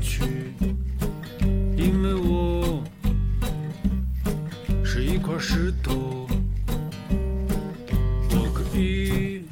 [0.00, 0.22] 去，
[1.76, 2.82] 因为我
[4.84, 6.26] 是一块石头，
[8.30, 9.44] 我可以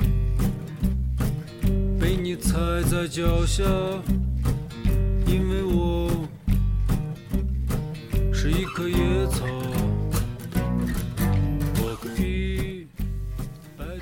[1.99, 2.59] 被你踩
[2.91, 3.65] 在脚下，
[5.27, 6.11] 因为我
[8.33, 8.97] 是一棵野
[9.27, 9.45] 草，
[11.77, 12.87] 我可以。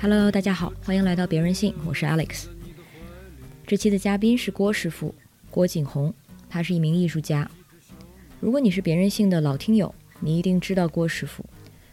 [0.01, 2.45] Hello，大家好，欢迎来到别人信，我是 Alex。
[3.67, 5.13] 这期的嘉宾是郭师傅，
[5.51, 6.13] 郭景红，
[6.49, 7.49] 他是一名艺术家。
[8.39, 11.45] 如果你是别人性的老听友，你一定知道郭师傅，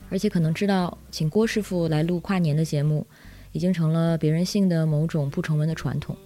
[0.09, 3.07] 而且可能知道请郭师傅来录跨年的节目，
[3.53, 6.17] 已经成了别人性的某种不成文的传统。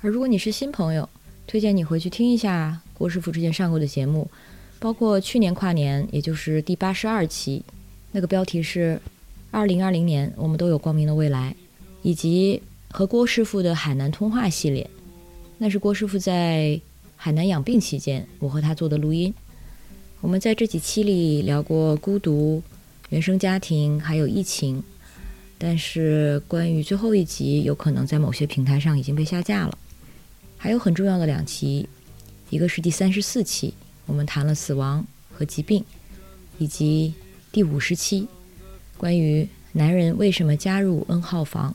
[0.00, 1.08] 而如果你是新朋友，
[1.46, 4.30] 推荐你回去听一下郭师傅之前上过的节目，
[4.78, 7.62] 包括去年跨年，也就是第八十二期，
[8.12, 9.00] 那个标题是
[9.50, 11.54] “二零二零年我们都有光明的未来”，
[12.02, 14.88] 以及和郭师傅的海南通话系列，
[15.56, 16.80] 那是郭师傅在
[17.20, 19.34] 海南养病期间，我和他做的录音。
[20.20, 22.62] 我们在这几期里聊过孤独、
[23.08, 24.80] 原生家庭，还有疫情。
[25.58, 29.76] 但是关于最后一集，有可能在某些平台上已经被下架了。
[30.56, 31.88] 还有很重要的两期，
[32.50, 33.74] 一个是第三十四期，
[34.06, 35.84] 我们谈了死亡和疾病，
[36.58, 37.12] 以及
[37.50, 38.28] 第五十期，
[38.96, 41.74] 关于男人为什么加入 N 号房。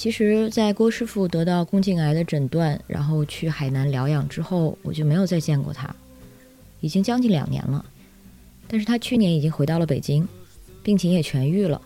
[0.00, 5.94] 其实，在郭师傅得到宫颈癌的诊断，然后去海南疗养之后，我就没有再见过他，
[6.80, 7.84] 已经将近两年了。
[8.66, 10.26] 但是他去年已经回到了北京，
[10.82, 11.78] 病情也痊愈了。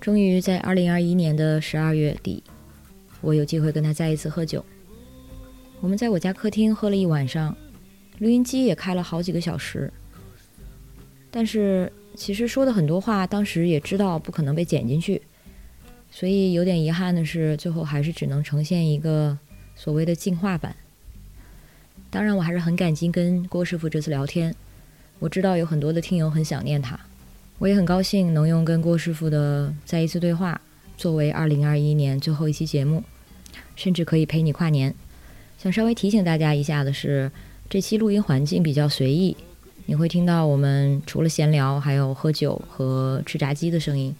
[0.00, 2.40] 终于在二零二一年的十二月底，
[3.20, 4.64] 我有机会跟他再一次喝酒。
[5.80, 7.56] 我们在我家客厅喝了一晚上，
[8.20, 9.92] 录音机也开了好几个小时。
[11.28, 15.20] 但是其实说的很多话，当时也知道不可能被剪进去。
[16.16, 19.36] 所以有点遗憾的是，最后还是只能呈现一个
[19.74, 20.76] 所谓的进化版。
[22.08, 24.54] 当然，我还是很感激跟郭师傅这次聊天。
[25.18, 26.96] 我知道有很多的听友很想念他，
[27.58, 30.60] 我也很高兴能用跟郭师傅的再一次对话
[30.96, 33.02] 作为2021年最后一期节目，
[33.74, 34.94] 甚至可以陪你跨年。
[35.58, 37.28] 想稍微提醒大家一下的是，
[37.68, 39.36] 这期录音环境比较随意，
[39.86, 44.14] 你会听到我们除了闲聊，还有喝酒和吃炸鸡的声音。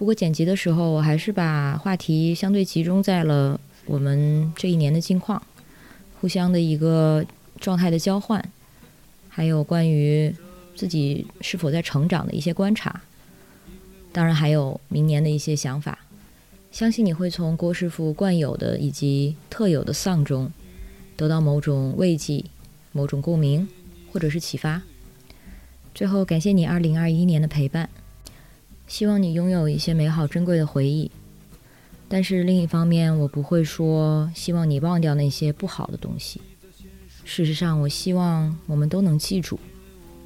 [0.00, 5.42] 不过剪辑的时候，我还是把话题相对集中在了我们这一年的近况，
[6.18, 7.22] 互相的一个
[7.60, 8.42] 状态的交换，
[9.28, 10.34] 还有关于
[10.74, 13.02] 自己是否在成长的一些观察，
[14.10, 15.98] 当然还有明年的一些想法。
[16.72, 20.50] 相信你会从郭师傅惯有的以及特有的丧中，
[21.14, 22.42] 得到某种慰藉、
[22.92, 23.68] 某种共鸣，
[24.10, 24.80] 或者是启发。
[25.94, 27.90] 最后，感谢你二零二一年的陪伴。
[28.90, 31.08] 希望你拥有一些美好珍贵的回忆，
[32.08, 36.42] 但是另一方面，我不会说希望你忘掉那些不好的东西。
[37.24, 39.60] 事实上，我希望我们都能记住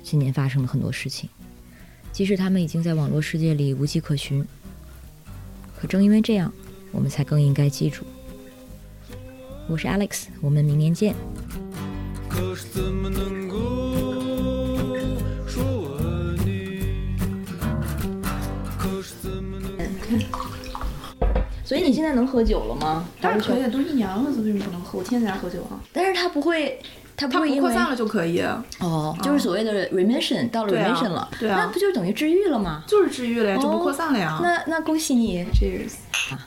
[0.02, 1.28] 今年发生了很多事情，
[2.10, 4.42] 即使他们已经在网络世界里无迹可寻。
[5.78, 6.50] 可正因为这样，
[6.90, 8.02] 我们才更应该记住。
[9.68, 11.14] 我是 Alex，我们明年见。
[21.64, 23.08] 所以你现在能喝酒了吗？
[23.20, 24.98] 当然可以，都一年了，为什么不能喝？
[24.98, 25.80] 我天天在家喝酒啊。
[25.92, 26.78] 但是他不会，
[27.16, 28.42] 他不它会因为不扩散了就可以，
[28.80, 32.84] 哦，就是所谓的 remission 到 remission 了，对啊那不就等于治愈了吗？
[32.86, 34.38] 就是治愈了呀，就不哦扩散了呀。
[34.42, 35.94] 那那恭喜你，Cheers，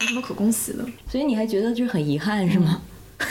[0.01, 0.85] 有什么可恭喜的？
[1.09, 2.81] 所以你还觉得就是很遗憾是吗？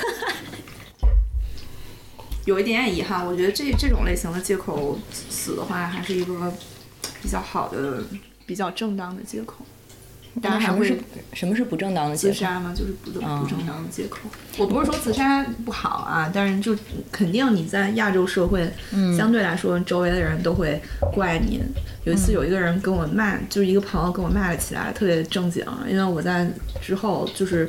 [2.46, 6.52] 有一点点遗憾，我觉得这这种类型的借口死的话，还是一个
[7.22, 8.02] 比较好的、
[8.44, 9.64] 比较正当的借口。
[10.42, 12.34] 当然还会那什么是什么是不正当的借口？
[12.34, 14.18] 自杀吗，就是不正嗯不正当的借口。
[14.58, 16.76] 我不是说自杀不好啊，但是就
[17.10, 20.80] 肯定你在亚洲社会，嗯相对来说周围的人都会
[21.12, 21.60] 怪你。
[22.04, 26.48] 有一次有一个人跟我骂，就是一个朋友跟我骂了起来，特别正经，因为我在
[26.80, 27.68] 之后就是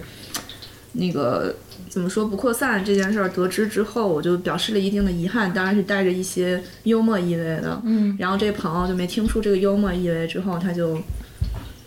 [0.92, 1.56] 那个
[1.90, 7.82] 怎么说不扩散这件事儿得知之后，我就表示了一定的遗憾，当然是带着一些幽默意味的。
[7.84, 11.00] 嗯，然后这朋友就没听出这个幽默意味，之后他就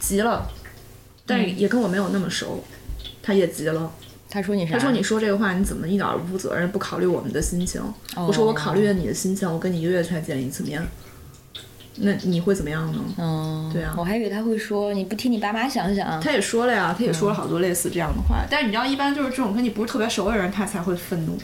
[0.01, 0.49] 急了，
[1.31, 2.63] 但是也跟我没有那么熟，
[3.23, 3.93] 他也急了。
[4.29, 4.75] 他说你啥？
[4.75, 7.83] 他说：“你说这个话，你怎么一点儿不负责任，不考虑我们的心情？”
[8.17, 10.81] 我说：“我考虑了你的心情，我跟你一个月才见一次面，
[11.97, 16.21] 那你会怎么样呢？”嗯，对啊我还以为他会说你不替你爸妈想想。
[16.21, 18.47] 他也说了呀，他也说了好多类似这样的话。
[18.49, 21.37] 但是你知道，一般就是这种跟你不是特别熟的人，他才会愤怒。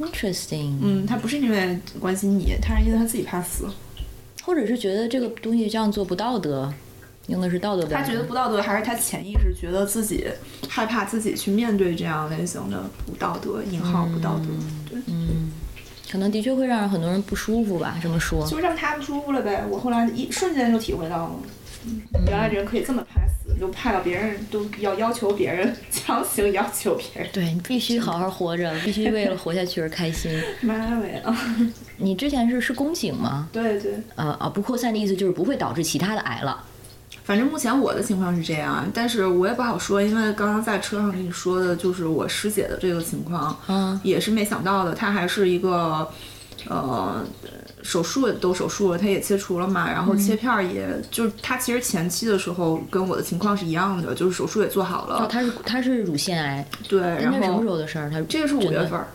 [0.00, 3.66] Interesting，嗯，他不是因为关心你，他是因为他自己怕死。
[4.42, 6.74] 或者是觉得这个东西这样做不道德。
[7.28, 8.04] 用的是道德标他。
[8.04, 10.26] 觉得不道德，还是他潜意识觉得自己
[10.68, 14.46] 害怕自己去面对这样类型的不道德（引号不道德）
[14.90, 15.52] 对，嗯
[16.10, 17.96] 可能的确会让很多人不舒服吧。
[18.02, 19.64] 这么说，就让他不舒服了呗。
[19.70, 21.34] 我后来一瞬间就体会到了，
[21.86, 27.30] 嗯原来人可以这么怕死，就怕到别人都要要求别人， 强行要求别人。
[27.32, 30.30] 对你必须好好活着，必须为了活下去而开心。
[30.60, 31.34] 妈喂啊！
[31.96, 33.48] 你之前是是宫颈吗？
[33.50, 36.62] 对对，呃啊，不扩散的意思就是不会导致其他的癌了。
[37.24, 46.08] 反正目前我的情况是这样，但是我也不好说，因为刚刚在车上跟你说的就是我师姐的这个情况，嗯也是没想到的，她还是一个，
[46.68, 47.24] 呃，
[47.82, 58.10] 手术都手术了，她也切除了嘛，然后切片儿也，就是她其实前期的时候跟我的情况是一样的，就是手术也做好了，哦，它是她是乳腺癌，对，然后什么时候的事儿？
[58.10, 59.06] 她这个是五月份儿，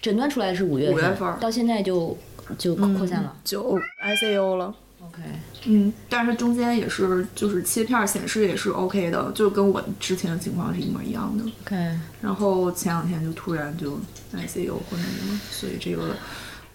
[0.00, 2.16] 诊断出来的是五月份五月份到现在就
[2.56, 3.34] 就扩散了。
[3.44, 4.74] 就 ICU 了。
[5.08, 5.22] OK，
[5.66, 11.44] 嗯，但是中间也是，就是切片儿显示也是 OK 的，就跟我之前的情况是一模一样的。
[11.64, 13.98] OK，然后前两天就突然就
[14.34, 16.16] ICU 或者什么，所以这个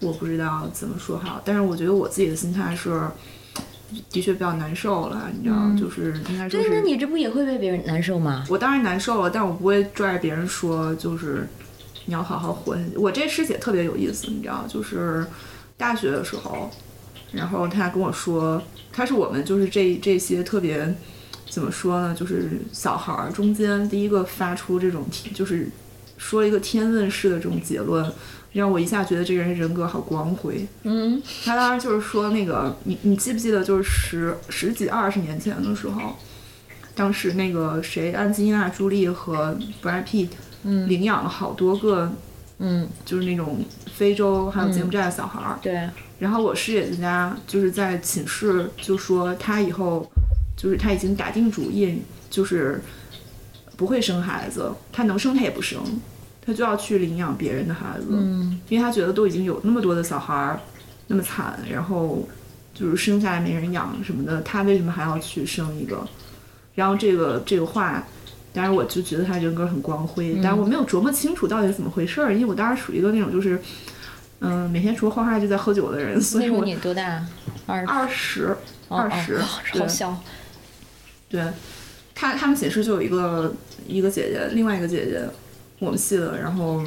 [0.00, 1.40] 我不知道怎么说好。
[1.44, 3.08] 但是我觉得我自己的心态是，
[4.10, 8.44] 的确比较难受了，你知道，就是应该说对，那是，你这不也会被别人难受吗？
[8.48, 11.46] 我当然难受了，但我不会拽着别人说，就是
[12.06, 12.96] 你要好好活下去。
[12.96, 15.26] 我这师姐特别有意思，你知道，就是
[15.76, 16.70] 大学的时候，
[17.32, 18.62] 然后他跟我说，
[18.92, 20.94] 他是我们就是这这些特别。
[21.50, 22.14] 怎么说呢？
[22.18, 25.68] 就是小孩儿中间第一个发出这种天，就是
[26.16, 28.10] 说一个天问式的这种结论，
[28.54, 30.66] 让我一下觉得这个人人格好光辉。
[30.84, 36.16] 嗯，他当时就是说那个，你你记不记得，就是十十几二十年前的时候，
[36.94, 40.28] 当时那个谁，安吉丽娜·朱莉和 Brad Pitt
[40.62, 42.10] 领养了好多个，
[42.60, 43.62] 嗯，就是那种
[43.92, 45.58] 非洲还有柬埔寨的小孩儿。
[45.60, 45.90] 对，
[46.22, 50.08] 然后我师姐家就是在寝室就说她以后
[50.56, 52.80] 就是她已经打定主意，就是
[53.76, 55.82] 不会生孩子，她能生她也不生，
[56.46, 60.60] 她就要去领养别人的孩子，嗯因为她觉得都已经有那么多的小孩儿
[61.08, 62.24] 那么惨，然后
[62.72, 66.06] 就是生下来没人养什么的，她为什么还要去生一个？
[66.76, 68.06] 然后这个这个话。
[68.54, 73.58] 但是，我就觉得他人格很光辉，但是我没有琢磨清楚到底是怎么回事儿，因为我当时属于一个那种就是，
[74.42, 77.24] 嗯、每天除了画画就在喝酒的人，所以我那时候你多大？
[77.66, 78.56] 二二十，
[78.88, 80.20] 哦二十、好小。
[81.30, 81.42] 对，
[82.14, 83.54] 他他们寝室就有一个
[83.86, 85.22] 一个姐姐，另外一个姐姐，
[85.78, 86.84] 我们系的，然后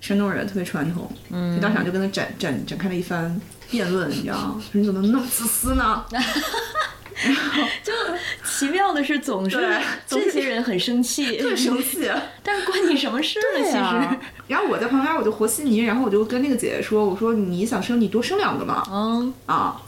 [0.00, 3.40] 山东人特别传统，嗯，当场就跟他展展展开了一番
[3.70, 4.62] 辩论，你知道吗？
[4.72, 6.04] 说你怎么那么自私呢？
[8.44, 9.56] 奇妙的是，总是
[10.08, 12.10] 这些人很生气， 特别生气。
[12.42, 13.64] 但是关你什么事呢？
[13.64, 14.18] 其实，
[14.48, 19.80] 然后我在旁边我就和稀泥，然后我就跟那个姐姐说：“我说你想生你多生两个嘛。”嗯，啊，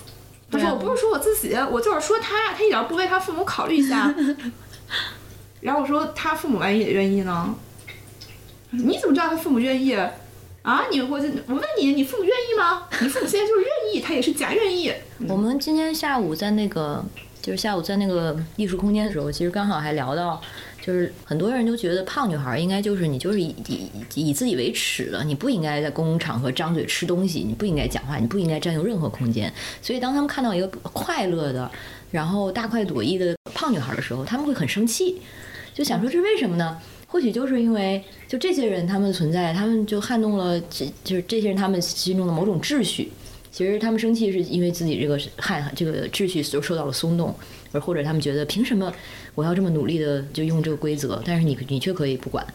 [0.50, 4.14] 不是我不是说我自己，我就是说他，他一点不为他父母考虑一下。
[5.60, 7.54] 然后我说他父母万一也愿意呢？
[8.70, 9.96] 你怎么知道他父母愿意？
[10.66, 12.88] 啊，你我就我问你，你父母愿意吗？
[13.00, 14.92] 你父母现在就是愿意，他也是假愿意。
[15.28, 17.04] 我们今天下午在那个，
[17.40, 20.42] 就是下午在那个艺术空间的时候，其实刚好还聊到，
[20.84, 29.52] 就是很多人都觉得胖女孩应该就是你就是以以以自己为耻的，你不应该在公共场合张嘴吃东西，你不应该讲话，你不应该占用任何空间。
[29.80, 31.70] 所以当他们看到一个快乐的，
[32.10, 35.22] 然后大快朵颐的胖女孩的时候，他们会很生气，
[35.72, 36.76] 就想说这是为什么呢？
[37.06, 43.10] 或许就是因为就这些人他们存在，他们就撼动了这就是这些人他们心中的某种秩序。
[43.50, 47.34] 其实他们生气是因为自己这个害这个秩序就受到了松动，
[47.72, 48.92] 而或者他们觉得凭什么
[49.34, 52.46] 我要这么努力的就用这个规则，但是你你却可以不管。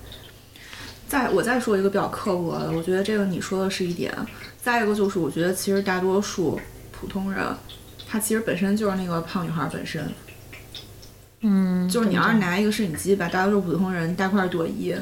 [1.08, 4.13] 再我再说一个比较刻薄的，我觉得这个你说的是一点。
[4.62, 6.60] 再一个就是，我觉得其实大多数
[6.91, 7.43] 普通人，
[8.08, 10.08] 他其实本身就是那个胖女孩本身。
[11.41, 14.95] 嗯，就是你要是拿一个摄影机把大多数普通人大块朵颐，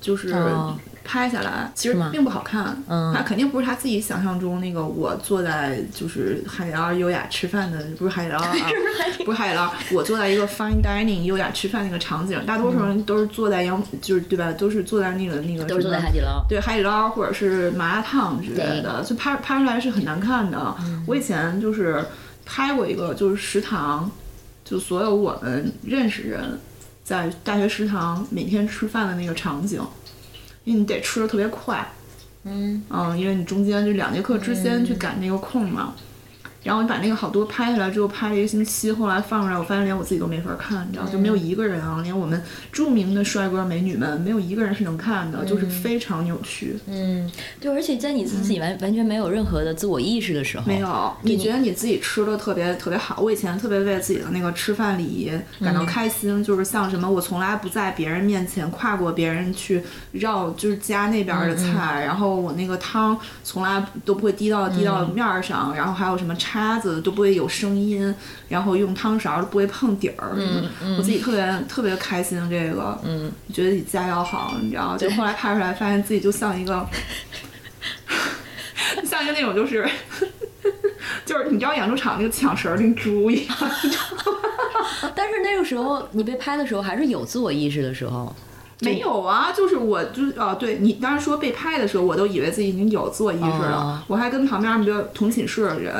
[0.00, 2.76] 就是哦拍下来，其实并不好看。
[2.86, 8.52] 嗯他肯定不是他自己想象中那个我坐在就是海底捞优雅吃饭的，不是海底捞啊，
[9.24, 14.52] 不是海底捞，我坐在一个 fine dining 优雅吃饭那个场景，大多数人都是坐在阳，就是对吧？
[14.52, 16.44] 都是坐在那个那个都是坐在海底捞。
[16.46, 20.76] 对海底捞或者是麻辣烫之类的，就拍拍出来是很难看的。
[21.06, 22.04] 我以前就是
[22.44, 24.10] 拍过一个，就是食堂，
[24.68, 26.58] 就所有我们认识人
[27.02, 29.80] 在大学食堂每天吃饭的那个场景，
[30.64, 31.90] 因为你得吃的特别快，
[32.44, 35.94] 嗯嗯，因为你中间就两节课之间去赶那个空嘛。
[36.62, 46.78] 然后我把那个好多拍下来之后，拍了一个星期，后来放出来，我发现连我自己都没法看，你知道，就没有一个人啊，连我们著名的帅哥美女们，没有一个人是能看的，就是非常扭曲。
[46.86, 53.20] 嗯，对，而且在你自己完、完全没有任何的自我意识的时候，没有，你觉得你自己吃的特别特别好。
[53.20, 55.30] 我以前特别为自己的那个吃饭礼仪
[55.64, 68.14] 感到开心，就是像什么，我从来不在别人面前跨过别人去绕，就是夹那边的菜，然后我那个汤从来都不会滴到滴到面儿上，然后还有什么叉子都不会有声音，
[68.48, 76.86] 然后用汤勺都不会碰底儿，嗯我自己特别特别开心这个，嗯，觉得自己家教好，你知道，就后来拍出来发现自己就像一个。
[79.04, 79.86] 像一个那种就是，
[81.26, 83.56] 就是你知道养猪场那个抢食儿那猪一样，
[85.14, 88.34] 但是那个时候你被拍的时候还是有自我意识的时候，
[88.80, 94.02] 没有啊，就是我就是啊，对你当时说被拍的时候，我都以为自己已经有自我意识了，哦。
[94.06, 95.94] 我还跟旁边比如同寝室的人。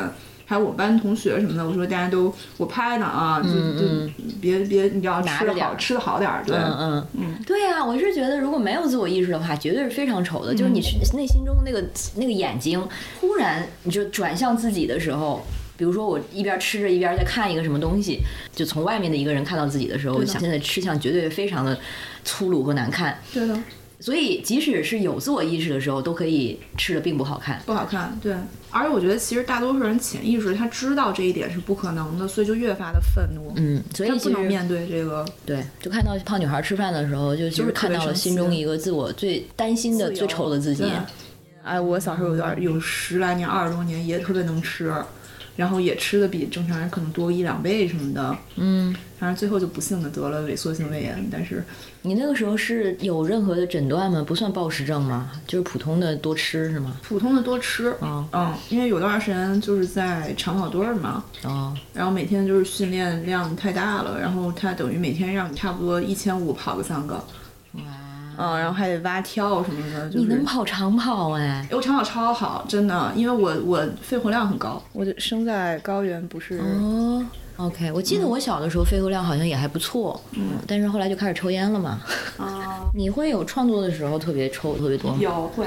[0.49, 10.55] 还有我们班同学什么的，我说大家都我拍呢啊，就就别别，你知道吃的好拿着点吃的好点儿，对，嗯嗯嗯，对呀、我是觉得如果没有自我意识的话，绝对是非常丑的。
[10.55, 10.81] 就是你
[11.15, 11.85] 内心中那个
[12.17, 12.83] 那个眼睛，
[13.21, 15.45] 忽然你就转向自己的时候。
[15.77, 18.19] 比如说，我一边吃着一边在看一个什么东西，
[18.53, 21.79] 就从外面的一个人看到自己的时候，我想现在吃相绝对非常的
[22.25, 23.17] 粗鲁和难看。
[23.33, 23.57] 对的，
[24.01, 27.61] 所以，即使是有自我意识的时候，都可以吃的并不好看。
[27.67, 28.33] 不好看，对。
[28.71, 33.53] 而且我觉得，其实大多数人潜意识他知道这一点是不可能的，所以就越发的愤怒。
[33.57, 40.93] 嗯，所以不能面对这个对，就看到胖女孩吃饭的时候，就其就是看到了心中一个自我最担心的、最丑的自己对。
[41.65, 44.93] 哎，我小时候有点有十来年、二十多年，也特别能吃，
[45.59, 48.39] 然后也吃的比正常人可能多一两倍什么的。
[48.55, 51.65] 嗯，反正最后就不幸的得了萎缩性胃炎，但是
[52.03, 54.25] 你那个时候是有任何的诊断吗？
[54.25, 55.33] 不算暴食症吗？
[55.49, 56.97] 就是普通的多吃是吗？
[57.03, 57.89] 普通的多吃。
[57.99, 67.17] 哦嗯，因为有段时间就是在长跑队儿嘛，哦，然后每天就是训练量太大了，然后他等于每天让你差不多一千五跑个三个，
[67.73, 67.83] 哇，
[68.39, 71.67] 嗯，然后还得蛙跳什么的，就是你能跑长跑哎？
[71.73, 77.27] 我长跑超好，真的，因为我我肺活量很高，我就生在高原，不是哦
[77.57, 82.01] ，OK，我记得我小的时候肺活量好像也还不错，嗯，但是后来就开始抽烟了嘛。
[82.39, 85.19] 啊，你会有创作的时候特别抽特别多吗？
[85.21, 85.67] 有会，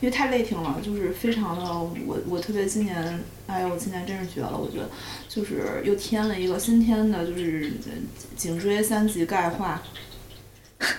[0.00, 1.62] 因为太累挺了，就是非常的，
[2.06, 4.88] 我我特别今年，哎呦，我今年真是绝了，我觉得
[5.28, 7.92] 就是又添了一个新添的，就是呃
[8.34, 9.82] 颈椎三级钙化。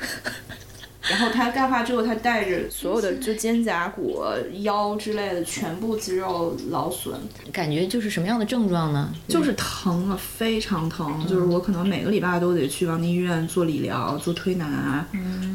[1.09, 4.21] 然后他钙化之后，他带着所有的就肩胛骨、
[4.61, 7.15] 腰之类的全部肌肉劳损，
[7.51, 9.11] 感觉就是什么样的症状呢？
[9.27, 11.25] 就是疼啊，非常疼。
[11.27, 15.05] 就是我可能每个礼拜都得去王宁医院做理疗、做推拿，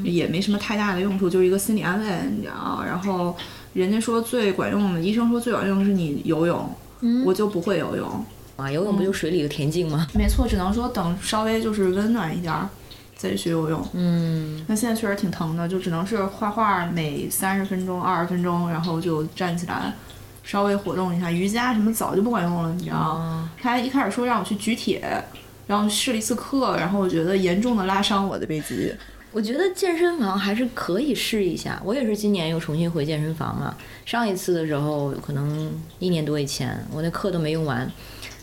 [0.03, 2.83] 也没什么太大的用处，就是一个心理安慰，你知道。
[2.85, 3.37] 然后
[3.73, 6.69] 人家说最管用的，医生说最管用的是你游泳，
[7.25, 8.25] 我就不会游泳。
[8.57, 10.07] 啊，游泳不就水里的田径吗？
[10.15, 12.69] 没错，只能说等稍微就是温暖一点儿
[13.17, 13.89] 再去学游泳。
[13.95, 19.93] 嗯，那现在确实挺疼的，就只能是画画，每三十分钟、二十分钟，然后就站起来，
[20.45, 21.31] 稍微活动一下。
[21.31, 23.19] 瑜伽什么早就不管用了，你知道。
[23.19, 25.03] 吗他一开始说让我去举铁，
[25.67, 28.95] 然后试了一次课，然后我觉得严重的拉伤我的背肌。
[29.33, 31.79] 我觉得健身房还是可以试一下。
[31.85, 33.77] 我也是今年又重新回健身房了。
[34.07, 37.91] 上一次的时候可能一年多以前，我那课都没用完。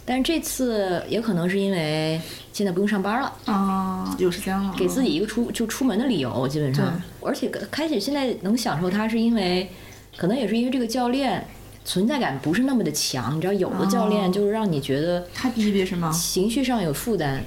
[0.06, 2.20] 但是这次也可能是因为
[2.52, 7.02] 现在不用上班了，啊，有时间了，给自己一个出就出门的理由，基本上。
[7.22, 9.70] 而且开始现在能享受它，是因为
[10.18, 11.48] 可能也是因为这个教练
[11.86, 13.38] 存在感不是那么的强。
[13.38, 16.12] 你知道，有的教练就是让你觉得太逼逼是吗？
[16.12, 17.44] 情绪上有负担，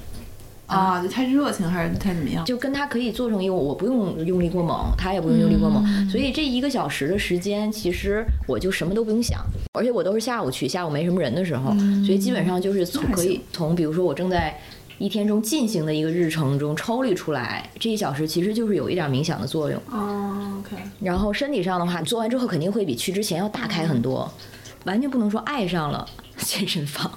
[0.67, 2.43] 啊，就太热情还是太怎么样？
[2.45, 9.39] 就跟他可以做成一个，我不用用力过猛，他也不用用力过猛，所以这一个小时的时间，其实我就什么都不用想，
[9.73, 11.71] 而且我都是下午去，下午没什么人的时候，
[12.05, 14.59] 所以基本上就是从可以从比如说我正在
[14.97, 19.81] 一天中进行的一个日程中抽离出来，这一小时其实就是有一点冥想的作用。
[19.89, 24.29] 哦，OK，然后身体上的话，做完之后肯定会比去之前要大开很多，
[24.83, 26.05] 完全不能说爱上了
[26.37, 27.09] 健身房，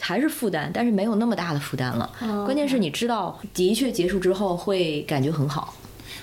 [0.00, 2.10] 还是负担，但是没有那么大的负担了。
[2.44, 5.74] 关键是你知道，的确结束之后会感觉很好。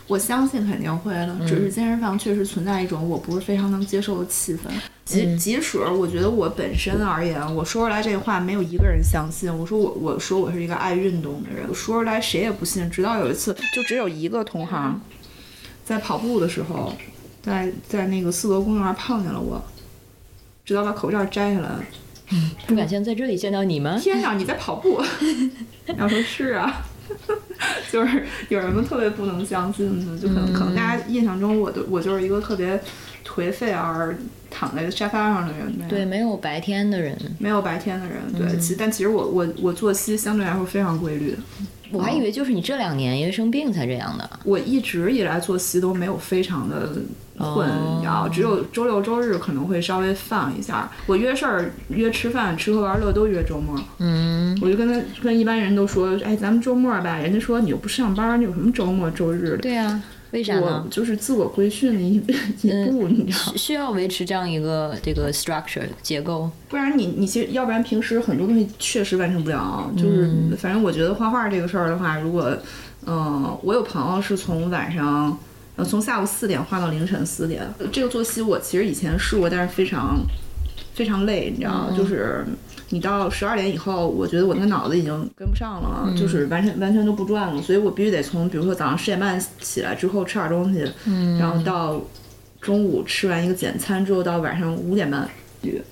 [0.08, 4.60] 我相信肯定会的，只是健身房确实存在一种我不是非常能接受的气氛。
[5.04, 9.54] 即即使我觉得我本身而言，我说出来这话没有一个人相信。
[9.54, 12.90] 我说我我说我是一个爱运动的人，我说出来谁也不信。
[12.90, 15.00] 直到有一次，就只有一个同行
[15.84, 16.94] 在跑步的时候，
[17.42, 19.62] 在在那个四德公园碰见了我，
[20.64, 21.70] 直到把口罩摘下来。
[22.68, 23.98] 不敢像在这里见到你吗？
[24.02, 25.02] 天啊，你在跑步？
[25.86, 26.86] 然后说是啊，
[27.92, 30.18] 就是有什么特别不能相信的？
[30.18, 32.80] 就可能可能大家印象中我的我就是一个特别
[33.26, 34.18] 颓废而
[34.50, 35.88] 躺在沙发上的人。
[35.88, 41.36] 对，没有白天的人，没有白天的人，对，其但其实我我我作息相对来说非常规律，
[41.92, 44.30] 我还以为就是你这两年因为生病才这样的。
[44.44, 46.90] 我一直以来作息都没有非常的
[47.38, 50.92] 混，哦你知道，只有周六周日可能会稍微放一下。
[51.06, 57.18] 我约事儿、约吃饭、吃喝玩乐都约周末，嗯，我就跟他跟一般人都说，哎，咱们周末吧。
[57.18, 59.58] 人家说你又不上班，你有什么周末周日的？
[59.58, 60.86] 对啊，为啥呢？
[60.92, 66.50] 就是自我规训的一一步，你知道，需需要维持这样一个这个 structure 结构。
[66.68, 69.90] 不然你你其实要不然平时很多东西确实完成不了。
[69.96, 72.58] 就是、反正我觉得画画这个事儿的话，如果
[73.06, 75.38] 嗯、我有朋友是从晚上
[75.78, 80.18] 呃从下午四点画到凌晨四点，这个作息我其实以前试过，但是非常
[80.94, 82.46] 非常累，你知道，就是。
[82.90, 90.90] 你到十二点以后，我觉得我那个脑子已经跟不上了，就是完全完全都不转了，所以我必须得从比如说早上十点半起来之后吃点东西，
[91.38, 92.02] 然后到
[92.62, 95.30] 中午吃完一个简餐之后，到晚上五点半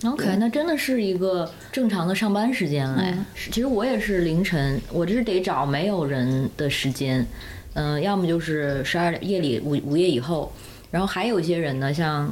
[0.06, 3.18] OK，那真的是一个正常的上班时间哎。
[3.34, 7.26] 是其实我也是凌晨，我这是得找没有人的时间，
[7.74, 10.54] 嗯、要么就是十二点夜里午午夜以后，
[10.92, 12.32] 然后还有一些人呢，像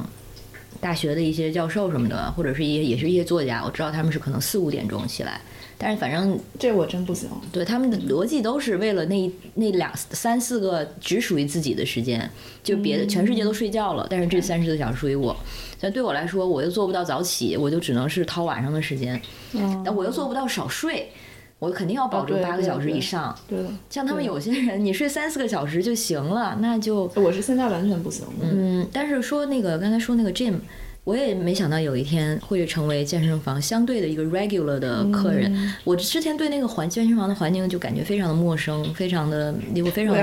[0.84, 5.40] 大学的一些教授什么的，或者是一些也是一些作家，我知道他们是可能四五点钟起来，
[5.78, 7.26] 但是反正这我真不行。
[7.50, 12.30] 对他们的逻辑都是为了那那两三四个只属于自己的时间，
[12.62, 15.34] 就别的全世界都睡觉了，但是这三十个小时属于我。
[15.80, 19.18] 所以对我来说，我又做不到早起，我就只能是掏晚上的时间，
[19.82, 21.10] 但我又做不到少睡，
[21.58, 23.38] 我肯定要保证八个小时对对以上。
[23.48, 28.24] 对的，像他们有些人，你睡三四个小时就行了，那就我是现在完全不行。
[28.40, 28.88] 嗯，嗯。
[28.92, 30.54] 但是说那个刚才说那个 gym。
[31.04, 35.54] 我也没想到有一天会成为健身房相对的一个 regular 的客人。
[35.54, 40.14] 嗯我之前对那个环健身房的环境就感觉非常的陌生，非常的离我非常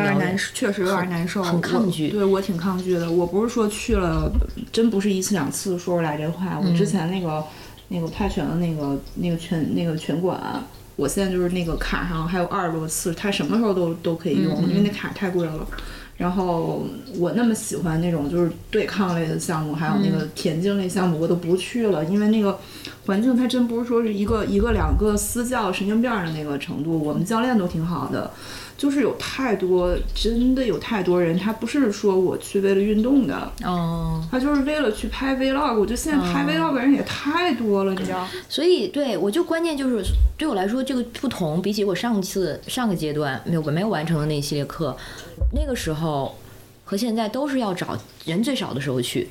[0.56, 3.12] 确实有点难受，很抗拒我对我挺抗拒的。
[3.12, 4.32] 我不是说去了，
[4.72, 6.60] 真不是一次两次说出来这话。
[6.60, 7.46] 我之前那个、
[7.90, 10.66] 那个泰拳的那个那个拳那个拳馆。
[10.96, 15.68] 我现在就是那个卡上还有二十多次，它什么时候都都可以用，因为那卡太贵了。
[16.18, 16.86] 然后
[17.18, 22.60] 我那么喜欢那种就是对抗类的项目，还有那个田径类项目，我都不去了，因为那个
[23.08, 27.00] 环境它真不是说是一个一个两个私教神经病的那个程度。
[27.00, 28.30] 我们教练都挺好的，
[28.81, 35.77] 就是有太多真的有太多人，他不是说我去为了运动的，哦，他就是为了去拍 vlog。
[35.79, 38.27] 我觉得现在拍 vlog 的人也太多了，你知道？
[38.50, 40.03] 所以对我就关键就是
[40.35, 44.98] 对我来说，这个不同，比起我上次上个阶段没有没有完成的那一系列课，
[45.53, 46.35] 那个时候
[46.83, 49.27] 和现在都是要找人最少的时候去，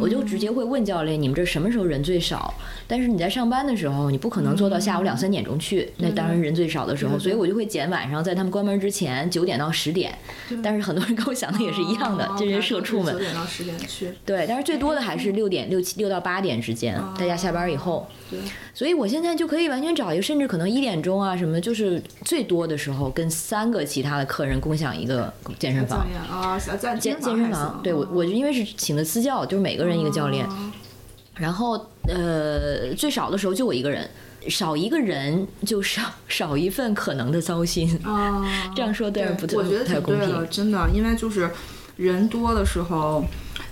[0.00, 2.54] 我就直接会问教练，你们这什么时候人最少？
[2.86, 10.16] 但是你在上班的时候，你不可能做到下午两三点钟去，那当然人最少的时候，所以我就会捡晚上在他们关门之前九点到十点。
[10.62, 13.18] 但是很多人跟我想的也是一样的，这些社畜们九。
[13.18, 18.08] 点到十点去，对，但是最多的还是六点六七六到八点之间，大家下班以后。
[18.30, 18.38] 对，
[18.72, 26.06] 所以我现在就可以完全找一个，甚至可能一点钟啊什么，就是最多的时候跟三个其他的客人共享一个健身房。
[26.30, 26.58] 啊，
[26.98, 30.46] 健健身房，对我我因为是请的私教，就是每个人一个教练，
[31.34, 34.08] 然后呃最少的时候就我一个人，
[34.48, 37.98] 少一个人就少少一份可能的糟心。
[38.04, 41.50] 啊，这样说对人不我觉得太公挺对的，真的，因为就是
[41.96, 43.24] 人多的时候。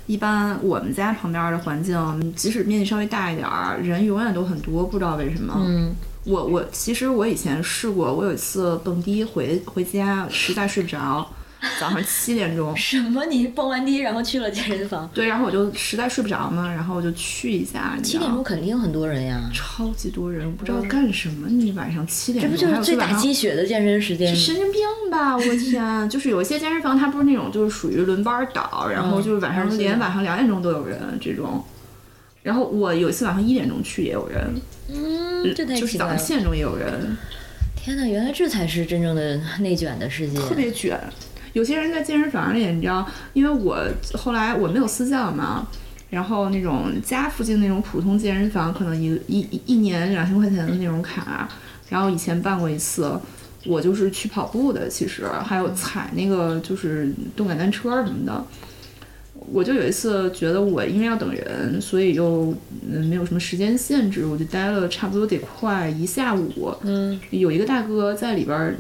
[0.06, 5.52] 一般我们家旁边的环境，即使面积稍微大一点儿，人永远都很多，不知道为什么。
[5.58, 5.94] 嗯，
[6.24, 11.30] 我我其实我以前试过，我有一次蹦迪回回家，实在睡不着，
[11.80, 13.24] 早上七点钟，什么？
[13.26, 15.10] 你蹦完迪然后去了健身房？
[15.12, 17.98] 对，然后我就实在睡不着嘛，然后我就去一下。
[18.02, 21.48] 七点钟肯定很多人呀，超级多人，我不知道干什么。
[21.48, 24.34] 你晚上七点这，不就是最打鸡血的健身时间？
[24.34, 25.36] 神经病吧！
[25.36, 31.64] 我天， 就是有一些健身房，它不是那种就是属于轮班倒，然后就是晚上嗯连晚上两点钟都有人这种。
[32.44, 34.54] 然后我有一次晚上一点钟去也有人，
[34.88, 35.86] 嗯，这太就。
[35.98, 37.16] 早上七点钟也有人，
[37.76, 40.38] 天哪，原来这才是真正的内卷的世界。
[40.38, 40.98] 特别卷。
[41.52, 43.78] 有些人在健身房里，你知道，因为我
[44.14, 45.66] 后来我没有私教嘛，
[46.10, 51.48] 然后那种家附近那种普通健身房，可能一一一一年两千块钱的那种卡，
[51.88, 53.18] 然后以前办过一次。
[53.66, 58.42] 我就是去跑步的，其实还有踩那个就是动感单车什么的。
[59.52, 62.54] 我就有一次觉得我因为要等人，所以又
[62.88, 66.72] 嗯没有什么时间限制，我就待了差不多得快一下午。
[66.82, 68.76] 嗯，有一个大哥在里边儿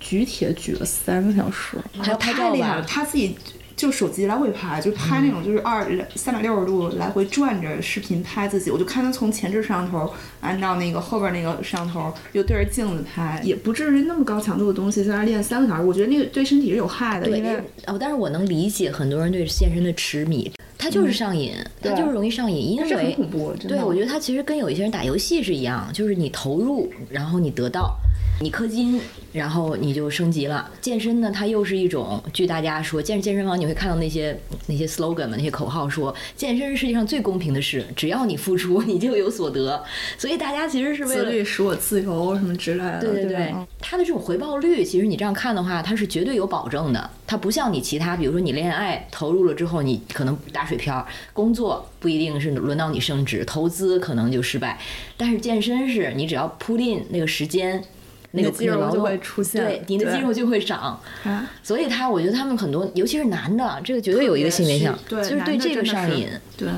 [0.00, 3.36] 举铁举了三个小时，还要拍照吧太厉害了，他自己
[3.76, 23.76] 就手机来回拍，就拍那种就是二三百六十度来回转着视频拍自己，我就看他从前置摄像头按到那个后边那个摄像头，又对着镜子拍，也不至于那么高强度的东西在那练三个小时，我觉得那个对身体是有害的，因为哦，但是我能理解很多人对健身的痴迷，他就是上瘾，他对就是容易上瘾，因这很为恐怖，真的。
[23.76, 27.96] 对我觉得他其实跟有一些人打游戏是一样，就是你投入，然后你得到。
[28.42, 28.98] 你氪金，
[29.34, 30.66] 然后你就升级了。
[30.80, 34.34] 健身呢，它又是一种，据大家说，健健身房你会看到那些
[34.66, 39.84] 那些 slogan 嘛，那些口号说，健身是世界上最公平的事，只要你付出，你就有所得。
[40.16, 47.10] 所以大家其实是为了自律使我自由什么之类的，对对对对，它的这种回报率，其实你这样看的话，它是绝对有保证的。
[47.26, 54.78] 它不像你其他，比如说你恋爱投入了之后，你可能打水漂；工作不一定是轮到你升职，投资可能就失败。
[55.18, 57.84] 但是健身是你只要铺定那个时间，
[58.32, 61.00] 那个肌肉就会出现对，你的肌肉就会长。
[61.24, 66.28] 啊所以他，我觉得他们很多，尤其是男的，这个绝对有一个性别向，对，就是对这个上瘾。
[66.56, 66.68] 对，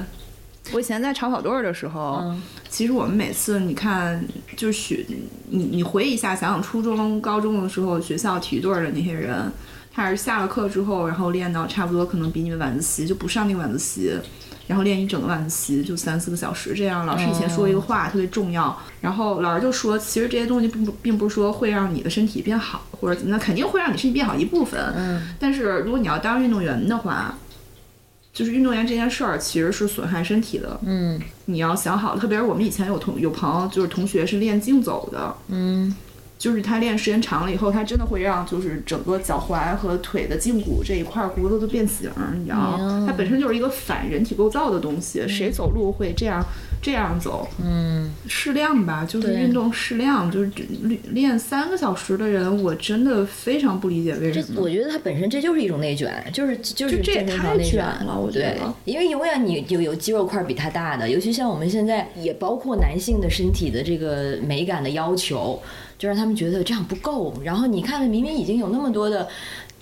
[0.72, 4.24] 我以前在长跑队儿的时候，嗯其实我们每次你看，
[4.56, 5.04] 就是学
[5.50, 9.52] 你你回忆一下，想想初中、高中的时候，学校体育队儿的那些人，
[9.92, 14.12] 他是下了课之后，然后练到差不多可能比你们晚自习就不上那个晚自习。
[14.72, 17.04] 然后练一整个晚自习，就三四个小时这样。
[17.04, 24.80] 老师以前说一个话、特别重要，然后老师就说，其实这些东西并不并不是说会让你的身体变好，或者怎么样，肯定会让你身体变好一部分。
[24.96, 27.36] 嗯，但是如果你要当运动员的话，
[28.32, 30.80] 就是运动员这件事儿其实是损害身体的。
[30.86, 35.94] 嗯你要想好，特别是我们以前有同有朋友，就是同学是练竞走的，嗯，
[36.42, 42.78] 就是他练时间长了以后，他真的会让就是整个脚踝和腿的胫骨这一块骨头都变形，你知道吗？
[42.80, 46.44] 嗯它本身就是一个反人体构造的东西，谁走路会这样
[46.82, 47.48] 这样走？
[47.62, 54.60] 嗯，适量吧，就是运动适量，就是练练三个小时的人，我真的非常不理解为什么。
[54.60, 65.60] 我觉得它本身这就是一种内卷，就是就是这也太卷内卷了我觉得，因为永远你有有肌肉块比它大的，尤其像我们现在也包括男性的身体的这个美感的要求，
[66.02, 67.32] 就让他们觉得这样不够。
[67.44, 69.28] 然后你看看，明明已经有那么多的。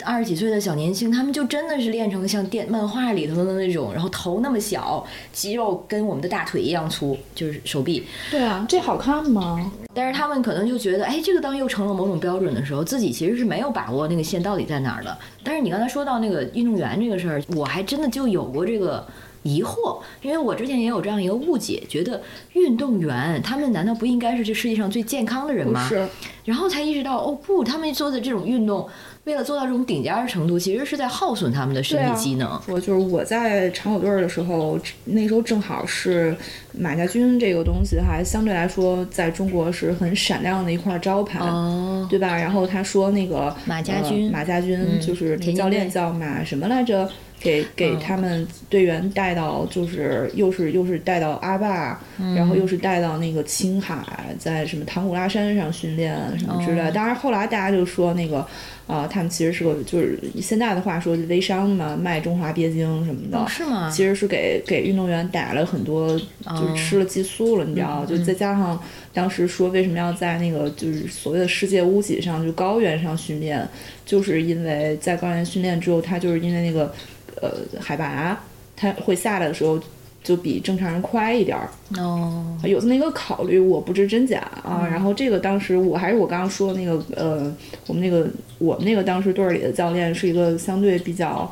[0.03, 9.71] 二十几岁的小年轻，他们就真的是练成像电漫画里头的那种，然后头那么小，肌肉跟我们的大腿一样粗，就是手臂，对啊，这好看吗？
[9.93, 15.15] 但是他们可能就觉得，哎，这个当又成了某种标准的时候，自己其实是没有把握那个线到底在哪儿的。
[15.45, 19.07] 但是你刚才说到那个运动员这个事儿，我还真的就有过这个
[19.43, 22.21] 疑惑，因为我之前也有这样一个误解，觉得
[22.53, 25.89] 运动员他们难道不应该是这世界上最健康的人吗？
[25.89, 26.07] 是，
[26.45, 28.87] 然后才意识到，哦不，他们做的这种运动，
[29.25, 32.61] 为了做到这种顶尖儿的程度，其实是在耗损他们的身体机能。
[32.69, 36.37] 我就是我在长跑队儿的时候，那时候正好是
[36.73, 41.39] 马家军这个东西还相对来说在中国是很闪亮的一块招牌。
[41.39, 42.37] 哦，对吧？
[42.37, 47.09] 然后他说那个马家军呃马家军嗯就是田教练叫马什么来着？
[47.41, 47.99] 给给嗯。
[47.99, 58.47] 他们队员带到，就是又是又是带到阿坝，嗯然后又是带到那个青海，在什么唐古拉山上训练什么之类当然后来大家就说那个，
[58.91, 63.39] 啊、他们其实是个就是现在的话说微商嘛，卖中华鳖精什么的。
[63.39, 63.91] 哦是吗？
[63.91, 68.05] 其实是给给运动员打了很多，就是吃了激素了，你知道？
[68.05, 68.81] 嗯就再加上
[69.13, 73.67] 当时说为什么要在那个就是所谓的世界屋脊上，就高原上训练，
[74.05, 76.93] 就是因为在高原训练之后，他就是因为那个
[77.41, 78.43] 呃海拔，
[78.77, 79.81] 它会下来的时候
[80.23, 84.87] 就比正常人快一点儿，哦，有这么一个考虑，我不知真假啊。
[84.91, 87.55] 然后这个当时我还是我刚刚说的那个呃，
[87.87, 88.29] 我们那个
[88.59, 91.51] 我们那个当时队儿里的教练是一个相对比较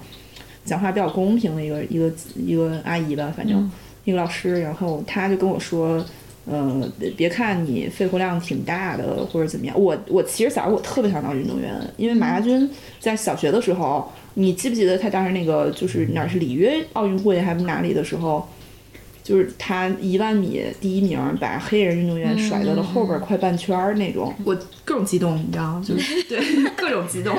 [0.65, 3.71] 讲话比较公平的一个一个一个阿姨吧，反正、
[4.05, 6.05] 一个老师，然后她就跟我说。
[6.51, 12.67] 呃，别别看你肺活量挺大的，或者怎么样，我我其实小时候我特别想当运动员，因为马家军
[12.99, 18.49] 在小学的时候，你记不记得他当时那个就是哪是里约奥运会还是哪里的时候，
[19.29, 25.85] 就是他一万米第一名，把黑人运动员甩到了后边快半圈儿那种，我各种激动，你知道吗？
[25.87, 26.41] 就是 对
[26.75, 27.37] 各种激动。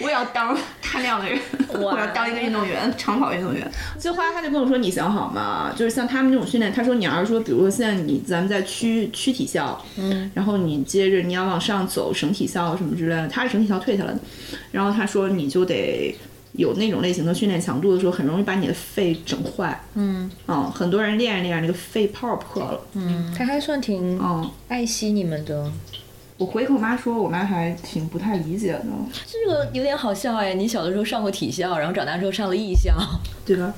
[0.00, 1.38] 我也要当他那样的人，
[1.74, 3.70] 我要当一个运动员，长跑运动员。
[3.98, 5.74] 最后来他就跟我说：“你想好吗？
[5.76, 14.18] 就是像他们这种训练，他说你要是说，比如说现在你咱们在区区体校，嗯，然后你接着你要往上走省体校什么之类的，他是省体校退下来的，
[14.72, 16.16] 然后他说你就得
[16.52, 19.82] 有那种类型的训练强度的时候，很容易把你的肺整坏。
[19.94, 22.80] 嗯，嗯，很多人练着练着，那个肺泡破了。
[22.94, 25.70] 嗯，他还算挺嗯，爱惜你们的。
[26.38, 28.84] 我回跟我妈说，我妈还挺不太理解的，
[29.26, 30.54] 这个有点好笑哎！
[30.54, 32.92] 你小的时候上过体校，然后长大之后上了艺校，
[33.46, 33.72] 对吧？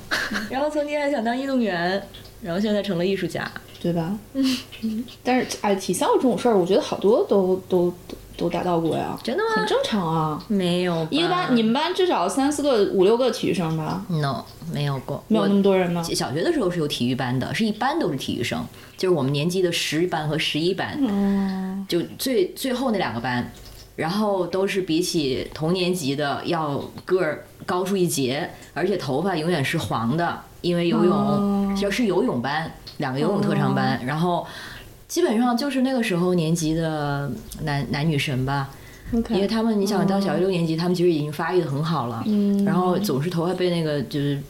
[0.49, 2.03] 然后曾经还想当运动员，
[2.41, 3.51] 然后现在成了艺术家。
[3.83, 4.19] 对吧？
[4.33, 7.93] 嗯但是哎，体校这种事儿，我觉得好多都都
[8.37, 9.51] 都达到过呀，真的吗？
[9.57, 10.45] 很正常啊。
[10.49, 16.03] 没有，一个班你们班至少三四个、五六个体育生吧？no 没有过，没有那么多人吗？
[16.03, 18.65] 小学的时候是有体育班的，是一班都是体育生，
[18.97, 23.53] 就是我们年级的十班和十一班，嗯，就最最后那两个班，
[23.97, 31.75] 然后都是比起同年级的要个儿高出一截，而且头发永远是黄的，因为游泳，哦。
[31.77, 34.47] 其实是游泳班，两个游泳特长班，然后
[35.15, 37.31] 基本上就是那个时候年级的
[37.63, 38.69] 男男女神吧。
[39.29, 42.65] 因为他们你想到小学六年级，他们其实已经发育的很好了，嗯。
[42.65, 44.43] 然后总是头发被那个就是。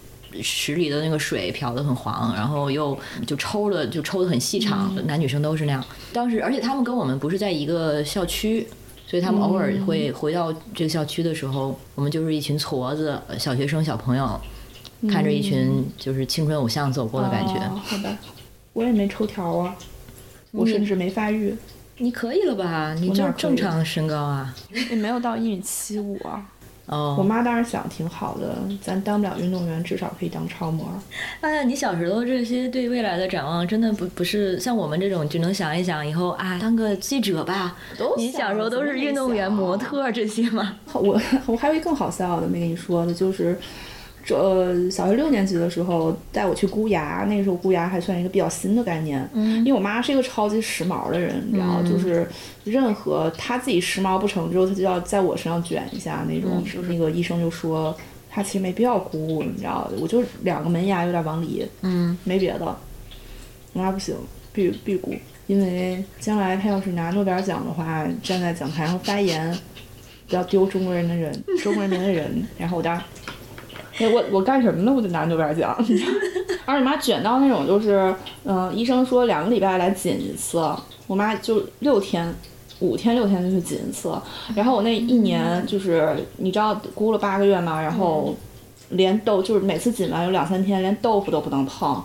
[0.42, 5.84] 池里的那个水漂得很黄，然后又就抽了就抽的很细长，男女生都是那样。
[6.12, 8.66] 当时，而且他们跟我们不是在一个校区，
[9.06, 14.40] 所以他们偶尔会回到这个校区的时候，我们就是一群矬子，小学生小朋友，
[15.08, 17.54] 看着一群就是青春偶像走过的感觉。
[17.54, 18.18] 哦好吧，
[18.72, 19.76] 我也没抽条啊，
[20.54, 21.54] 我甚至没发育，
[21.98, 22.94] 你可以了吧？
[22.94, 24.54] 你就是我哪可以正常身高啊。
[24.90, 26.46] 也没有到一米七五啊。
[26.86, 30.86] 哦，我妈当时想挺好的，咱当不了运动员，至少可以当超模。
[31.40, 37.74] 哎呀，你小时候这些对未来的展望，真的不不是像我们这种只能想一想以后啊，当个记者吧。
[37.98, 40.76] 都你小时候都是运动员、模特这些吗？
[40.92, 43.58] 我我还有一更好笑的没跟你说的，就是这、
[44.30, 49.28] 呃、小学六年级的时候带我去箍牙，那个时候箍牙还算一个比较新的概念。
[49.34, 52.26] 嗯因为我妈是一个超级时髦的人，你知道，就是
[52.64, 56.62] 任何她自己时髦不成之后，她就要在我身上卷一下那种。
[56.64, 57.94] 就是那个医生就说，
[58.30, 62.64] 她其实没必要箍，你知道，我就两个门牙有点往里，嗯，没别的。
[63.72, 64.14] 我妈不行，
[64.52, 65.12] 必必箍，
[65.46, 69.52] 因为将来她要是拿诺贝尔奖的话，站在讲台上发言，
[70.28, 71.32] 不要丢中国人的人，
[71.62, 72.42] 中国人民的人。
[72.56, 73.00] 然后我当
[74.00, 74.92] 我我干什么呢？
[74.92, 75.74] 我就拿诺贝尔奖。
[75.78, 76.04] 而且
[76.66, 80.58] 我妈卷到那种就是，嗯、医生说两个礼拜来紧一次，
[81.06, 82.34] 我妈就六天。
[82.80, 84.12] 五天六天就去紧一次，
[84.54, 88.34] 然后我那一年就是你知道估了八个月嘛，然后
[88.90, 92.02] 连豆就是每次紧完有两三天连豆腐都不能碰，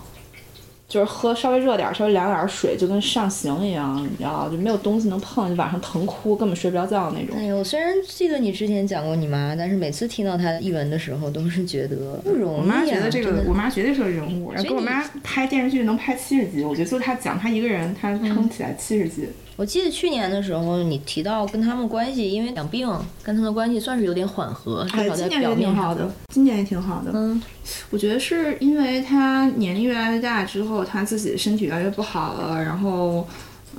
[0.89, 7.38] 就是喝稍微热点儿、稍微凉点儿水，就跟上刑一样，你知道，就没有东西能碰，就晚上疼哭，根本睡不着觉那种。
[7.38, 12.60] 哎呦，虽然记得你之前讲过你妈，但是每次听到她的译文的时候，都是觉得不容易、啊。
[12.60, 19.30] 我妈觉得这，个我妈绝对是个人物，然后跟我妈拍电视剧能拍七十集，我觉得就她讲她一个人，她撑起来七十集。
[19.60, 22.88] 我记得去年的时候，你提到跟他们关系，因为养病，
[23.22, 25.93] 跟他们的关系算是有点缓和，至少在表面上。
[25.93, 27.12] 的，今年也挺好的。
[27.13, 27.41] 嗯，
[27.89, 33.28] 我觉得是因为他年龄越来越大之后，他自己的身体越来越不好了，然后。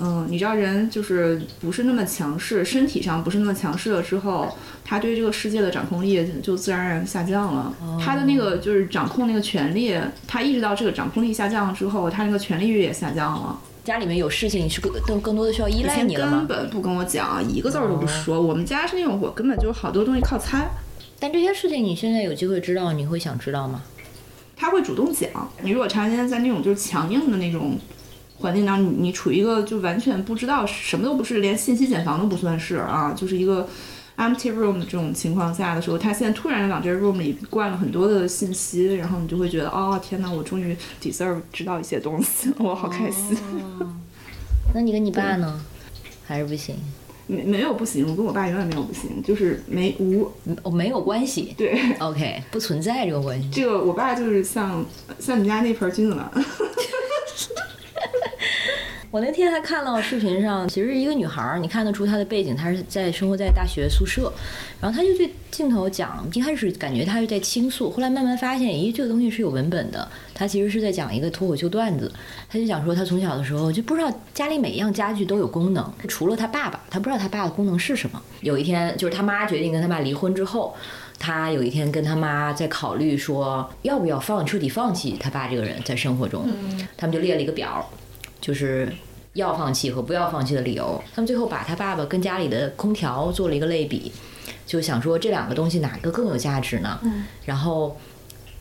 [0.02, 4.48] 嗯，你知道人就是不是那么强势，身体上不是那么强势了之后，
[4.82, 7.74] 他对这个世界的掌控力就自然而然下降了。
[8.00, 13.58] 他的那个就是掌控那个权力，他意识到这个掌控力下降了之后，他那个权力欲也下降了。
[13.84, 16.38] 家里面有事情是更更更多的需要依赖你了吗？
[16.38, 18.40] 根本不跟我讲，一个字儿都不说。
[18.40, 20.68] 我们家是那种我根本就好多东西靠猜，
[21.18, 23.82] 但这些事情你现在有机会知道，你会想知道吗？
[24.56, 25.30] 他会主动讲。
[25.62, 27.78] 你如果长时间在那种就是强硬的那种
[28.36, 33.66] 环境当中，你你处于一个就完全不知道什么都不是，连信息茧房都不算是啊，就是一个
[34.20, 43.36] empty room 这种情况下的时候，他现在突然往这个 room 里灌了很多的信息，然后你就会觉得哦天哪，我终于 deserve 知道一些东西，我好开心。
[44.74, 45.60] 那你跟你爸呢？
[46.26, 46.76] 还是不行？
[47.26, 50.28] 没没有不行，我跟我爸永远没有不行，就是没无
[50.62, 51.54] 哦，没有关系。
[51.56, 51.80] 对。
[51.98, 53.48] OK，不存在这个关系。
[53.52, 54.84] 这个我爸就是像
[55.18, 56.28] 像你家那盆君子兰，
[59.10, 64.32] 我那天还看到视频上，其实一个女孩儿，你看得出她的背景，她是在生活在大学宿舍，
[64.80, 72.12] 然后她就对镜头讲，一开始感觉她是在倾诉，后来慢慢发现，咦，这个东西是有文本的，她其实是在讲一个脱口秀段子。
[72.48, 78.22] 她就讲说，她从小的时候就不知道家里每一样家具都有功能，除了她爸爸，她不知道她爸的功能是什么。
[78.42, 80.72] 有一天，就是她妈决定跟她爸离婚之后。
[81.18, 86.48] 她有一天跟她妈在考虑说，要不要放彻底放弃她爸这个人，在生活中，
[86.96, 87.86] 他们就列了一个表，
[88.40, 88.92] 就是
[89.34, 91.02] 要放弃和不要放弃的理由。
[91.14, 94.12] 他们最后把他爸爸跟家里的空调做了一个类比，
[94.66, 97.00] 就想说这两个东西哪个更有价值呢？
[97.44, 97.96] 然后。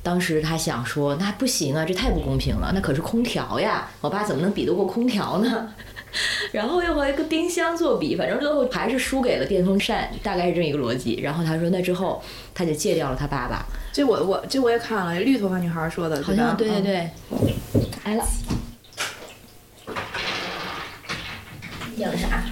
[0.01, 2.71] 当时他想说，那不行啊，这太不公平了。
[2.73, 5.73] 那可是空调呀，我爸怎么能比得过空调呢？
[6.53, 11.19] 然后又和一个冰箱做比，反正最后还是输给了电风扇，大概是这么一个逻辑。
[11.21, 12.23] 然后他说，那之后
[12.55, 17.11] 他就戒掉了他爸爸，这我我这我也看了，绿头发女孩说的，好像对对嗯对，
[18.05, 18.25] 来了，
[21.97, 22.43] 要的啥？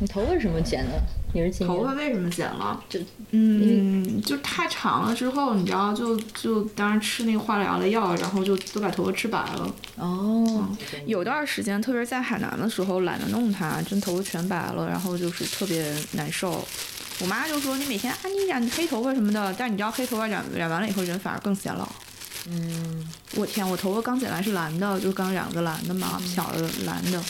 [0.00, 0.92] 你头发是什么剪的？
[1.32, 2.82] 你是头发为什么剪了？
[2.88, 3.00] 就
[3.32, 9.74] 嗯，就太长了之后，你知道，就就当时吃那个化疗的药，然后就都把头发吃白了。
[9.96, 10.68] 哦，
[11.04, 16.66] 有段时间，特别是在海南的时候，懒得弄它，真头发全白了，然后就是特别难受。
[17.20, 21.86] 我妈就说你每天啊你染黑头发什么的，但是你知道黑头发染染完了以后人反而更显老。
[22.50, 23.06] 嗯，
[23.36, 27.22] 我天，我头发刚剪完是蓝的，就刚染了个蓝的嘛，漂的蓝的，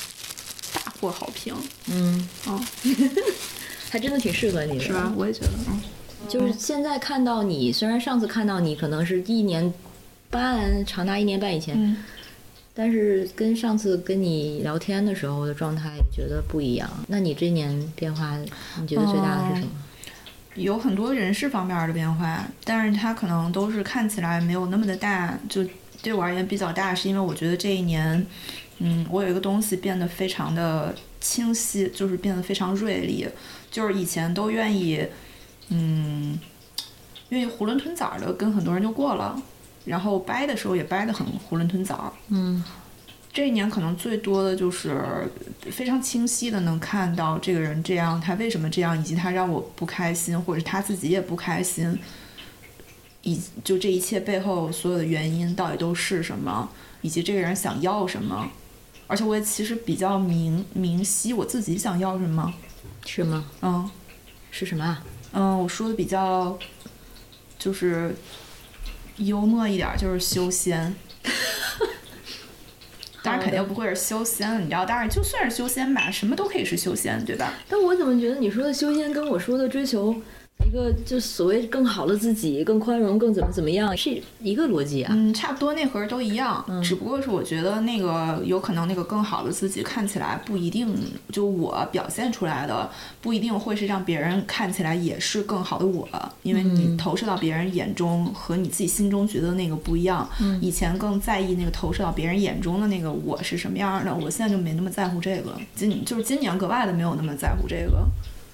[0.73, 1.55] 大获好评。
[1.91, 2.61] 嗯，哦，
[3.91, 5.13] 还真的挺适合你的，是吧？？
[5.17, 5.81] 我也觉得，嗯，
[6.29, 9.73] 就是现在看到你，虽然上次看到你可能是一年
[10.31, 11.97] 半，长达一年半以前，嗯
[12.81, 16.89] 但是跟上次跟你聊天的时候的状态觉得不一样。
[17.09, 18.39] 那你这一年变化，
[18.81, 19.73] 你觉得最大的是什么？
[20.59, 25.65] 有很多人事方面的变化，但是它可能都是看起来没有那么的大，就
[26.03, 28.27] 对我而言比较大，是因为我觉得这一年，
[28.79, 33.27] 嗯，我有一个东西变得非常的清晰，就是变得非常锐利，
[33.71, 35.07] 就是以前都愿意，
[35.69, 36.39] 嗯，
[37.31, 39.41] 愿意囫囵吞枣的跟很多人就过了，
[39.85, 42.63] 然后掰的时候也掰得很囫囵吞枣，嗯。
[43.33, 45.31] 这一年可能最多的就是
[45.71, 51.99] 非常清晰的能看到这个人这样，他为什么这样，以及他让我不开心，或者他自己也不开心，
[53.23, 56.69] 以就这一切背后所有的原因到底都是什么，
[57.03, 58.51] 以及这个人想要什么。
[59.07, 62.53] 而且我也其实比较明明晰我自己想要什么，
[63.07, 63.45] 是吗？
[63.63, 63.89] 嗯
[64.51, 65.05] 是什么啊？
[65.33, 66.59] 嗯，我说的比较
[67.59, 68.17] 就是
[69.19, 70.95] 幽默一点儿，就是修仙。
[73.49, 77.55] 肯定不会是修仙，你知道，当然就算是修仙吧，什么都可以是修仙，对吧？
[77.67, 80.15] 但我怎么觉得你说的修仙跟我说的追求
[80.69, 85.11] 一个就所谓更好的自己、更宽容、更怎么怎么样是一个逻辑啊？
[85.17, 90.95] 嗯，差不多内核都一样，嗯只不过是我觉得那个有可能那个更好的自己看起来不一定，
[91.33, 92.91] 就我表现出来的
[93.23, 96.07] 不一定会是让别人看起来也是更好的我，
[96.43, 100.29] 因为你嗯投射到别人眼中和你自己心中觉得那个不一样。
[100.43, 105.57] 嗯以前更在意那个投射到别人眼中的那个我是什么样的，我现在就没那么在乎这个。
[105.75, 108.07] 今就是今年格外的没有那么在乎这个。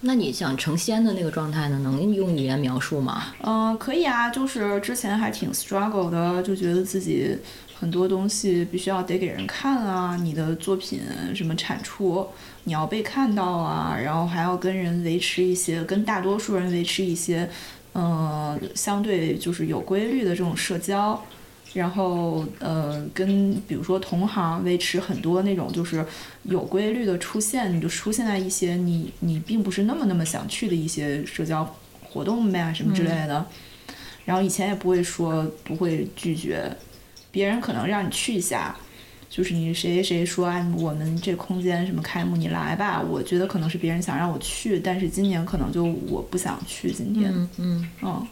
[0.06, 1.78] 那你想成仙的那个状态呢？
[1.78, 3.22] 能用语言描述吗？
[3.40, 7.34] 嗯，可以啊，就是之前还挺 struggle 的，就觉得自己
[7.74, 11.00] 很多东西必须要得给人看啊，你的作品
[11.34, 12.28] 什么产出，
[12.64, 17.48] 你要被看到啊，然后还要跟人维持一些，跟大多数人维持一些，
[17.94, 21.24] 嗯、相对就是有规律的这种社交。
[21.74, 26.06] 然后，呃，跟比如说同行维持很多那种就是
[26.44, 31.68] 有规律的出现，你就出现在一些你你并不是那么那么想去的一些社交
[32.00, 33.44] 活动呗，什么之类的。
[34.24, 36.70] 然后以前也不会说不会拒绝，
[37.32, 38.76] 别人可能让你去一下，
[39.28, 48.26] 就是你谁谁说啊，我们这空间什么开幕你来吧，我觉得可能是别人想让我去，但是今年可能就我不想去今天，嗯嗯嗯，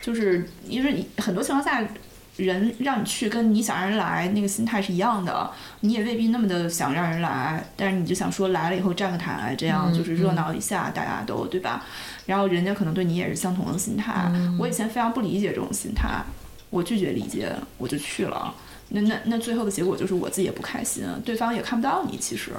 [0.00, 1.88] 就是因为很多情况下。
[2.36, 11.82] 人让你去，跟你想让人来那个心态是一样的，你也未必那么的想让人来，但是你就想说来了以后站个台，这样嗯就是热闹一下，大家都对吧？
[12.26, 14.30] 然后人家可能对你也是相同的心态。
[14.58, 16.22] 我以前非常不理解这种心态，
[16.70, 18.54] 我拒绝理解，我就去了。
[18.88, 22.16] 那那那最后的结果就是我自己也不开心，对方也看不到你。
[22.18, 22.52] 其实，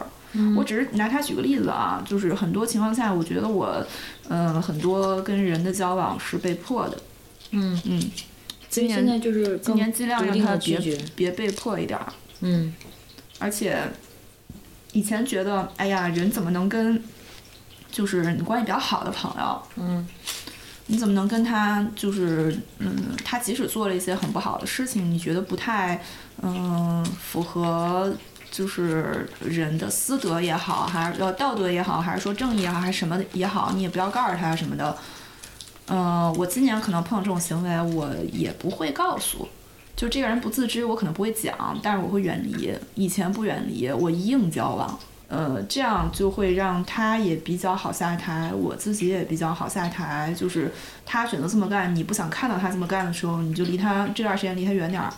[0.58, 3.86] 我只是拿他举个例子啊，就是很多情况下，我觉得我，
[4.28, 6.98] 呃，很多跟人的交往是被迫的。
[7.52, 8.04] 嗯，嗯，
[8.70, 10.80] 今年现在就是今年尽量让他别。
[11.16, 12.06] 别被迫一点儿。
[12.42, 12.74] 嗯
[13.40, 13.78] 而且
[14.94, 17.02] 以前觉得，哎呀，人怎么能跟
[17.92, 20.08] 就是你关系比较好的朋友，嗯
[20.88, 26.02] 你怎么能跟他就是嗯，他即使做了一些很不好的事情，你觉得不太
[26.42, 28.16] 嗯符合
[28.50, 34.98] 就是人的私德也好，还是要道德也好，还是说正义也好，还是什么也好，你也不要告诉他什么的。
[35.90, 39.48] 嗯、我今年可能碰到这种行为，我也不会告诉。
[39.96, 42.72] 就这个人不自知，我可能不会讲，但是我会远离。
[42.96, 45.00] 以前不远离，我硬交往。
[45.30, 50.34] 呃，这样就会让他也比较好下台，我自己也比较好下台。
[50.38, 50.72] 就是
[51.06, 55.12] 他选择这么干，你不想看到他这么干的时候，你就离他这段时间离他远点儿。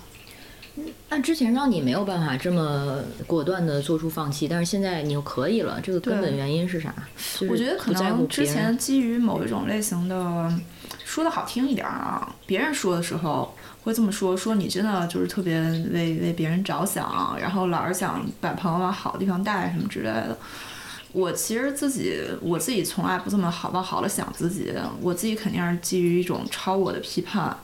[1.10, 6.94] 那之前让你没有办法这么果断的做出放弃，但是现在你又可以了，这个根本原因是啥？
[7.38, 10.54] 就是我觉得可能之前基于某一种类型的，
[11.04, 13.54] 说的好听一点儿啊，别人说的时候
[13.84, 15.60] 会这么说，说你真的就是特别
[15.92, 20.38] 为为别人着想，然后老是想把朋友往好的地方带什么之类的。
[21.12, 27.58] 我其实自己我自己从来不这么好往好了想自己，我自己肯定是基于一种超我的批判，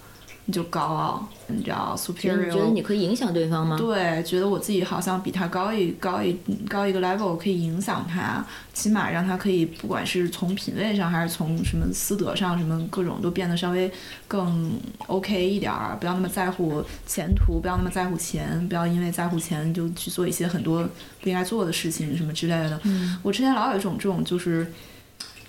[0.47, 3.75] 你就高傲，你知道你觉得 superior 觉得你可以影响对方吗？
[3.79, 6.37] 对，觉得我自己好像比他高一高一
[6.69, 13.91] 高一个 level，可以影响他，起码让他可以不管是从品味上还是从什么私德上，什么各种都变得稍微
[14.27, 20.87] 更 OK 一点儿，不要那么在乎前途，不要那么在乎钱，不要因为在乎钱就去做一些很多
[21.21, 22.79] 不应该做的事情什么之类的。
[22.83, 24.71] 嗯我之前老有一种这种就是。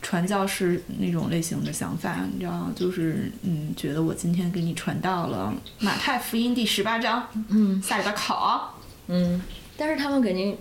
[0.06, 8.78] 传教士那种类型的想法，你知道，就是嗯，觉得我今天给你传到了马太福音第十八章，嗯下里边考，
[9.08, 9.42] 嗯，
[9.76, 10.56] 但是他们肯定，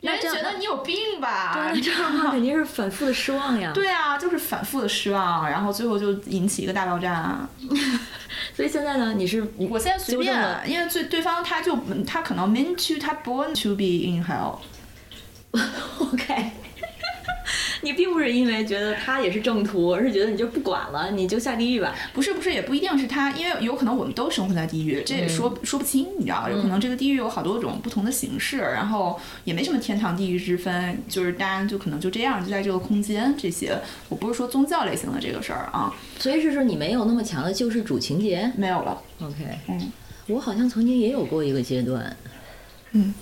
[0.00, 1.52] 那人这样觉得你有病吧？
[1.74, 3.70] 对，这样的话肯定是反复的失望呀。
[3.76, 7.46] 对啊，就是反复的失望，然后最后就引起一个大爆炸。
[8.56, 10.34] 所以现在呢，你是我现在随便，
[10.66, 14.24] 因为对对方他就他可能 meant to 他 born to be in
[15.52, 16.50] hell，OK。
[17.86, 21.94] 你并不是因为觉得他也是正途，而是觉得你就不管了，你就下地狱吧。
[22.12, 33.78] 不是不是，也不一定是他，因为有可能我们都生活在地狱，这也说、说不清，你知道，有可能这个地狱有好多种不同的形式，然后也没什么天堂地狱之分，就是大家就可能就这样，就在这个空间这些，
[34.08, 38.50] 我不是说宗教类型的这个事儿啊，所以是说你没有那么强的救世主情节。
[38.56, 39.34] 没有了，OK，
[39.68, 39.92] 嗯。
[40.28, 42.16] 我好像曾经也有过一个阶段，
[42.90, 43.14] 嗯，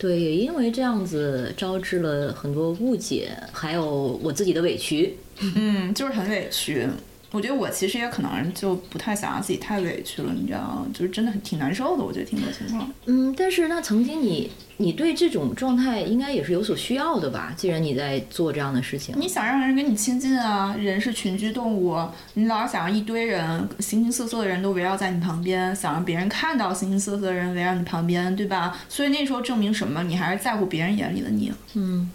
[0.00, 5.18] 对，也因为这样子招致了很多误解，还有我自己的委屈。
[5.54, 6.88] 嗯，就是很委屈。
[7.32, 10.86] 我觉得我其实也可能就不太想让自己太委屈了，你知道吗？
[10.92, 12.90] 就是真的很挺难受的，我觉得挺多情况。
[13.06, 17.54] 嗯，但是那曾经你你对这种状态应该也是有所需要的吧？
[17.56, 21.96] 既然你在做这样的事情，你想让人跟你亲近啊，人是群居动物，
[22.34, 28.76] 你老是想让一堆人形形色色的人都围绕在你旁边，想让别人看到形形色色的人围绕你旁边，对吧？
[28.88, 30.02] 所以那时候证明什么？
[30.02, 31.52] 你还是在乎别人眼里的你。
[31.74, 32.10] 嗯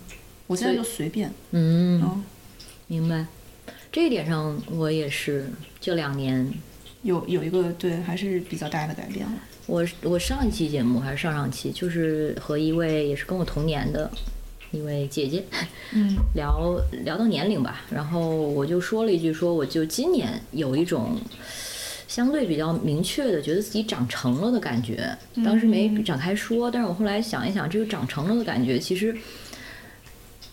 [0.47, 2.23] 我现在就随便，嗯，嗯，
[2.87, 3.25] 明白。
[3.95, 6.45] 这一点上，我也是这两年，
[7.03, 9.31] 有有一个对，还是比较大的改变了。
[9.67, 14.11] 我我上一期节目还是上上期，就是和一位也是跟我同年的
[14.71, 15.45] 一位姐姐，
[15.95, 21.17] 嗯聊聊到年龄吧，然后我就说了一句说，我就今年有一种
[22.05, 25.17] 相对比较明确的觉得自己长成了的感觉。
[25.35, 29.15] 当时没展开说，但是我后来想一想，这个长成了的感觉，其实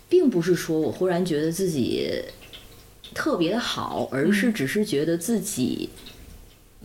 [0.08, 2.08] 并不是说我忽然觉得自己
[3.14, 5.88] 特别的好，而是只是觉得自己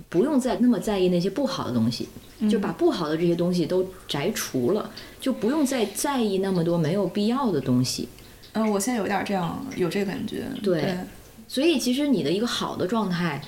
[0.10, 2.08] 不用再那么在意那些不好的东西。
[2.48, 8.08] 就把不好的这些东西都摘除了，就不用再在意那么多没有必要的东西。
[8.52, 10.46] 嗯，我现在有点这样，有这个感觉。
[10.62, 10.98] 对对
[11.48, 13.42] 所以其实你的一个好的状态，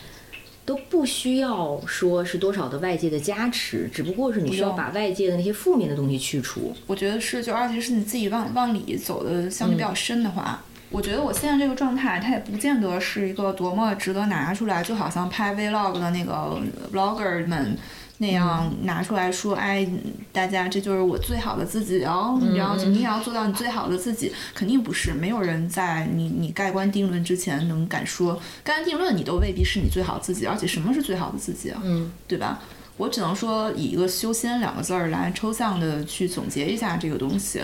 [0.65, 6.73] 都不需要说是多少的外界的加持，只不过是你需要把外界的那些负面的东西去除。
[6.87, 16.59] 我觉得是，就而且是你自己往往里走的相对比较深的话，我觉得我现在这个状态，它也不见得是一个多么值得拿出来，就好像拍 vlog 的那个
[16.93, 17.77] vlogger 们。
[18.21, 19.87] 那样拿出来说，哎，
[20.33, 31.79] 大家这就是我最好的自己哦，你知道，你也要做到你最好的自己，肯定不是，没有人在你你盖棺定论之前能敢说，盖棺定论你都未必是你最好的自己，而且什么是最好的自己啊？
[31.81, 32.59] 嗯对吧？
[32.97, 37.61] 我只能说以一个修仙两个字儿来抽象的去总结一下这个东西，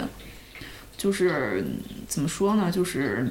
[0.98, 1.66] 就是
[2.08, 2.72] 怎么说呢？
[2.72, 3.28] 就是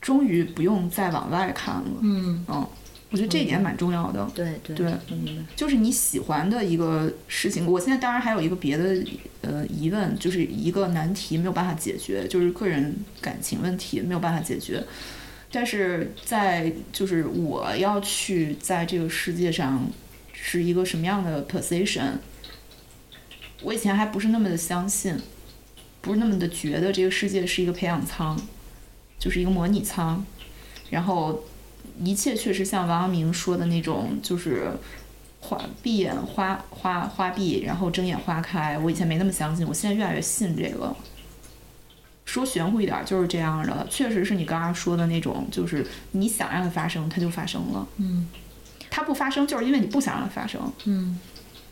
[0.00, 1.84] 终于不用再往外看了。
[2.02, 2.66] 嗯，嗯，
[3.10, 4.30] 我觉得这一点蛮重要的。
[4.34, 4.92] 对对对。
[5.54, 9.04] 就是你喜欢的一个事情，我现在当然还有一个别的
[9.42, 14.82] 呃疑问，就是一个难题没有办法解决，就是个人感情问题没有办法解决。
[15.52, 19.88] 但是在就是我要去在这个世界上
[20.32, 22.14] 是一个什么样的 position，
[23.62, 25.16] 我以前还不是那么的相信，
[26.04, 28.38] 不是那么的觉得这个世界是一个培养舱，
[29.18, 30.22] 就是一个模拟舱，
[30.90, 31.42] 然后
[32.04, 34.70] 一切确实像王阳明说的那种，就是
[35.40, 38.78] 花闭眼花花花闭，然后睁眼花开。
[38.78, 40.94] 我以前没那么相信，我现在越来越信这个。
[42.26, 47.88] 说玄乎一点儿就是这样的，确实是你刚刚说的那种，就是你想让它发生，它就发生了。
[47.96, 48.28] 嗯
[48.90, 50.72] 它不发生，就是因为你不想让它发生。
[50.84, 51.18] 嗯，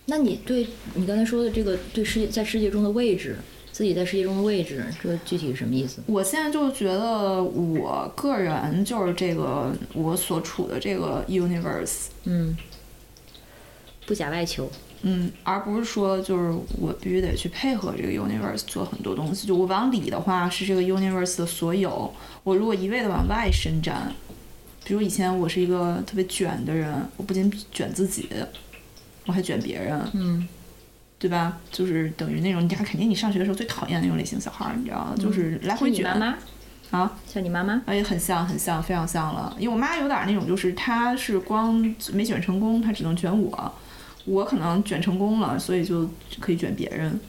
[0.06, 3.36] 那你对你刚才说的这个对世界在世界中的位置，
[3.72, 6.02] 自己在世界中的位置，这个具体是什么意思？
[6.06, 12.54] 我现在就觉得，我个人就是这个我所处的这个 universe，嗯，
[14.06, 14.70] 不假外求。
[15.04, 19.48] 嗯，而不是说就是我必须得去配合这个 universe 做很多东西。
[19.48, 22.14] 就我往里的话是这个 universe 的所有，
[22.44, 24.12] 我如果一味的往外伸展，
[24.84, 28.28] 比如以前我是一个特别卷的人，我不仅卷自己，
[29.26, 30.46] 我还卷别人，嗯
[31.22, 31.56] 对吧？
[31.70, 35.14] 就是等于那种，你看肯定你上学的时候最讨厌那种类型小孩儿，你知道吗？
[35.16, 36.04] 就是来回卷。
[36.04, 36.36] 是你妈妈。
[36.90, 37.80] 啊，像你妈妈？
[37.86, 39.54] 哎，很像，很像，非常像了。
[39.56, 41.74] 因为我妈有点那种，就是她是光
[42.12, 43.72] 没卷成功，她只能卷我，
[44.24, 46.10] 我可能卷成功了，所以就
[46.40, 47.20] 可以卷别人。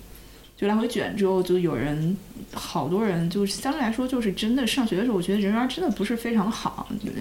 [0.58, 2.18] 就来回卷之后，就有人，
[2.52, 6.88] 好多人，就是相对来说，就是真的上学的时候，我觉得人缘真的不是非常好。
[7.06, 7.12] 呃，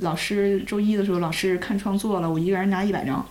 [0.00, 3.24] 老师周一的时候，老师看创作了，我一个人拿一百张，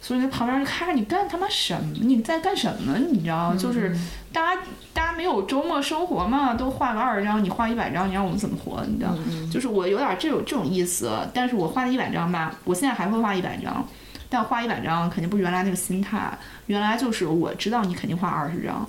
[0.00, 1.96] 所以那旁边就看着你干他妈什么？
[2.00, 2.96] 你在干什么？
[2.98, 3.94] 你知道，就是
[4.32, 8.84] 大家大家没有周末生活嘛，都画个二十张，你画一百张，你让我们怎么活？
[8.86, 9.14] 你知道，
[9.52, 11.10] 就是我有点这种这种意思。
[11.34, 13.86] 但是我画了一百张吧，我现在还会画一百张。
[14.30, 18.86] 但画一百张肯定不是原来那个心态，原来就是我知道你肯定画二十张，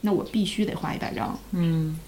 [0.00, 1.38] 那我必须得画一百张。
[1.52, 1.98] 嗯，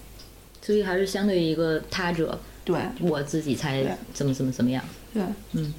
[0.63, 4.83] 所以还是相对于一个他者，对我自己才怎么怎么怎么样。
[5.13, 5.21] 对，
[5.51, 5.71] 嗯，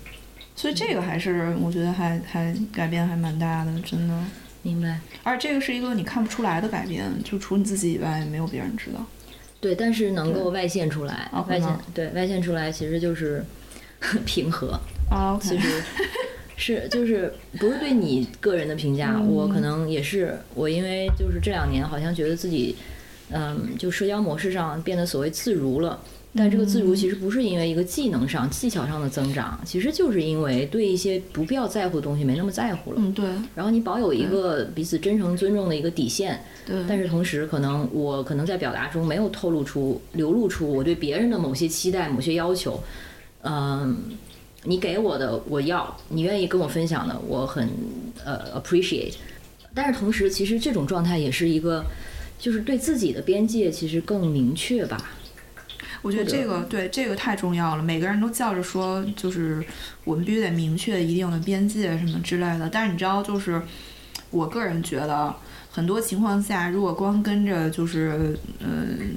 [0.62, 4.14] 所以这个还是我觉得还还改变还蛮大的，真的。
[4.62, 5.00] 明白。
[5.24, 9.04] 而这个是一个你看不出来的改变，就除你自己以外，没有别人知道。
[9.60, 13.44] 对，但是能够外现出来，外现对外现出来，其实就是
[14.24, 14.78] 平和。
[15.40, 15.82] 其实
[16.56, 22.76] 是就是不是对你个人的评价，嗯 我可能也是我，因为就是这两年好像觉得自己，
[23.32, 26.00] 嗯，就社交模式上变得所谓自如了。
[26.34, 32.96] 但这个自如其实不是因为一个技能上、技巧上的增长，其实就是因为对一些不必要在乎的东西没那么在乎了。
[32.98, 42.82] 嗯，对然后你保有一个彼此真诚尊重的一个底线，对，但是同时可能我可能在表达中没有透露出、流露出我对别人的某些期待、某些要求。
[43.42, 43.96] 嗯，
[44.64, 47.68] 你给我的我要，你愿意跟我分享的，我很
[48.24, 49.14] 呃 appreciate。
[49.74, 51.84] 但是同时，其实这种状态也是一个，
[52.38, 55.10] 就是对自己的边界其实更明确吧。
[56.02, 59.64] 我觉得这个对这个太重要了，每个人都叫着说，就是
[60.04, 62.68] 我们必须得明确一定的边界什么之类的。
[62.68, 63.62] 但是你知道，就是
[64.30, 65.34] 我个人觉得，
[65.70, 69.16] 很多情况下，如果光跟着就是嗯。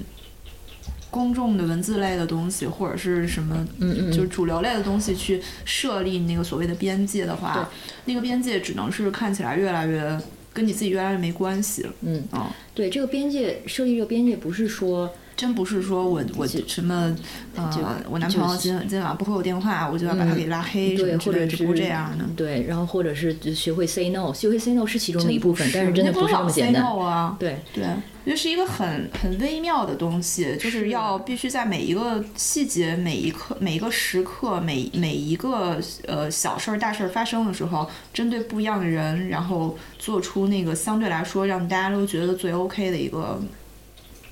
[1.12, 7.70] 公众的文字类的东西，或者是什么，嗯嗯，就是主流类的东西去设立那个所谓的边界的话，
[8.04, 10.20] 那个边界只能是看起来越来越
[10.52, 11.94] 跟你自己越来越没关系了。
[12.02, 17.14] 嗯啊、对这个边界设立这个边界，不是说真不是说我我就什么
[17.56, 22.26] 呃，我男朋友今今晚不回我电话，我就要把他给拉黑什对，或者是这不这样的。
[22.38, 26.84] 对，然后或者是就学会 say no，学会 say no 是其中的一部分，但是真的不老是那么 say 简单。
[26.84, 35.78] no 啊，对，对，我觉得是一个很很微妙的东西，就是要必须在每一个细节、每一刻、每一个时刻、每每一个
[36.08, 43.42] 呃小事儿、大事儿发生的时候，针对不一样的人，然后做出那个相对来说让大家都觉得最 OK 的一个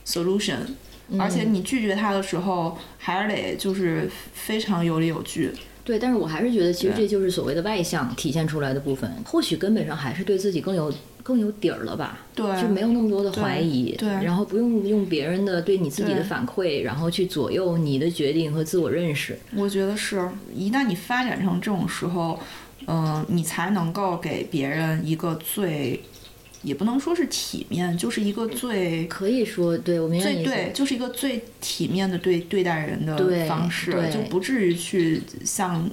[0.06, 0.60] solution。
[1.20, 5.52] 而且你拒绝他的时候，还是得就是非常有理有据。
[5.84, 9.12] 对，但是我还是觉得，其实这就是所谓的外向体现出来的部分。
[9.26, 19.38] 或许根本上还是对自己更有更有底儿了吧，对，就没有那么多的怀疑，对对然后不用用别人的对你自己的反馈，然后去左右你的决定和自我认识。
[19.56, 20.26] 我觉得是，
[20.56, 22.40] 一旦你发展成这种时候，
[22.88, 26.02] 嗯、你才能够给别人一个最，
[26.64, 35.90] 也不能说是体面，就是一个最可以说，对我最对，就是一个最体面的对对待人的方式，对就不至于去像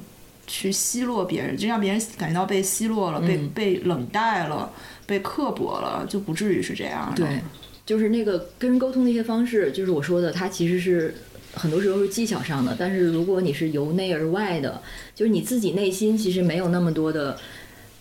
[0.47, 4.73] 去奚落别人，就让别人感觉到被奚落了，被嗯被冷待了，
[5.07, 7.27] 被刻薄了，就不至于是这样的。
[7.27, 7.41] 对，
[7.85, 11.15] 就是那个跟人沟通的一些方式，就是我说的，它其实是
[11.53, 14.81] 很多时候是技巧上的，但是如果你是由内而外的，
[15.17, 17.37] 就是你自己内心其实没有那么多的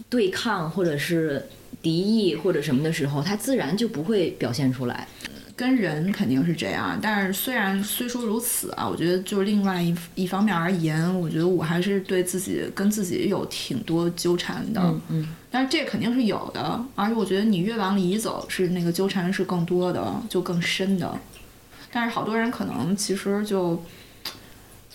[0.07, 1.47] 对抗或者是
[1.81, 5.07] 敌意或者什么的时候，他自然就不会表现出来。
[5.55, 14.79] 跟人肯定是这样，但是虽然虽说如此啊，我觉得就是另外一一方面而言，我觉得我还是对自己跟自己有挺多纠缠的。
[14.81, 21.19] 嗯嗯，但是这肯定是有的，而且我觉得你越往里走，是那个纠缠是更多的，就更深的。
[21.91, 23.83] 但是好多人可能其实就，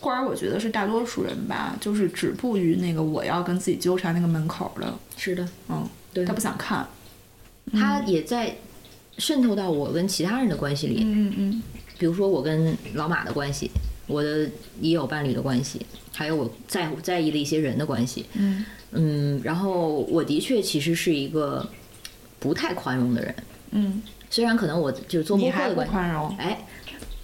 [0.01, 6.89] 或者我觉得是大多数人吧，就是止步于那个我要跟自己纠缠那个门口的，是的，嗯，对他不想看，
[7.73, 8.57] 他也在
[9.19, 11.03] 渗透到我跟其他人的关系里。
[11.03, 11.63] 嗯嗯
[11.99, 13.71] 比如说我跟老马的关系，
[14.07, 14.49] 我的
[14.81, 18.27] 已有伴侣的关系，还有我在乎在意的一些人的关系。
[18.35, 21.69] 嗯嗯，然后我的确其实是一个
[22.39, 23.35] 不太宽容的人，
[23.71, 26.67] 嗯，虽然可能我就是做播客的关系，宽容，哎，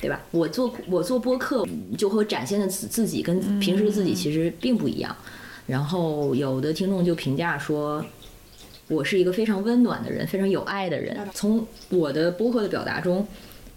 [0.00, 0.20] 对吧？
[0.30, 1.66] 我做我做播客
[1.98, 5.14] 就和展现的自自己跟平时的自己其实并不一样。
[5.66, 8.04] 然后有的听众就评价说，
[8.90, 11.16] 我是一个非常温暖的人，非常有爱的人。
[11.32, 13.24] 从我的播客的表达中，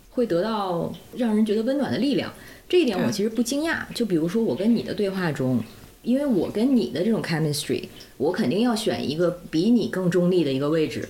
[0.09, 2.33] 会得到让人觉得温暖的力量。
[2.67, 3.83] 这一点我其实不惊讶。
[3.93, 5.63] 就比如说我跟你的对话中，
[6.01, 7.83] 因为我跟你的这种 chemistry，
[8.17, 11.07] 我肯定要选一个比你更中立的一个位置。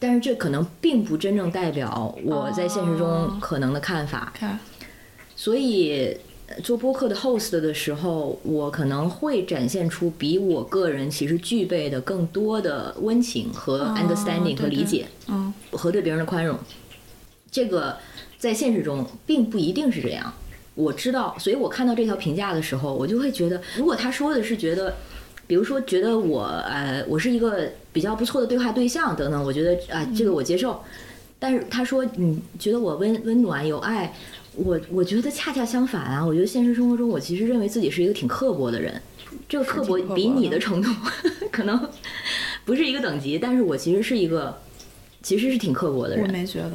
[0.00, 4.32] 但是这可能并不真正代表我在现实中哦可能的看法。
[4.34, 4.58] 看，
[5.36, 6.18] 所以呃
[6.62, 15.06] 做播客的 host 的时候，我可能会展现出比我个人其实具备的更多的温情和哦 understanding 和理解。
[15.28, 16.58] 嗯和对别人的宽容，
[17.50, 17.96] 这个
[18.38, 20.32] 在现实中并不一定是这样。
[20.74, 24.94] 我知道，所以我看到这条评价的时候，我就会觉得，如果他说的是觉得，
[25.46, 30.80] 比如说觉得我呃我是一个比较不错的对话对象等等，我觉得啊、这个我接受。
[31.38, 34.14] 但是他说你觉得我温温暖有爱，
[34.54, 36.24] 我我觉得恰恰相反啊！
[36.24, 39.00] 我觉得现实生活中我其实认为自己是一个挺刻薄的人，
[39.48, 40.90] 这个刻薄比你的的程度
[41.50, 41.88] 可能
[42.64, 44.58] 不是一个等级，但是我其实是一个
[45.22, 46.30] 其实是挺刻薄的我人。
[46.30, 46.72] 没觉得。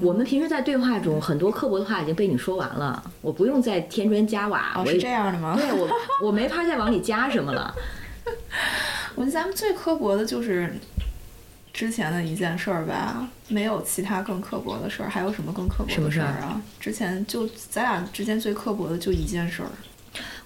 [0.00, 4.72] 我们平时在对话中，很多刻薄的话已经被你说完了，我不用再添砖加瓦。
[4.76, 5.56] 哦，是这样的吗？
[5.60, 5.88] 对我
[6.22, 7.74] 我没法再往里加什么了。
[9.14, 10.72] 我觉得咱们最刻薄的就是
[11.72, 15.08] 之前的一件事儿吧，没有其他更刻薄的事儿。
[15.08, 16.60] 还有什么更刻薄的事儿事儿啊？
[16.78, 19.68] 之前就咱俩之间最刻薄的就一件事儿。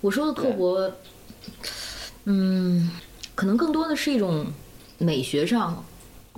[0.01, 0.93] 我说的刻薄，
[2.25, 2.91] 嗯，
[3.35, 4.47] 可能更多的是一种
[4.99, 5.85] 美学上、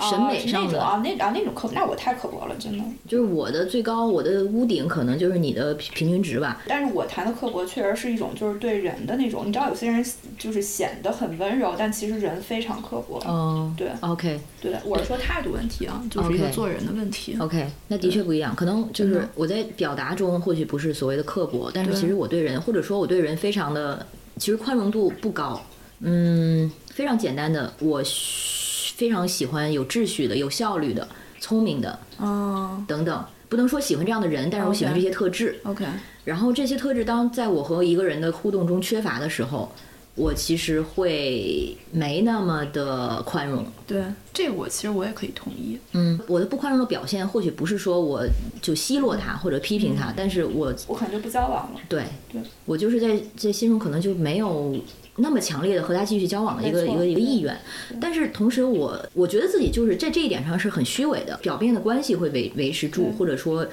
[0.00, 0.80] 审美上的。
[0.80, 2.84] 哦啊，那啊那种刻薄，那我太刻薄了，真的。
[3.06, 6.62] 就是我的最高，我的屋顶可能就是你的平平均值吧。
[6.66, 10.04] 但是我谈的刻薄确实是一种就是对人的那种，你知道有些人
[10.38, 13.22] 就是显得很温柔，但其实人非常刻薄。
[13.26, 17.36] 嗯，对，OK 对，我是说态度问题啊，就是一个做人的问题。
[17.40, 18.54] OK，那的确不一样。
[18.54, 24.04] 可能就是我在表达中或许不是所谓的刻薄，但是其实我对人，或者说我对人非常的，
[24.36, 25.60] 其实宽容度不高。
[26.00, 28.57] 嗯，非常简单的，我需
[28.98, 31.06] 非常喜欢有秩序的、有效率的、
[31.38, 33.24] 聪明的嗯等等。
[33.48, 35.56] 不能说喜欢这样的人，但是我喜欢这些特质。
[35.62, 35.86] ，OK，
[36.24, 39.72] 然后这些特质当在我和一个人的互动中缺乏的时候，
[40.16, 43.64] 我其实会没那么的宽容。
[43.86, 44.02] 对，
[44.34, 45.78] 这个我其实我也可以同意。
[45.92, 48.26] 嗯，我的不宽容的表现或许不是说我
[48.60, 51.80] 就奚落他或者批评他，但是我我可能就不交往了。
[51.88, 54.76] 对对我就是在在心中可能就没有
[55.18, 57.56] 那么强烈的和他继续交往的一个一个一个意愿。
[58.00, 63.66] 但是同时我我觉得自己就是在这一点上是很虚伪的，表面的关系会维维持住，或者说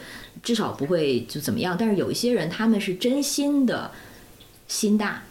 [0.44, 1.76] 至少不会就怎么样。
[1.80, 3.90] 但是有一些人他们是真心的
[4.68, 5.24] 心大，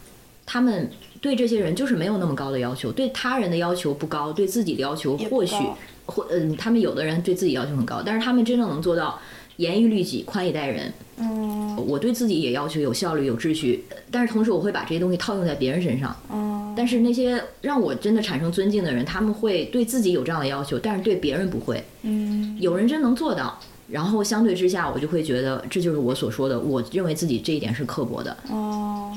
[0.45, 0.89] 他们。
[1.21, 9.19] 对这些人就是没有那么高的要求，对他人的要求不高，对自己的要求或许高或嗯，他们有的人对自己要求很高，但是他们真正能做到
[9.55, 10.93] 严于律己、宽以待人。
[11.17, 16.15] 嗯我对自己也要求有效率、有秩序，但是同时我会把这些东西套用在别人身上。
[16.31, 21.83] 嗯，但是那些让我真的产生尊敬的人，他们会对自己有这样的要求，但是对别人不会。
[22.01, 23.59] 嗯有人真能做到，
[23.89, 28.35] 然后相对之下，我就会觉得这就是我所说的，我认为自己这一点是刻薄的。
[28.49, 29.15] 哦，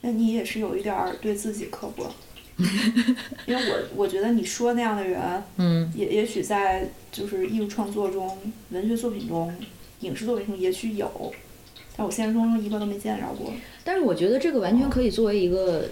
[0.00, 2.14] 那你也是有一点儿对自己刻薄，
[3.46, 5.20] 因为我我觉得你说那样的人，
[5.56, 8.38] 嗯，也也许在就是艺术创作中、
[8.70, 9.52] 文学作品中、
[10.04, 11.32] 影视作品中也许有，
[11.96, 13.52] 但我现实中一个都没见着过。
[13.82, 15.88] 但是我觉得这个完全可以作为一个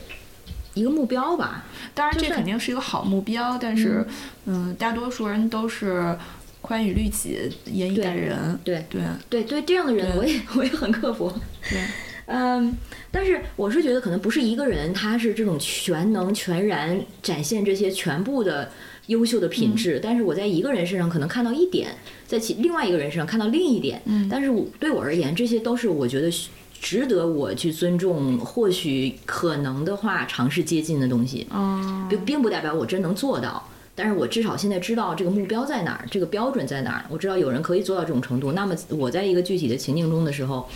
[0.75, 1.65] 一个目标吧。
[1.95, 4.07] 当然，这肯定是一个好目标，但是，
[4.47, 6.17] 嗯，大多数人都是
[6.61, 8.59] 宽以律己、严以对待人。
[8.63, 11.33] 对对对对，这样的人我也 我也很刻薄。
[11.69, 11.81] 对，
[12.27, 12.75] 嗯，
[13.11, 18.71] 但是我是觉得可能不是一个人，他是这种全能全然展现这些全部的
[19.09, 21.95] 优秀的品质，但是我在一个人身上可能看到一点，
[22.33, 26.33] 在其另外一个人身上看到另一点，嗯但是我对我而言，这些都是我觉得
[26.81, 33.69] 值得我去尊重，或许可能的话尝试接近的东西，嗯并并不代表我真能做到。
[33.95, 37.05] 但是我至少现在知道这个目标在哪儿，这个标准在哪儿。
[37.11, 38.53] 我知道有人可以做到这种程度。
[38.53, 40.67] 那么我在一个具体的情境中的时候，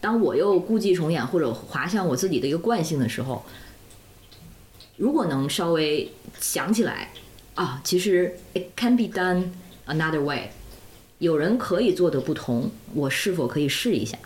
[0.00, 3.44] 当我又故伎重演或者滑向我自己的一个惯性的时候，
[4.96, 7.12] 如果能稍微想起来
[7.54, 9.44] 啊，其实 it can be done
[9.86, 10.50] another way，
[11.18, 14.16] 有人可以做的不同，我是否可以试一下？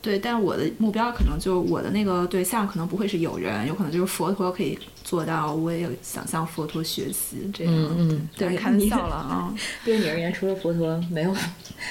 [0.00, 7.74] 对，但我的目标可能就我的那个对象可能不会是有人，有可能就是佛陀可以做到，我也想向佛陀学习这样。
[7.74, 9.52] 嗯嗯对，对开玩笑了啊。
[9.84, 11.36] 对你而言，除了佛陀，没有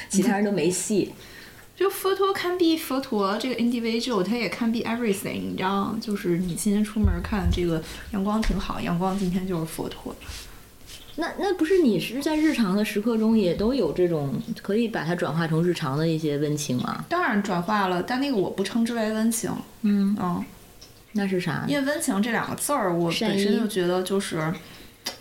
[0.09, 1.13] 其他人都没戏。
[1.75, 7.83] 就佛陀 can be 佛陀这个 individual，他也 can be everything，你知道，就是你今天出门看这个
[8.13, 10.15] 阳光挺好，阳光今天就是佛陀。
[11.19, 17.05] 那那不是你是在日常的时刻中也都有这种可以把它转化成日常的一些温情吗？
[17.09, 19.51] 当然转化了，但那个我不称之为温情，
[19.81, 20.45] 嗯，嗯，
[21.13, 21.65] 那是啥？
[21.67, 24.53] 因为温情这两个字儿，我本身就觉得就是，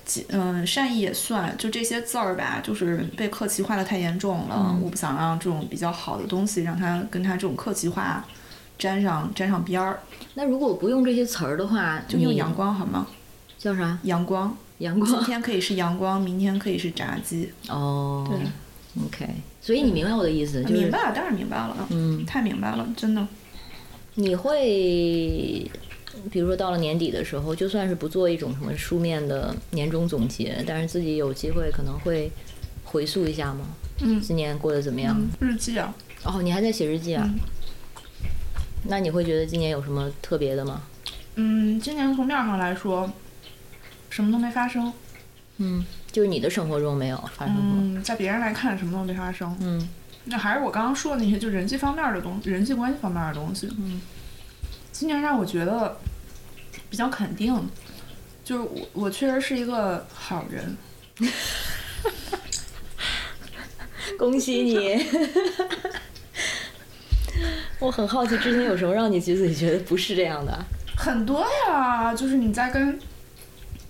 [0.05, 8.23] 几嗯，善意也算，就这些字儿吧，就是被客气化的太严重了，嗯我不想让这种比较好的东西让它跟它这种客气化
[8.77, 10.01] 沾上沾上边儿，
[10.35, 13.07] 那如果不用这些词儿的话，就用阳光好吗？
[13.57, 13.99] 叫啥？
[14.03, 15.11] 阳光，阳光。
[15.11, 23.27] 今天可以是阳光，明天可以是炸鸡，哦，对，OK，所以你明白我的意思，就是明白了，当然明白了，嗯，太明白了，真的。
[24.15, 25.71] 你会，
[26.31, 32.31] 比如说到了年底的时候，就算是不做一种什么书面的年终总结，但是自己有机会可能会
[32.85, 33.67] 回溯一下吗？
[34.01, 35.17] 嗯今年过得怎么样？
[35.41, 37.25] 嗯，日记啊，哦，你还在写日记啊？
[37.27, 37.39] 嗯
[38.89, 40.81] 那你会觉得今年有什么特别的吗？
[41.35, 43.11] 嗯，今年从面上来说，
[44.11, 44.93] 什么都没发生。
[45.59, 47.63] 嗯，就是你的生活中没有发生过。
[47.81, 49.57] 嗯，在别人来看，什么都没发生。
[49.61, 49.89] 嗯
[50.29, 53.69] 那还是我刚刚说的那些，就人际方面的东人际关系方面的东西。
[53.79, 54.01] 嗯，
[54.91, 55.97] 今年让我觉得
[56.91, 57.55] 比较肯定，
[58.43, 60.77] 就是我我确实是一个好人。
[64.19, 65.07] 恭喜你！
[67.79, 70.65] 我很好奇，之前有什么让你自己觉得不是这样的？
[70.97, 72.99] 很多呀，就是你在跟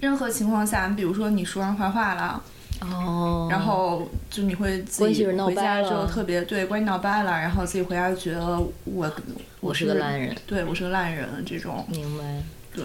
[0.01, 2.43] 任何情况下，比如说你说完坏话了，
[2.83, 9.11] 哦，然后就你会自己回家之后特别对关系闹掰了，然后自己回家就觉得我
[9.61, 12.43] 我是个烂人，对我是个烂人这种，明白。
[12.75, 12.85] 对，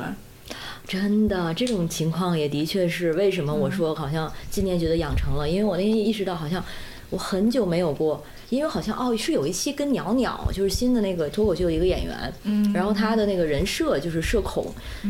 [0.88, 6.64] 真的，这种情况也的确是为什么我说好像今年觉得养成了，因为我那天意识到好像
[7.10, 12.72] 我很久没有过，因为好像哦是有一期跟鸟鸟就是新的那个脱口秀的一个演员，嗯。
[12.74, 14.68] 然后他的那个人设就是社恐，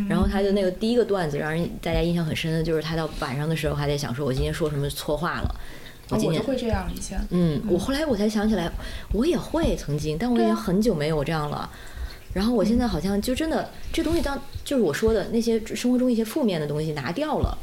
[0.07, 5.55] 然后他的那个第一个段子让人大家印象很深的就是他到晚上的时候还在想说我今天说什么错话了，
[6.09, 8.71] 我就会这样以前，嗯，我后来我才想起来，
[9.11, 11.69] 我也会曾经，但我已经很久没有这样了。
[12.33, 17.57] 然后我现在好像就真的这东西当就是我说的那些生活中一些负面的东西拿掉了，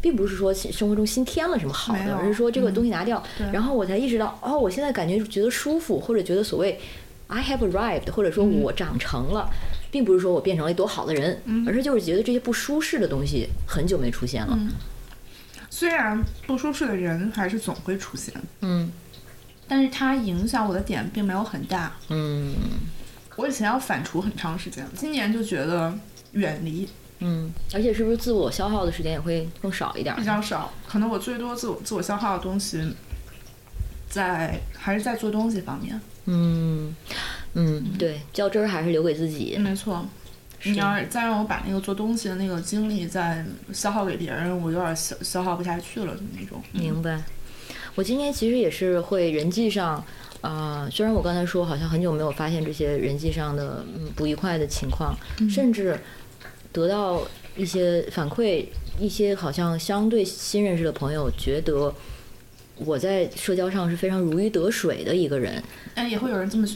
[0.00, 6.78] 并不是说生活中新添了什么好的，而是说这个东西拿掉，对然后我才意识到哦，我现在感觉觉得舒服，或者觉得所谓
[7.26, 9.50] I have arrived，或者说我长成了。
[9.90, 14.58] 并不是说我变成了一多好的人，而是就是觉得这些不舒适的东西很久没出现了。
[15.70, 18.92] 虽然不舒适的人还是总会出现，嗯
[19.66, 21.96] 但是它影响我的点并没有很大。
[22.10, 22.52] 嗯
[23.36, 25.98] 我以前要反刍很长时间，今年就觉得
[26.32, 26.86] 远离
[27.20, 30.24] 嗯，而且是不是自我消耗的时间也会更少一点儿比？
[30.24, 32.82] 较少，可能我最多自我自我消耗的东西
[34.08, 36.00] 在还是在做东西方面。
[36.26, 36.94] 嗯
[37.54, 39.56] 嗯，对，较真儿还是留给自己。
[39.58, 40.06] 没错，
[40.64, 46.62] 你要是再让我把那个做东西的那个精力再消耗给别人，我有点消消耗不下去了那种。
[46.72, 47.22] 明白。
[47.94, 50.04] 我今天其实也是会人际上，
[50.40, 55.16] 啊，虽然我刚才说好像很久没有发现这些人际上的嗯不愉快的情况，
[55.50, 55.98] 甚至
[56.78, 57.22] 得到
[57.56, 58.64] 一些反馈，
[59.00, 61.92] 一些好像相对新认识的朋友觉得
[62.76, 65.60] 我在社交上是非常如鱼得水的一个人，
[65.96, 66.66] 哎，也会有人这么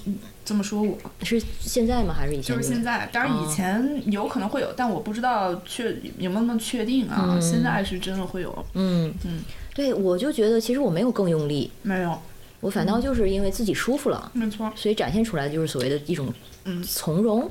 [0.44, 2.12] 这么说我，是现在吗？
[2.12, 2.56] 还是以前？
[2.56, 3.08] 就是现在。
[3.12, 7.38] 当然以前有可能会有，但我不知道确有没有那么确定啊。
[7.40, 9.40] 现在是真的会有，嗯嗯，
[9.72, 12.18] 对，我就觉得其实我没有更用力，没有，
[12.58, 14.72] 我反倒就是因为自己舒服了，没错。
[14.74, 16.34] 所以展现出来的就是所谓的一种
[16.64, 17.50] 嗯从容嗯，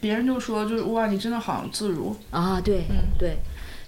[0.00, 2.14] 别人就说就是哇，你真的好自如。
[2.30, 3.36] 啊，对嗯对。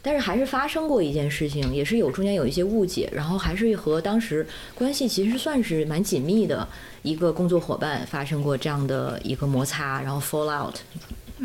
[0.01, 6.67] 但是还是发生过一件事情，也是有中间有一些误解，然后还是和当时关系其实算是蛮紧密的
[7.03, 10.77] 一个工作伙伴发生过这样的一个摩擦，然后 fall out，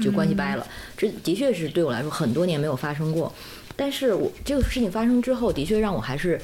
[0.01, 0.65] 就关系掰了。
[0.95, 3.33] 这的确是对我来说很多年没有发生过，
[3.75, 6.39] 但是我这个事情发生之后，的确让我还是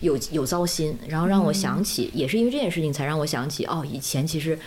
[0.00, 4.58] 有有糟心，然后让我想起，也是因为这件事情才让我想起，哦，以前其实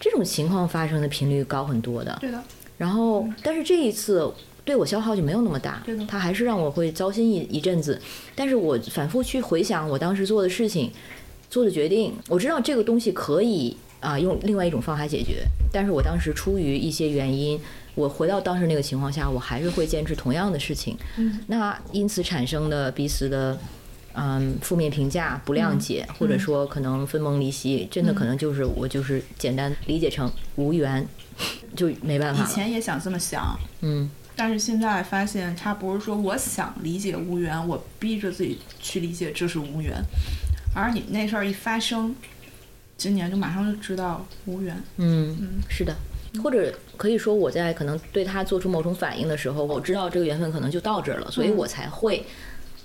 [0.00, 2.16] 这种情况发生的频率高很多的。
[2.20, 2.42] 对的，
[2.78, 4.32] 然后，但是这一次
[4.64, 8.00] 对我消耗就没有那么大对的，它还是让我会糟心一一阵子。
[8.34, 10.90] 但是我反复去回想我当时做的事情、
[11.50, 17.60] 做的决定，我知道这个东西可以啊、用另外一种方法解决，但是我当时出于一些原因，
[17.94, 20.96] 我回到当时那个情况下，我还是会坚持同样的事情。
[21.18, 23.58] 嗯，那因此产生的彼此的。
[24.14, 31.06] 嗯，负面评价、不谅解，或者说可能分崩离析，真的可能就是我就是简单理解成无缘，
[31.76, 32.46] 就没办法以。
[32.52, 39.94] 前也想这么想，嗯，但是现在发现，他不是说我想理解无缘，我逼着自己去理解这是无缘，
[40.74, 42.14] 而你那事儿一发生，
[42.96, 44.76] 今年就马上就知道无缘。
[44.96, 45.94] 嗯，是的，
[46.42, 52.24] 或者可以说我在可能对他做出某种反应的时候，我知道这个缘分可能就到这儿了，所以我才会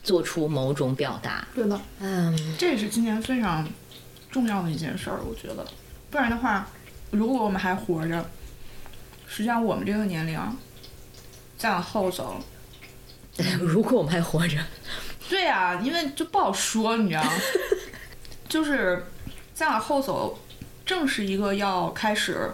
[0.06, 1.46] 做出某种表达。
[1.54, 3.68] 对的，嗯，这也是今年非常
[4.32, 5.66] 重要的一件事儿，我觉得，
[6.12, 6.68] 不然的话，
[7.10, 8.24] 如果我们还活着，
[9.28, 10.56] 实际上我们这个年龄啊
[11.58, 12.40] 再往后走，
[13.60, 14.58] 如果我们还活着，
[15.28, 17.32] 对呀、因为就不好说，你知道吗？
[18.48, 19.04] 就是
[19.56, 20.38] 再往后走，
[20.86, 22.52] 正是一个要开始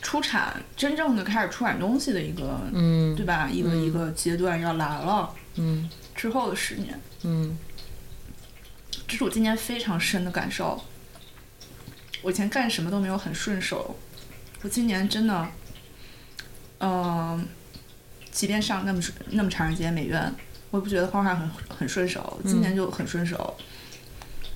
[0.00, 3.16] 出产，真正的开始出产东西的一个，嗯。
[3.16, 3.48] 对吧？
[3.50, 3.82] 一个、嗯。
[3.82, 7.56] 一个阶段要来了，嗯之后的十年，嗯
[9.08, 10.82] 这是我今年非常深的感受。
[12.22, 13.96] 我以前干什么都没有很顺手，
[14.62, 15.48] 我今年真的，
[16.78, 17.46] 嗯、
[18.30, 20.32] 即便上那么那么长时间美院，
[20.70, 22.40] 我也不觉得画画很很顺手。
[22.44, 23.56] 今年就很顺手，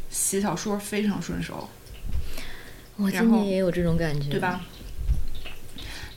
[0.09, 1.69] 写小说非常顺手，
[2.97, 4.39] 我今年也有这种感觉，对？
[4.39, 4.61] 吧？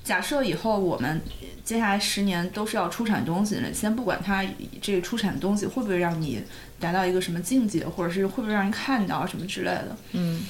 [0.04, 1.22] 假设以后我们
[1.70, 4.44] 接下来十年都是要出产东西的，先不管它
[4.82, 6.42] 这个出产的东西会不会让你
[6.80, 9.96] 达到一个什么境界，或者是会不会让人看到什么之类的。
[10.14, 10.42] 嗯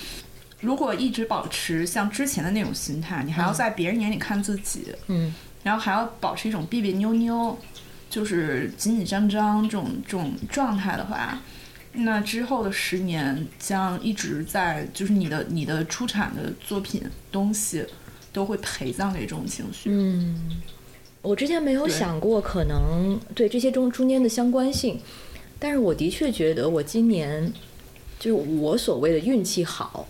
[0.62, 7.60] 如果一直保持像之前的那种心态，你还要在别人眼里看自己，嗯然后还要保持一种别别扭扭，
[8.10, 11.38] 就是紧紧张张这种这种状态的话，
[11.92, 17.86] 那之后的十年将一直在，就是你的你的出产的作品东西
[18.32, 19.90] 都会陪葬给这种情绪。
[19.92, 20.62] 嗯，
[21.22, 25.00] 我之前没有想过可能对这些中中间的相关性，
[25.60, 27.52] 但是我的确觉得我今年
[28.20, 30.08] 就是我所谓的运气好，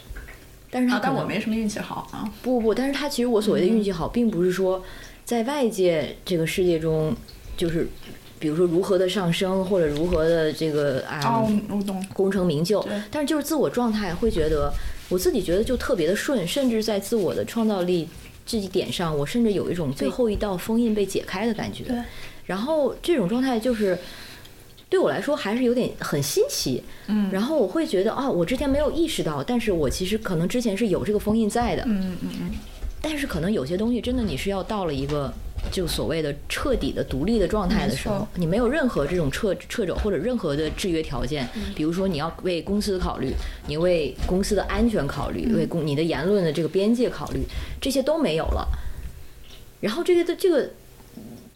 [0.69, 2.31] 但是他啊，但可能我没什么运气好啊。
[2.41, 4.83] 不不，但是他其实我所谓的运气好，并不是说
[5.25, 7.15] 在外界这个世界中，
[7.57, 7.87] 就是
[8.37, 11.43] 比如说如何的上升，或者如何的这个啊。
[12.13, 14.71] 功成名就，但是就是自我状态会觉得，
[15.09, 18.07] 我自己觉得就特别的顺，甚至在自我的创造力
[18.49, 21.83] 这一点上，我甚至有一种最后一道封印被解开的感觉。
[21.83, 21.97] 对，
[22.47, 23.95] 然后这种状态就是。
[24.89, 32.51] 对我来说还是有点很新奇，嗯然后我会觉得啊，我之前没有意识到，但是我其实可能之前是有这个封印在的，嗯嗯嗯，
[32.99, 35.31] 但是可能有些东西真的你是要到了一个
[35.71, 43.33] 就所谓的彻底的独立的状态的时候，你没有任何这种掣掣肘或者任何的制约条件，比如说你要为公司考虑，
[43.67, 47.43] 你为公司的安全考虑，为公你的言论的这个边界考虑，
[47.79, 48.67] 这些都没有了。
[49.81, 50.69] 然后这个的这个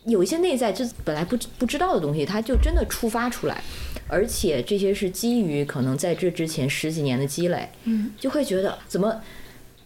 [0.06, 3.64] 有一些内在就本来不不知道的东西，它就真的触发出来，
[4.08, 9.22] 而且这些是基于可能在这之前十几年的积累，嗯，就会觉得怎么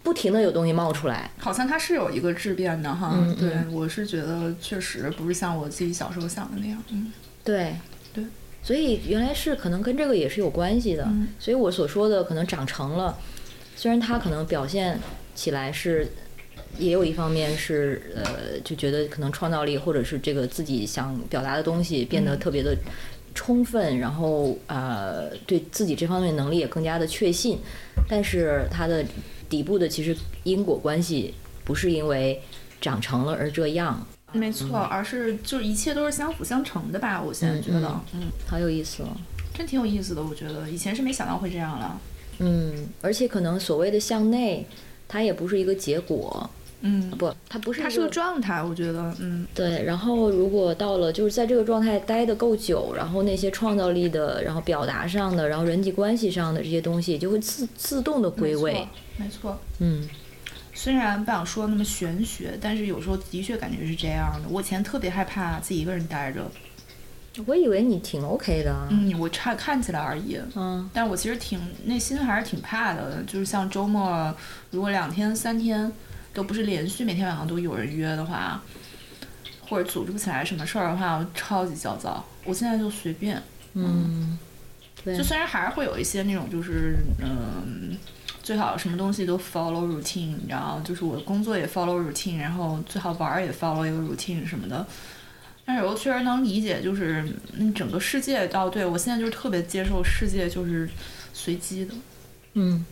[0.07, 3.11] 不停的有东西冒出来，好像它是有一个质变的哈。
[3.13, 6.81] 嗯对嗯，我是觉得确实不是像我自己小时候想的那样。
[6.91, 7.11] 嗯，
[7.43, 7.75] 对
[8.13, 8.23] 对，
[8.63, 11.03] 所以原来是可能跟这个也是有关系的。
[11.07, 13.17] 嗯所以我所说的可能长成了，
[13.75, 14.97] 虽然它可能表现
[15.35, 16.07] 起来是，
[16.77, 22.73] 也有一方面是呃，就觉得可能创造力或者是这个自己想表达的东西变得嗯特别的
[23.35, 27.59] 充分，然后呃，对自己这方面能力也更加的确信，
[28.07, 29.03] 但是他的
[29.49, 31.33] 底部的其实因果关系
[31.63, 32.41] 不是因为
[32.79, 37.21] 长成了而这样，没错，而是就是一切都是相辅相成的吧。
[37.21, 39.09] 我现在觉得，嗯，好有意思哦。
[39.53, 40.23] 真挺有意思的。
[40.23, 41.99] 我觉得以前是没想到会这样了。
[42.39, 44.67] 嗯，而且可能所谓的向内，
[45.07, 46.47] 它也不是一个结果，
[46.81, 49.83] 嗯，不，它不是它是个状态，我觉得，嗯，对。
[49.83, 58.87] 然后如果到了就是在这个状态待得够久，然后那些创造力的，然后表达上的，然后人际关系上的这些东西，就会自自动的归位
[59.17, 60.07] 没错。，嗯
[60.73, 64.47] 虽然不想说那么玄学，但是有时候的确感觉是这样的。
[64.47, 66.51] 我以前特别害怕自己一个人待着，
[67.47, 68.87] 我以为你挺 OK 的啊。
[68.91, 73.23] 嗯，我差看起来而已，嗯但是我其实挺内心还是挺怕的。
[73.23, 74.31] 就是像周末，
[74.69, 75.91] 如果两天三天
[76.31, 78.61] 都不是连续每天晚上都有人约的话，
[79.67, 82.23] 或者组织不起来什么事儿的话，我超级焦躁。
[82.45, 83.41] 我现在就随便，
[83.73, 84.46] 嗯，对
[85.15, 87.95] 就，虽然还是会有一些那种就是嗯。
[88.43, 94.87] 最好什么东西都 follow routine，你知道，就是我的工作也 follow routine，然后最好玩儿也 follow 一个 routine 什么的。
[95.65, 97.27] 但是我确实能理解，就是
[97.57, 100.89] 嗯，整个世界到对我现在就是特别接受世界就是
[101.33, 101.93] 随机的，
[102.53, 102.85] 嗯，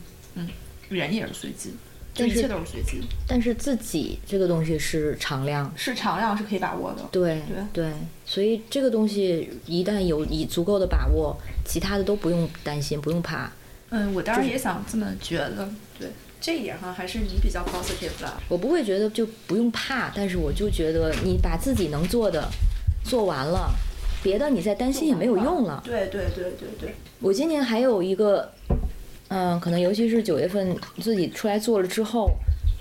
[0.89, 1.73] 人也是随机，
[2.15, 5.71] 就但是一切都是随机，但是自己这个东西是常量。
[5.75, 7.03] 是常量是可以把握的。
[7.11, 7.41] 对
[7.73, 7.91] 对
[8.25, 11.35] 所以这个东西一旦有以足够的把握，
[11.65, 13.51] 其他的都不用担心，不用怕。
[13.89, 16.07] 嗯，我当然也想这么觉得，对
[16.39, 18.33] 这一点哈，还是你比较 positive 的。
[18.47, 22.49] 我不会觉得就不用怕，但是我就觉得你把自己能做的
[23.03, 23.73] 做完了，
[24.23, 25.81] 别的你再担心也没有用了。
[25.85, 28.51] 对对对对对，我今年还有一个，
[29.29, 32.31] 嗯、可能尤其是九月份自己出来做了之后，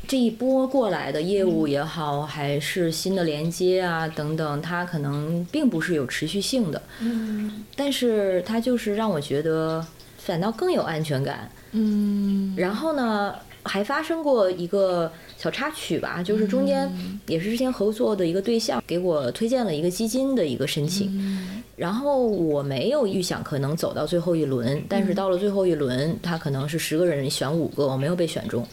[0.06, 9.84] 这一波过来的业务也好，还是新的连接啊等等，它可能并不是有持续性的，嗯但是它就是让我觉得
[10.18, 11.50] 反倒更有安全感。
[11.72, 13.34] 嗯然后呢，
[13.64, 16.90] 还发生过一个小插曲吧，就是中间
[17.26, 21.38] 也是之前合作的一个对象给我推荐了一个基金的一个申请，
[21.76, 28.66] 然后我没有预想可能走到最后一轮，但是到了最后一轮，他可能是十个人选五个，我没有被选中，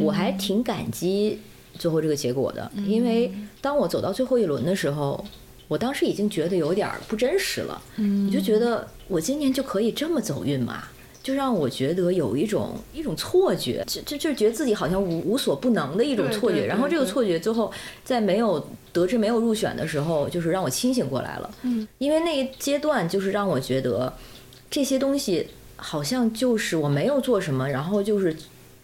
[0.00, 1.38] 我还挺感激
[1.78, 5.24] 最后这个结果的，因为当我走到最后一轮的时候。
[5.68, 10.84] 我当时已经觉得有点儿不真实了，你就觉得我今年就可以这么走运吗？
[11.22, 16.66] 就让我觉得有一种一种错觉，就就就觉得自己好像无无所不能的一种错觉。
[16.66, 17.70] 然后这个错觉最后
[18.04, 21.54] 在没有得知没有入选的时候，就是让我清醒过来了。
[21.62, 24.12] 嗯，因为那一阶段就是让我觉得
[24.70, 25.46] 这些东西
[25.76, 28.36] 好像就是我没有做什么，然后就是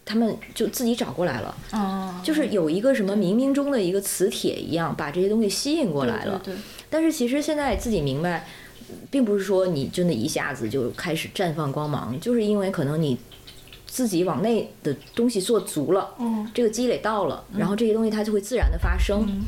[0.05, 6.41] 他们就自己找过来了，哦，就是有一个什么冥冥中的一个磁铁一样，把这些东西吸引过来了。
[6.89, 8.47] 但是其实现在自己明白，
[9.11, 13.17] 并不是说你真的一下子就开始绽放光芒，就是因为可能你
[13.87, 19.25] 自己往内的东西做足了，嗯这个积累到了，然后这些东西它就会自然的发生。
[19.29, 19.45] 嗯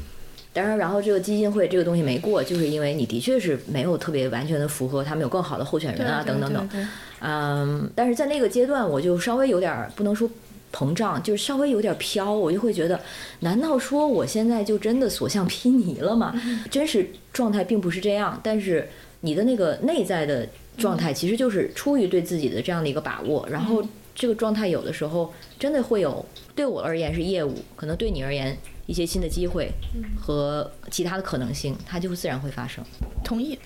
[0.53, 6.89] 当然，然后这个基金会这个东西没过，就是因为你的确是没有特别完全的符合他们有更好的候选人啊，对等等等。
[7.21, 10.29] 嗯，但是在那个阶段，我就稍微有点儿不能说
[10.75, 12.99] 膨胀，就是稍微有点飘，我就会觉得，
[13.39, 16.35] 难道说我现在就真的所向披靡了吗？
[16.69, 18.89] 真实状态并不是这样，但是
[19.21, 23.83] 你的那个内在的状态其实就是出于对自己的这样的一个把握，然后
[24.15, 28.57] 这个状态有的时候真的会有，对我而言是业务，可能对你而言
[28.87, 29.71] 一些新的机会
[30.19, 32.85] 和其他的可能性，它就会自然会发生。
[33.23, 33.59] 同意。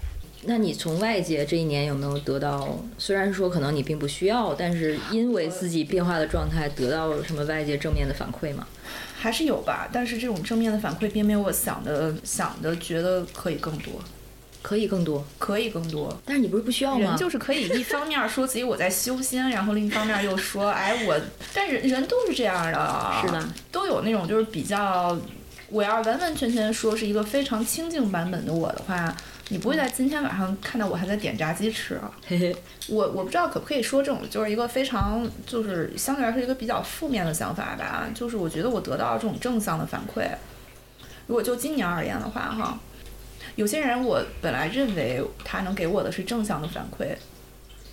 [0.47, 2.79] 那你从外界这一年有没有得到？
[2.99, 8.67] 虽然说可能你并不需要，但是因为自己变化的状态得到什么外界正面的反馈吗？
[9.17, 13.95] 还是有吧，但是这种正面的反馈并没有我想的想的觉得可以更多，
[14.65, 16.19] 可以更多，可以更多。
[16.25, 17.11] 但是你不是不需要吗？
[17.11, 21.21] 人就是可以一方面说自己我在修仙，然后另一方面又说，哎我，
[21.53, 23.47] 但人人都是这样的，是吧？
[23.71, 25.15] 都有那种就是比较，
[25.69, 29.15] 我要完完全全说是一个非常清净版本的我的话，
[29.51, 32.01] 你不会在今天晚上看到我还在点炸鸡吃。
[32.27, 32.57] 嘿嘿，
[32.89, 40.27] 我我不知道可不可以说这种就是一个非常就是相对来说一个比较负面的想法吧，就是我觉得我得到了这种正向的反馈。
[41.27, 42.79] 如果就今年而言的话，哈，
[43.57, 47.15] 有些人我本来认为他能给我的是正向的反馈，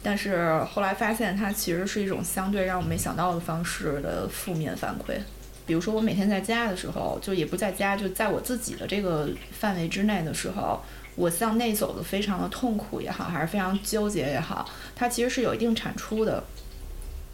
[0.01, 5.19] 但是后来发现他其实是一种相对让我没想到的方式的负面反馈。
[5.65, 10.81] 比如说我每天在家的时候，就也不在家，就在我自己的这个范围之内的时候，
[11.15, 16.43] 我向内走的非常的痛苦也好，还是非常纠结也好，它其实是有一定产出的。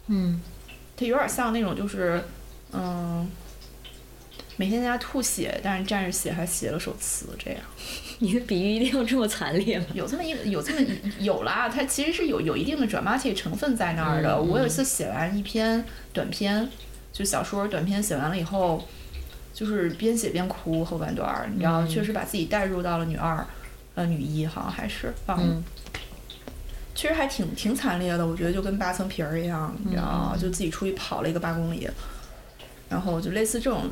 [0.08, 0.40] 嗯，
[0.96, 2.22] 它有点像那种就是，
[2.72, 3.28] 嗯，
[4.56, 7.60] 每天在家吐血，但是站着血还写了首词这样。
[8.20, 9.86] 你的比喻一定要这么惨烈吗？
[9.94, 14.34] 有这么一个有这么一有啦，它其实是有有一定的 dramatic 成分在那儿的。
[14.34, 16.68] 嗯我有一次写完一篇短篇，
[17.12, 18.84] 就小说短篇写完了以后，
[19.54, 23.46] 就是边写边哭后半段儿，你知道，嗯确实把自己带入到了女二，
[23.94, 25.44] 呃，女一好像还是忘了。
[25.46, 25.64] 嗯
[26.94, 30.36] 其实还挺挺惨烈的，我觉得就跟扒层皮儿一样，你知道吗？
[30.36, 31.88] 就自己出去跑了一个八公里，
[32.88, 33.84] 然后就类似这种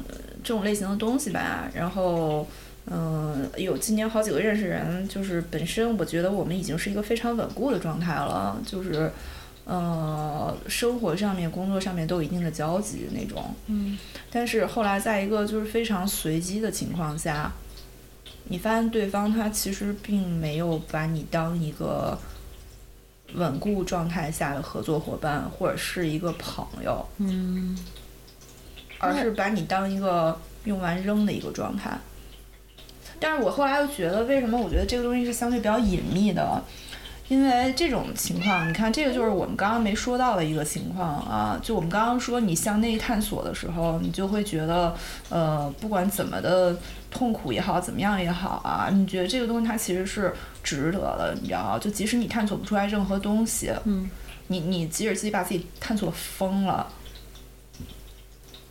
[0.43, 1.71] 这种类型的东西吧。
[1.73, 2.45] 然后，
[2.91, 9.11] 嗯、有今年好几个认识人，就是本身我觉得我们已经是一个非常稳固的状态了，就是。
[9.69, 13.99] 呃，生活上面、工作上面都有一定的交集那种，嗯，
[14.31, 17.51] 但是后来在一个就是非常随机的情况下，
[18.45, 22.17] 你发现对方他其实并没有把你当一个
[23.35, 27.77] 稳固状态下的合作伙伴或者是一个朋友，嗯，
[29.01, 31.99] 而是把你当一个用完扔的一个状态。
[33.19, 36.63] 但是我后来又觉得，为什么我觉得这个东西是相对比较隐秘的？
[37.29, 41.59] 因为这种情况，你看，这个就是我们刚刚没说到的一个情况啊。
[41.61, 44.95] 就我们刚刚说，你向内探索的时候，你就会觉得，
[45.29, 46.77] 呃，不管怎么的
[47.11, 51.79] 痛苦也好，怎么样也好啊，你觉得这个东西它其实是值得的，你知道吗？
[51.81, 54.09] 就即使你探索不出来任何东西，嗯，
[54.47, 56.87] 你你即使自己把自己探索疯了。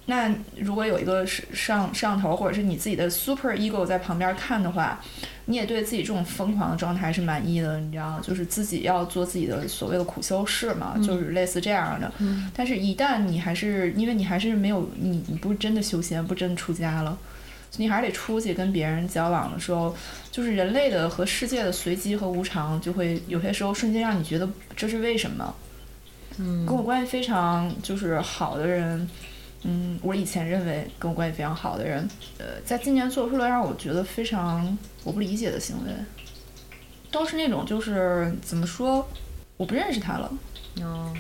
[0.08, 5.02] 那如果有一个摄上上头，或者是你自己的 super ego 在旁边看的话，
[5.46, 12.12] 你也对自己这种疯狂的状态是满意的，你知道，就是自己要做自己的所谓的苦修士嘛，就是类似这样的。
[12.20, 17.18] 嗯但是，一旦你还是因为你还是没有你你不是真的修仙，不真的出家了，
[17.78, 19.96] 你还是得出去跟别人交往的时候，
[20.32, 25.56] 就是人类的和世界的随机和无常，就会有些时候瞬间让你觉得这是为什么。
[26.38, 29.10] 嗯跟我关系非常就是好的人，
[29.68, 32.08] 嗯，我以前认为跟我关系非常好的人，
[32.38, 35.92] 呃，在今年做出了让我觉得非常我不理解的行为，
[37.10, 39.08] 都是那种就是怎么说，
[39.58, 40.32] 我不认识他了。
[40.82, 41.12] 哦，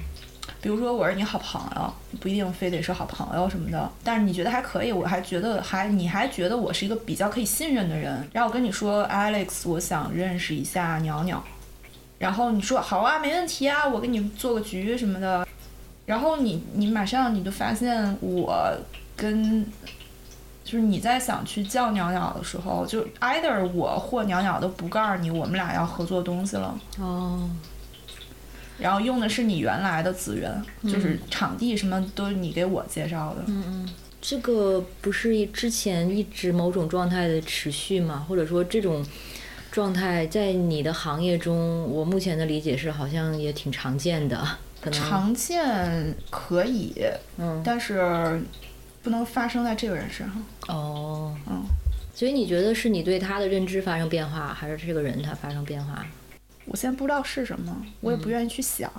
[0.61, 11.43] 比如说我是你好朋友，不一定非得是好朋友什么的，但是你觉得还可以，我还觉得还你还觉得我是一个比较可以信任的人，然后我跟你说 Alex，我想认识一下鸟鸟，
[12.19, 15.44] 然后你说好啊，没问题啊，我给你做个局什么的，
[16.05, 18.75] 然后你你马上你就发现我
[19.15, 19.65] 跟。
[20.63, 27.47] 就是你在想去叫鸟鸟的时候，就 either 我或鸟鸟都不告诉你我们俩要合作东西了，哦，
[28.79, 30.51] 然后用的是你原来的资源，
[30.81, 33.43] 嗯就是场地什么都是你给我介绍的。
[33.45, 33.89] 嗯嗯
[34.19, 38.25] 这个不是之前一直某种状态的持续吗？
[38.27, 39.05] 或者说这种
[39.71, 44.43] 状态在你的行业中，我目前的理解是好像也挺常见的，
[44.85, 46.93] 可能常见可以，
[47.37, 47.61] 嗯。
[47.65, 48.39] 但是
[49.01, 50.43] 不能发生在这个人身上。
[50.67, 51.63] 哦，嗯，
[52.13, 56.05] 所以你觉得是你对他的认知发生变化，还是这个人他发生变化？
[56.65, 58.91] 我现在不知道是什么，我也不愿意去想，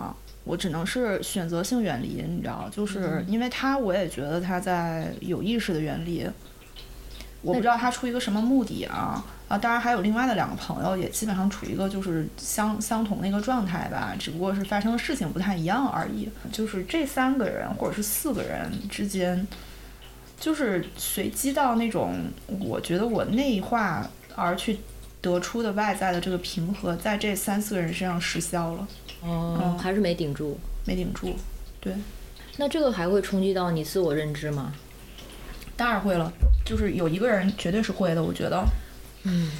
[0.44, 6.24] 我只能是选择性远离，你知道，就是因为他，我也觉得他在有意识的远离，
[7.42, 9.56] 我不知道他出于一个什么目的啊啊！
[9.56, 16.28] 当然还有另外的两个朋友，也基本上处于一个就是相相同的一个状态吧，只不过是发生的事情不太一样而已。
[16.50, 19.46] 就是这三个人或者是四个人之间，
[20.40, 22.14] 就是随机到那种
[22.58, 24.78] 我觉得我内化而去
[25.20, 28.88] 得出的外在的这个平和，在这三四个人身上失效了，
[29.22, 30.58] 哦，嗯还是没顶住。
[30.84, 31.34] 没顶住。
[31.80, 31.94] 对，
[32.56, 34.72] 那这个还会冲击到你自我认知吗？
[35.76, 36.32] 当然会了，
[36.64, 38.64] 就是有一个人绝对是会的，我觉得。
[39.24, 39.50] 嗯，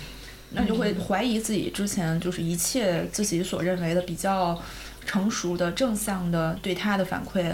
[0.50, 4.60] 那就会怀疑自己之前就是一切自己所认为的比较
[5.04, 7.52] 成熟的正向的对他的反馈，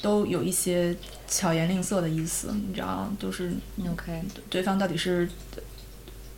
[0.00, 0.96] 都有一些
[1.28, 5.28] 巧言令色的意思，你知道，就是嗯 OK，对方到底是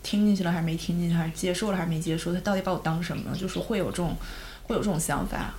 [0.02, 3.34] 听进去了还是没听进去，还是接受了还是没接受，他到底把我当什么？
[3.36, 4.16] 就是会有这种
[4.64, 5.54] 会有这种想法。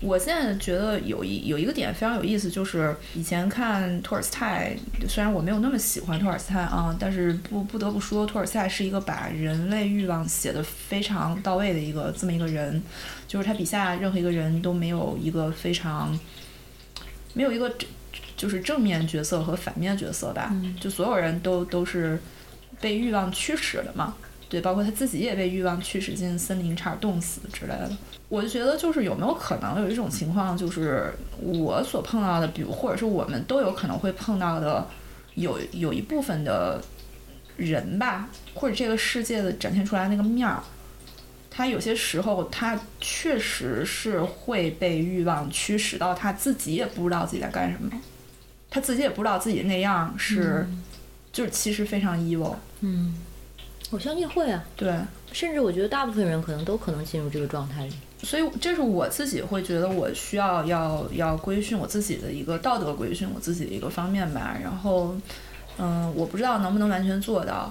[0.00, 4.76] 我现在觉得有一有一个点非常有意思，就是以前看托尔斯泰，
[5.08, 12.82] 虽然我没有那么喜欢托尔斯泰啊，但是不不得不说，托尔斯泰是一个把人类欲望写得非常到位的一个这么一个人，
[13.26, 16.18] 就是他笔下任何一个人都没有一个非常
[17.32, 17.72] 没有一个
[18.36, 22.20] 就是正面角色和反面角色吧，就所有人都都是
[22.80, 24.14] 被欲望驱使的嘛。
[24.48, 27.90] 对，包括他自己也被欲望驱使进森林，差点冻死之类的。
[28.34, 34.88] 我就觉得，就是有没有可能有一种情况，就是我所碰到的，比如或者是我们都有可能会碰到的，
[35.36, 36.82] 有有一部分的
[37.56, 40.60] 人吧，或者这个世界的展现出来那个面儿，
[41.48, 47.88] 他有些时候他确实是会被欲望驱使到，他自己也不知道自己在干什么，
[48.68, 50.66] 他自己也不知道自己那样是，
[51.32, 52.56] 就是其实非常 evil。
[52.80, 53.14] 嗯，
[53.90, 54.92] 我相信会啊，对，
[55.34, 57.92] 甚至我觉得大部分人可能都可能进入这个状态里。
[58.22, 64.56] 所以这是我自己会觉得我需要要要规训我自己的一个道德规训我自己的一个方面吧。
[64.62, 65.14] 然后，
[65.76, 67.70] 嗯，我不知道能不能完全做到，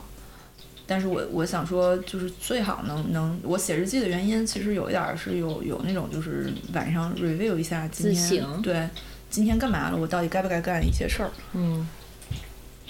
[0.86, 8.88] 但是我我想说，就是最好能能我写日记的原因，其实有一点儿是有有那种就是晚上 review 一下今天对
[9.30, 11.32] 今天干嘛了，我到底该不该干一些事儿。
[11.54, 11.88] 嗯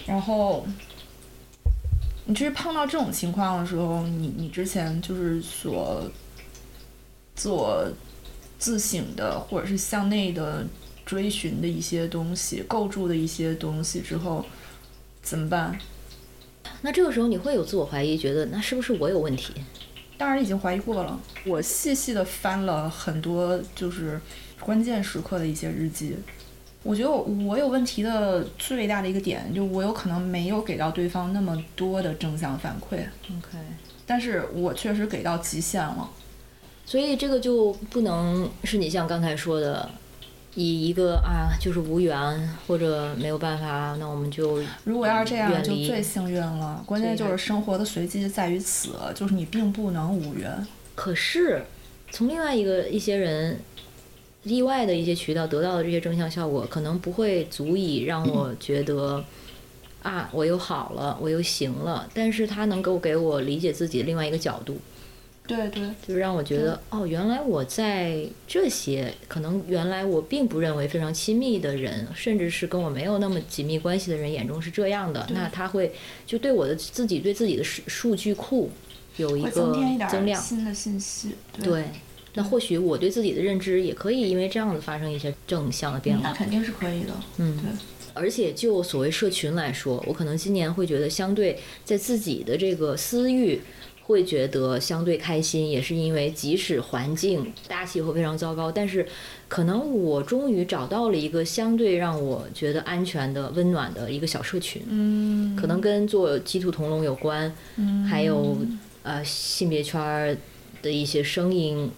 [0.06, 0.68] 然后，
[2.26, 6.10] 你就是碰到这种情况的时候，你你之前就是所
[7.36, 7.86] 自我
[8.58, 10.66] 自省的，或者是向内的
[11.06, 14.46] 追寻的一些东西，构筑的一些东西之后，
[15.22, 15.78] 怎么办？
[16.82, 19.54] 那这个时候你会有自我怀疑，觉得那是不是我有问题？
[20.18, 21.20] 当然已经怀疑过了。
[21.46, 24.22] 我细细的翻了很多，就是
[24.62, 26.16] 关键时刻的一些日记。
[26.84, 33.58] 我觉得我我有问题的最大的一个点，就我有可能没有给到对方那么多的正向反馈，OK，
[34.06, 36.10] 但是我确实给到极限了。
[36.86, 39.90] 所以这个就不能是你像刚才说的，
[40.56, 46.84] 以一个啊就是无缘或者没有办法，那我们就如果要是这样，就最幸运了。
[46.86, 50.68] 关键就是生活的随机在于此，就是你并不能无缘。
[50.96, 51.64] 可是
[52.12, 53.58] 从另外一个一些人
[54.44, 59.24] 例外的一些渠道得到的这些正向效果，可能不会足以让我觉得。
[60.04, 64.78] 啊，我又好了，我又行了，但是它能够给我理解自己另外一个角度，
[65.48, 75.94] 对对就是让我觉得，哦，原来我在这些可能原来我并不认为非常亲密的人，甚至是跟我没有那么紧密关系的人眼中是这样的，那他会
[76.28, 78.70] 就对我的自己对自己的数数据库
[79.16, 81.30] 有一个增量，新的信息。
[81.62, 81.86] 对，对。
[82.36, 87.14] 那或许我对自己的认知也可以因为这样子发生一些正向的变化，那肯定是可以的。
[87.38, 87.70] 嗯对。
[88.16, 93.60] 而且就所谓社群来说，我可能今年会觉得相对在自己的这个私域
[94.04, 99.04] 会觉得相对开心，也是因为即使环境大气候非常糟糕，但是
[99.48, 104.84] 可能我终于找到了一个相对让我觉得安全的、温暖的一个小社群。
[104.88, 108.58] 嗯，可能跟做鸡兔同笼有关，嗯还有
[109.02, 110.38] 呃性别圈儿
[110.84, 111.90] 的一些声音，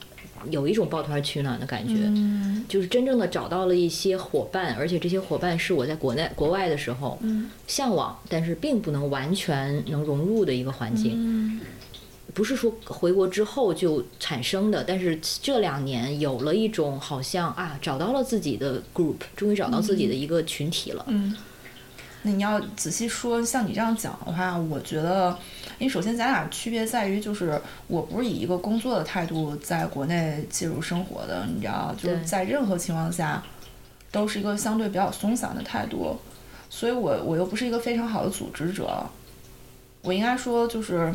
[0.49, 1.95] 有一种抱团取暖的感觉。
[2.05, 11.13] 嗯就是真正的找到了一些伙伴，而且这些伙伴是我在国内、国外的时候嗯向往，但是并不能完全能融入的一个环境。
[11.15, 11.61] 嗯
[12.33, 21.05] 不是说回国之后就产生的，但是这两年有了一种好像啊，找到了自己的 group，终于找到自己的一个群体了。
[21.07, 21.33] 嗯，
[22.23, 25.37] 那你要仔细说，像你这样讲的话，我觉得，
[25.77, 33.43] 因为首先咱俩区别在于，就是我不是以一个工作的态度在国内介入生活的，你知道，就是在任何情况下，
[34.11, 36.15] 都是一个相对比较松散的态度，
[36.69, 39.05] 所以我我又不是一个非常好的组织者，
[40.01, 41.13] 我应该说就是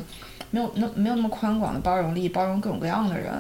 [0.51, 3.33] 没有那没有那么宽广的包容力，包容各种各样的人。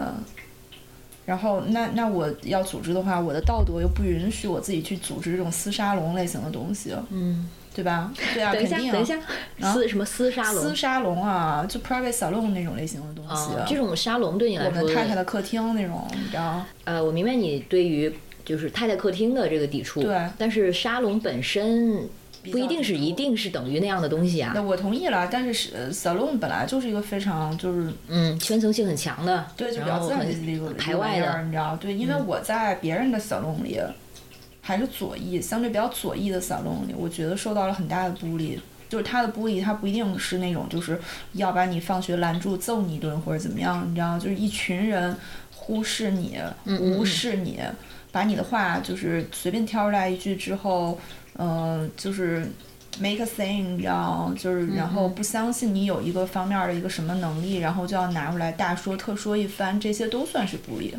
[1.26, 8.12] 然后，那那我要组织的话，我的道德又不允许我自己去组织这种厮沙龙类型的东西，嗯，对吧？
[8.34, 9.18] 对啊，等一下，等一下，
[9.72, 10.62] 丝什么私沙龙？
[10.62, 16.64] 私沙龙啊，就 private salon 那种类型的东西，啊，这种沙龙对你来说我说，们太太的客厅那种，你知道？
[16.84, 18.12] 呃，我明白你对于
[18.44, 20.18] 就是太太客厅的这个抵触，对。
[20.36, 22.08] 但是沙龙本身
[22.50, 24.52] 不一定是一定是等于那样的东西啊。
[24.54, 31.76] 那，我同意了，但是 salon 本来就是一个非常就是嗯，圈层性很强的，对，就比较自然的一个排外的，你知道？
[31.76, 33.78] 对，因为我在别人的 salon 里，
[34.60, 38.60] 还是左翼，相对比较左翼的 salon 里，我觉得受到了很大的孤立。
[38.88, 41.00] 就是他的孤立，他不一定是那种就是
[41.34, 44.18] 要把你放学拦住揍你一顿或者怎么样，你知道？
[44.18, 45.16] 就是一群人
[45.54, 47.60] 忽视你、嗯无视你，
[48.10, 50.98] 把你的话就是随便挑出来一句之后，
[51.34, 52.50] 呃，就是
[52.98, 54.34] make a thing，你知道？
[54.36, 60.92] 就是然后不相信你有一个方面的一个什么能力，然后就要拿出来大说特说一番，这些都算是不利。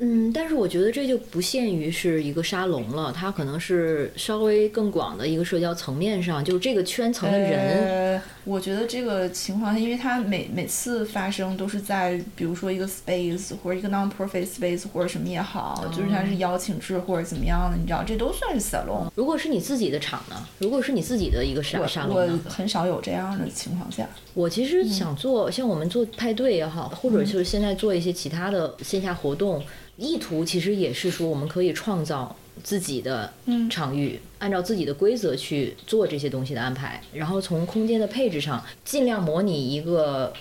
[0.00, 19.10] 嗯，但是我觉得这就不限于是一个沙龙了，它可能是稍微更广的一个社交层面上，就是这个圈层的人，呃，我觉得这个情况，因为它每每次发生都是在，比如说一个 space 或者一个 non-profit space 或者什么也好，就是它是邀请制或者怎么样的，你知道，这都算是 salon。
[19.16, 20.36] 如果是你自己的场呢？
[20.60, 22.42] 如果是你自己的一个沙沙我我龙呢？
[22.48, 29.60] 很少有这样的情况下，我其实嗯想做，像我们做派对也好，或者就是现在做一些其他的线下活动，
[29.98, 40.32] 意图其实也是说我们可以创造自己的嗯场域，按照自己的规则去做这些东西的安排，然后从空间的配置上尽量模拟一个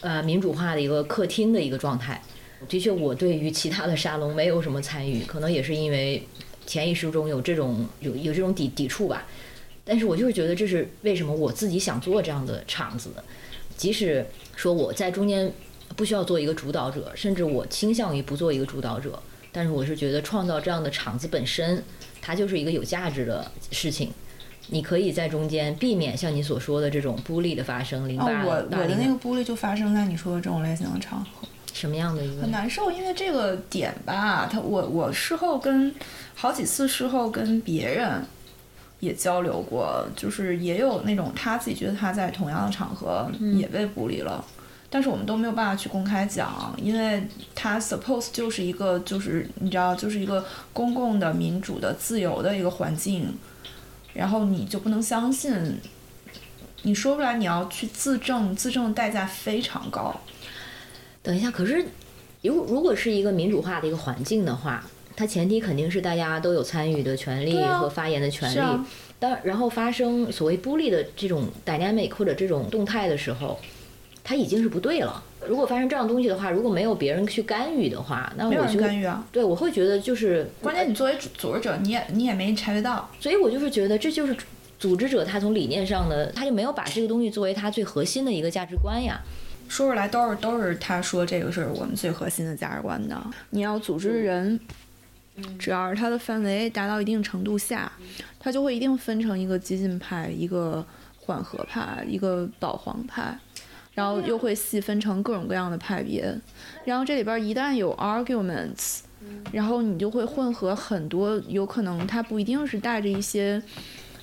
[0.00, 2.22] 呃民主化的一个客厅的一个状态。
[2.68, 6.22] 的确，我对于其他的沙龙没有什么参与，可能也是因为
[6.64, 9.26] 潜意识中有这种有有这种抵抵触吧。
[9.84, 13.10] 但是我就是觉得这是为什么我自己想做这样的场子，
[13.76, 14.24] 即使
[14.54, 15.52] 说我在中间
[15.96, 19.18] 不需要做一个主导者，甚至我倾向于不做一个主导者，
[19.50, 21.82] 但是我是觉得创造这样的场子本身，
[22.20, 24.10] 它就是一个有价值的事情。
[24.68, 31.46] 你可以在中间避免像你所说的这种孤立的发生，零哦，八我我的那个孤立就发生在你说的这种类型的场合。
[31.74, 35.92] 什么样的一个很难受，因为这个点吧，他我我事后跟
[36.34, 38.22] 好几次事后跟别人
[39.00, 43.28] 也交流过，就是也有那种他自己觉得他在同样的场合
[43.58, 44.44] 也被孤立了。
[44.94, 50.44] 但是我们都没有办法去公开讲，因为它 suppose 就是一个就是你知道就是一个
[50.74, 53.34] 公共的、民主的、自由的一个环境，
[54.12, 55.80] 然后你就不能相信，
[56.82, 60.14] 你说出来你要去自证，自证的代价非常高。
[61.22, 61.86] 等一下，可是
[62.42, 64.84] 如如果是一个民主化的一个环境的话，
[65.16, 68.84] 它前提肯定是大家都有参与的权利和发言的权利。
[69.18, 73.58] 当然后发生所谓孤立的这种 dynamic 或者这种动态的时候，
[74.24, 75.22] 它已经是不对了。
[75.48, 79.26] 如果发生这样东西的话，如果没有别人去干预的话，那我就人干预啊！
[79.32, 83.10] 对我会觉得就是关键你作为组组织者，你也你也没察觉到。
[83.18, 84.36] 所以我就是觉得这就是
[84.78, 89.20] 组织者他从理念上的，他就没有把这个东西作为他最核心的一个价值观呀。
[89.68, 93.20] 说出来都是都是他说这个是我们最核心的价值观的。
[93.50, 94.60] 你要组织人，
[95.58, 97.90] 只要是他的范围达到一定程度下，
[98.38, 100.84] 他就会一定分成一个激进派、一个
[101.18, 103.36] 缓和派、一个保皇派，
[103.94, 106.34] 然后又会细分成各种各样的派别。
[106.84, 109.00] 然后这里边一旦有 arguments，
[109.52, 113.62] 然后你就会混合很多，有可能他不一定是带着一些，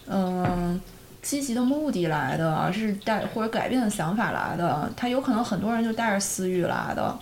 [0.08, 0.80] 嗯、
[1.22, 4.92] 积极的目的来的，而是带或者改变的想法来的。
[4.98, 7.20] 他有可能很多人就带着私欲来的。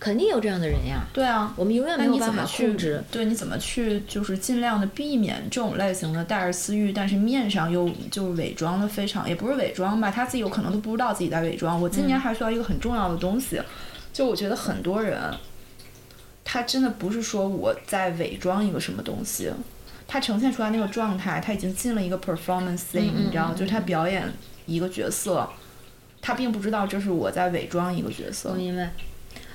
[0.00, 3.04] 肯定有这样的人呀，对啊，我们永远没有办法控制。
[3.10, 11.78] 对，你怎么去就是尽量的避免这种类型的带着私欲，但是面上又就是伪装的非常，也不是伪装吧，他自己有可能都不知道自己在伪装。
[11.78, 13.60] 我今年还需要一个很重要的东西，
[14.10, 15.20] 就我觉得很多人，
[16.42, 19.52] 他真的不是说我在伪装一个什么东西，
[20.08, 24.26] 他呈现出来那个状态，他已经进了一个 performance thing，、嗯你知道，嗯就是他表演
[24.64, 25.46] 一个角色，
[26.22, 28.90] 他并不知道这是我在伪装一个角色我，明白。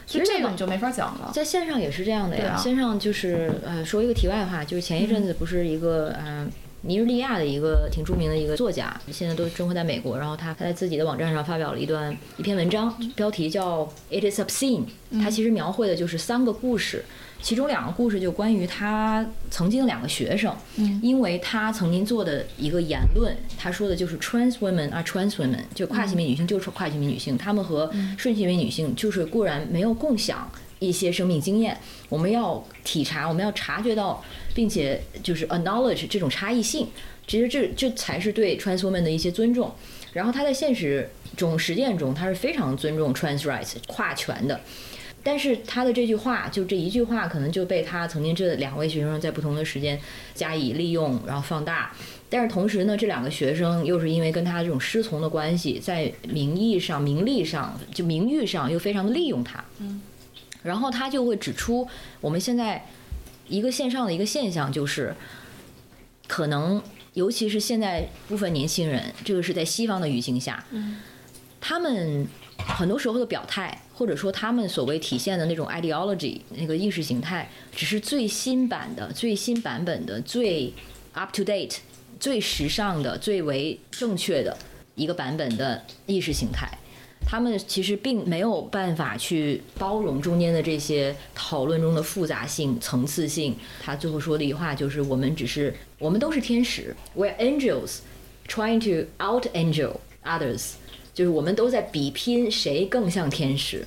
[0.06, 1.32] 所以这个你就没法讲了。
[1.34, 2.53] 在线上也是这样的呀。
[2.56, 6.48] 啊线上就是呃，说一个题外话，就是前一阵子不是一个呃
[6.82, 10.18] 尼日利亚的一个挺著名的一个作家，现在都生活在美国。
[10.19, 14.84] 然后他他在自己的网站上发表了一段一篇文章，标题叫《It Is Obscene》。
[15.23, 17.03] 他其实描绘的就是三个故事，
[17.45, 30.51] 其中两个故事就关于他曾经的两个学生，嗯因为他曾经做的一个言论，他说的就是 trans women are trans women，就跨性别女性就是跨性别女性，她们和顺性别女性就是固然没有共享。
[30.80, 31.77] 一些生命经验，
[32.09, 34.23] 我们要体察，我们要察觉到，
[34.53, 36.88] 并且就是 acknowledge 这种差异性，
[37.27, 39.72] 其实这这才是对 trans women 的一些尊重。
[40.11, 44.59] 然后他在现实中实践中，他是非常尊重 trans rights 跨权的。
[45.26, 49.99] 但是他的这句话，就这一句话，可能就被他曾经这两位学生在不同的时间
[50.35, 51.91] 加以利用，然后放大。
[52.30, 59.64] 但是同时呢，这两个学生又是因为跟他这种师从的关系，在名义上、名利上、就名誉上又非常的利用他。
[59.80, 59.99] 嗯。
[60.61, 61.88] 然后他就会指出，
[62.22, 62.85] 我们现在
[63.47, 65.15] 一个线上的一个现象就是，
[66.27, 66.80] 可能
[67.14, 70.64] 尤其是现在部分年轻人，这个是在西方的语境下，
[71.60, 72.27] 他们
[72.57, 80.73] 很多时候的表态，或者说他们所谓体现的那种 ideology 那个意识形态，只是最新版的、最新版本的、最
[81.13, 81.77] up to date、
[82.19, 84.57] 最时尚的、最为正确的
[84.95, 86.69] 一个版本的意识形态。
[87.27, 93.55] 他们其实并没有办法去包容中间的这些讨论中的复杂性、层次性。
[93.81, 97.99] 他最后说的一句话就是：“我们只是，我们都是天使，we're angels
[98.47, 100.73] trying to out angel others。”
[101.15, 103.83] 就是我们都在比拼谁更像天使。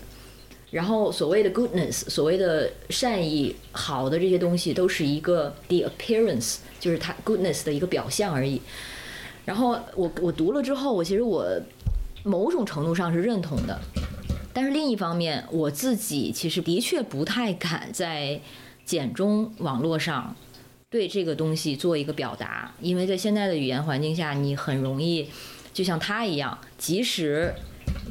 [0.72, 8.60] 然后所谓的 goodness，所谓的善意、好的这些东西，都是一个 the appearance，就是它 goodness 的一个表象而已。
[9.44, 11.46] 然后我我读了之后，我其实我。
[12.24, 13.80] 某种程度上是认同的，
[14.52, 18.38] 但是另一方面，我自己其实的确不太敢在
[18.84, 20.34] 简中网络上
[20.90, 25.28] 对这个东西做一个表达，因为在现在的语言环境下，你很容易
[25.72, 27.52] 就像他一样，即使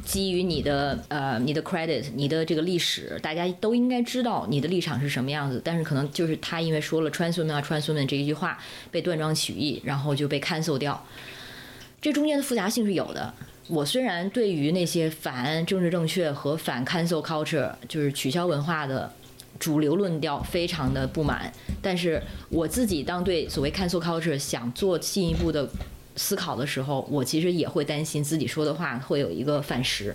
[0.04, 8.58] 基于你的呃你的 credit，你的这个历史，大家都应该知道你的立场是什么样子，但是可能就是他因为说了 transwoman 啊 transwoman 这一句话
[8.90, 11.04] 被断章取义，然后就被 cancel 掉，
[12.00, 13.34] 这中间的复杂性是有的。
[13.68, 19.12] 我虽然对于那些反政治正确和反 cancel culture，就是取消文化的
[19.58, 21.52] 主流论调非常的不满，
[21.82, 25.68] 但是我自己当对所谓 cancel culture 想做进一步的
[26.18, 30.14] 思考的时候，我其实也会担心自己说的话会有一个反噬。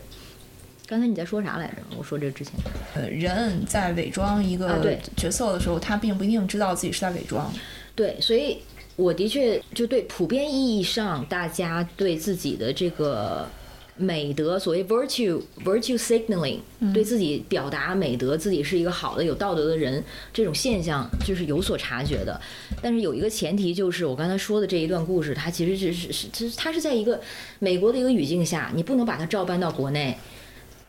[0.85, 1.77] 刚才你在说啥来着？
[1.97, 2.53] 我说这之前，
[2.93, 7.51] 呃，人在伪装一个角色的时候，他并不一定知道自己是在伪装。
[7.95, 8.59] 对，所以。
[8.95, 13.49] 我的确就对普遍意义上大家对自己的这个
[13.95, 16.60] 美德，所谓 virtue virtue signaling，
[16.94, 20.03] 对自己表达美德，自己是一个好的有道德的人
[20.34, 22.40] 这种现象，就是有所察觉的。
[22.82, 27.22] 但是有一个前提，就是我刚才说的这一段故事，它其实是是是，其实它是在一个
[27.60, 30.18] 美国的一个语境下，你不能把它照搬到国内。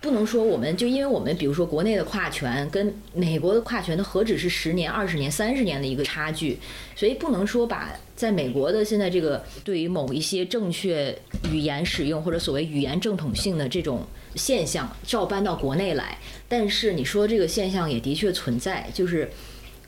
[0.04, 6.58] 不能说我们就因为我们比如说国内的跨权跟美国的跨权的何止是十年、二十年、三十年的一个差距，
[6.94, 11.18] 所以不能说把在美国的现在这个对于某一些正确
[11.50, 16.18] 语言使用或者所谓语言正统性的这种现象照搬到国内来。
[16.50, 19.30] 但是你说这个现象也的确存在，就是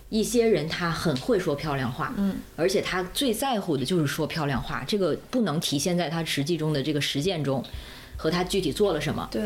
[0.08, 7.62] 一些人他很会说漂亮话，嗯，而且他最在乎的就是说漂亮话，这个不能体现在他实际中的这个实践中，
[8.16, 9.28] 和他具体做了什么。
[9.30, 9.42] 对。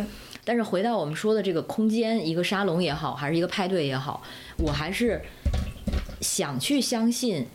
[0.51, 4.21] 但是回到我们说的这个空间，一个沙龙也好，还是一个派对也好，
[4.59, 5.23] 我还是
[6.21, 7.47] 想去相信，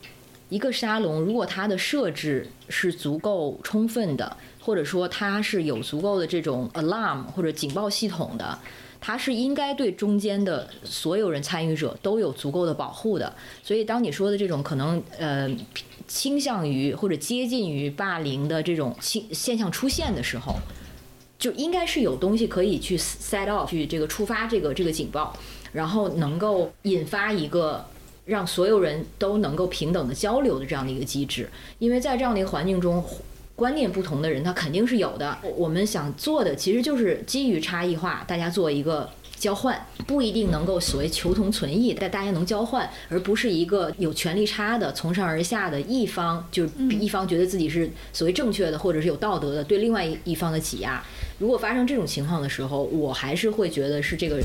[0.48, 8.58] 一个沙龙如果它的设置是足够充分的，或者说它是有足够的这种 alarm 或者警报系统的，
[9.02, 13.36] 它是应该对中间的所有人参与者都有足够的保护的。
[13.62, 15.54] 所以当你说的这种可能呃
[16.08, 20.56] 倾向于或者接近于霸凌的这种现现象出现的时候。
[21.38, 25.38] 就应该是有东西可以去 set off 去这个触发这个这个警报，
[25.74, 27.86] 然后能够引发一个
[28.26, 31.50] 让所有人都能够平等的交流的这样的一个机制。
[31.80, 33.04] 因为在这样的一个环境中，
[33.56, 35.38] 观念不同的人他肯定是有的。
[35.56, 39.10] 我们想做的其实就是基于差异化，大家做一个。
[39.46, 51.00] 交换不一定能够所谓求同存异，但大家能交换，而不是一个有权力差的从上而下的一方，就一方觉得自己是所谓正确的或者是有道德的，对另外一方的挤压。
[51.38, 54.42] 如果发生这种情况的时候，我还是会觉得是这个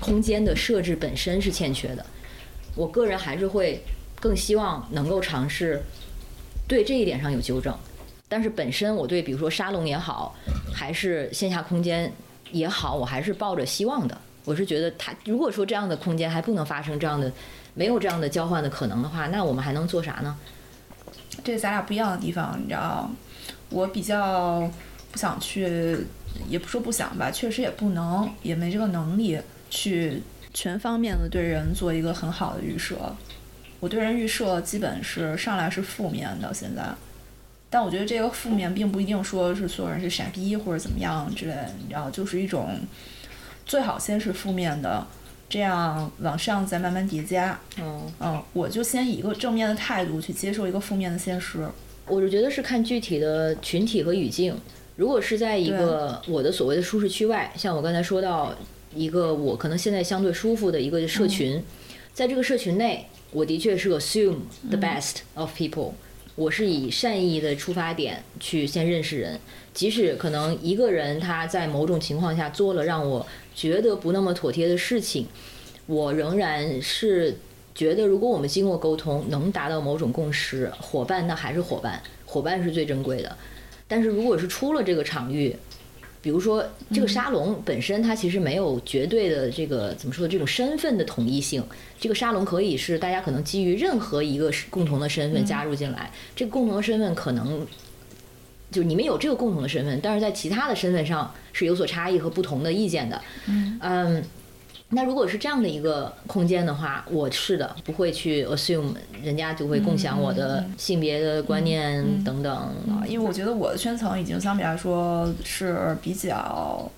[0.00, 2.06] 空间的设置本身是欠缺的。
[2.76, 3.82] 我个人还是会
[4.20, 5.82] 更希望能够尝试
[6.68, 7.76] 对这一点上有纠正。
[8.28, 10.36] 但是本身我对比如说沙龙也好，
[10.72, 12.12] 还是线下空间
[12.52, 14.16] 也好，我还是抱着希望的。
[14.44, 17.32] 我是觉得，他如果说这样的空间还不能发生这样的，
[17.74, 20.36] 没有这样的交换的可能的话，那我们还能做啥呢？
[21.42, 23.10] 这咱俩不一样的地方，你知道，
[23.70, 24.70] 我比较
[25.10, 25.96] 不想去，
[26.48, 29.38] 也不说不想吧，确实也不能，也没这个能力
[29.70, 30.22] 去
[30.52, 32.96] 全方面的对人做一个很好的预设。
[33.80, 36.82] 我对人预设基本是上来是负面的，现在，
[37.68, 42.78] 但我觉得这个负面并不一定说是所有人是傻逼或者怎么样之类的，你知道，就是一种
[43.66, 45.06] 最好先是负面的，
[45.48, 47.58] 这样往上再慢慢叠加。
[47.80, 51.66] 嗯，嗯，我就先以一个正面的态度去接受一个负面的现实。
[52.06, 54.54] 我是觉得是看具体的群体和语境。
[54.96, 58.54] 如果是在一个我的所谓的舒适区外，像我刚才说到
[58.94, 61.60] 一个我可能现在相对舒服的一个社群，
[62.12, 64.36] 在这个社群内，我的确是 assume
[64.68, 65.92] the best of people，、
[66.36, 69.40] 我是以善意的出发点去先认识人，
[69.74, 75.26] 即使可能一个人他在某种情况下做了让我觉得不那么妥帖的事情，
[75.86, 77.36] 我仍然是
[77.74, 83.36] 觉得，如果我们经过沟通能达到某种共识，伙伴那还是伙伴，伙伴是最珍贵的。
[83.88, 85.54] 但是如果是出了这个场域，
[86.22, 91.62] 比如说这个沙龙本身，它其实没有绝对的这个怎么说这种身份的统一性。
[92.00, 97.66] 这个沙龙可以是大家可能基于任何一个共同的身份加入进来，这个共同的身份可能
[98.74, 103.20] 就是你们有这个共同的身份，但是在其他的身份上是有所差异和不同的意见的。
[103.46, 104.22] 嗯
[104.90, 112.52] 那如果是这样的一个空间的话，我是的，不会去 assume 人家就会共享我的性别的观念等等。
[112.54, 116.88] 啊，因为我觉得我的圈层已经相比来说是比较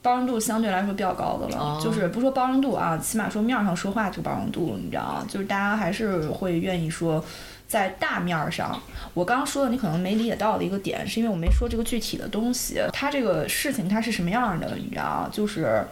[0.00, 5.24] 包容度相对来说比较高的了，哦就是不说包容度啊，起码说面儿上说话这个包容度，你知道？
[5.28, 7.24] 就是大家还是会愿意说。
[7.70, 8.82] 在大面儿上，
[9.14, 15.30] 我刚刚说的你可能没理解到的一个点，是因为我没说这个具体的东西，它这个事情它是什么样的，你知道吗？
[15.32, 15.86] 就是，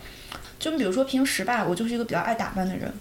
[0.59, 2.92] 就比如说平时吧，我就是一个比较爱打扮的人，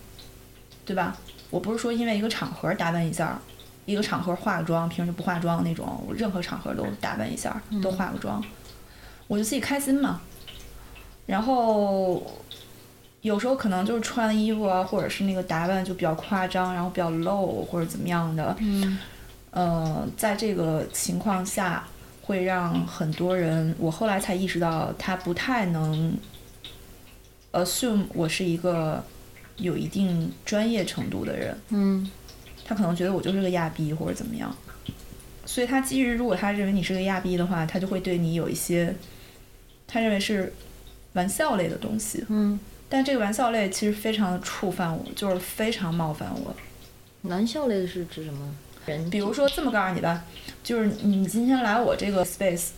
[0.86, 1.18] 对吧？
[1.49, 3.41] 我不是说因为一个场合打扮一下，
[3.86, 8.40] 一个场合化个妆，平时不化妆那种，我任何场合都打扮一下，都化个妆，
[9.26, 10.22] 我就自己开心嘛。
[11.26, 12.24] 然后
[13.22, 18.56] 有时候可能就是穿衣服啊，或者是那个打扮就比较夸张，然后比较露或者怎么样的。
[18.60, 18.98] 嗯
[19.52, 21.88] 呃，在这个情况下，
[22.22, 26.15] 会让很多人，我后来才意识到，他不太能
[27.53, 29.03] assume 我是一个
[29.57, 31.57] 有一定专业程度的人。
[31.69, 32.10] 嗯
[32.65, 34.53] 他可能觉得我就是个亚逼或者怎么样，
[35.45, 38.94] 所以他基于如果他认为你是个亚逼的话，他就会对你有一些
[39.88, 40.53] 他认为是
[41.14, 42.60] 玩笑类的东西，嗯，
[42.90, 46.56] 但这个玩笑类其实非常的触犯我，就是非常冒犯我。
[47.24, 48.50] 玩笑类的是指什么？
[48.86, 50.24] 人比如说这么告诉你吧，
[50.64, 52.70] 就是你今天来我这个 space，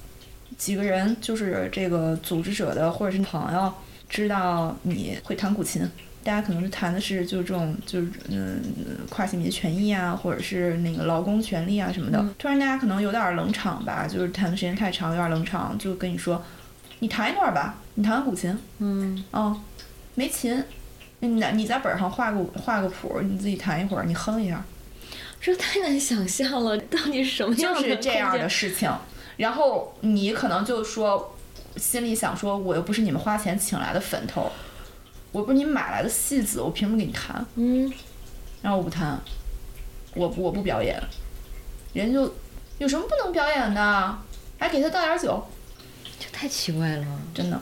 [0.57, 3.72] 几个人就是这个组织者的或者是朋友，
[4.10, 5.88] 知道你会弹古琴，
[6.23, 8.60] 大家可能是谈的是就是这种就是嗯
[9.07, 12.26] 跨性别权益啊，或者是那个劳工权利啊什么的。
[12.40, 16.44] 突然大家可能有点冷场吧，就是谈的时间太长，有点冷场，就跟你说，
[16.98, 19.61] 你弹一段吧，你弹个古琴，嗯哦，
[20.19, 20.61] 没琴，
[21.21, 24.61] 你在你在本上画个画个谱，你自己弹一会儿，你哼一下。
[25.39, 28.91] 这太难想象了，到底是什么样就的是这样的事情。
[29.37, 31.37] 然后你可能就说，
[31.77, 34.51] 心里想说，我又不是你们花钱请来的粉头，
[35.31, 37.45] 我不是你们买来的戏子，我凭什么给你弹？
[37.55, 37.89] 嗯，
[38.61, 39.17] 然后我不弹，
[40.15, 41.01] 我我不表演，
[41.93, 42.35] 人就
[42.77, 44.17] 有什么不能表演的？
[44.57, 45.41] 还给他倒点酒，
[46.19, 47.05] 这太奇怪了。
[47.33, 47.57] 真的。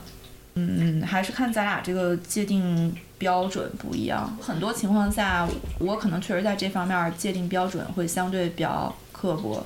[0.59, 4.35] 嗯，还是看咱俩这个界定标准不一样。
[4.41, 5.47] 很多情况下，
[5.77, 9.63] 我可能确实在这方面界定标准会相对比较刻薄，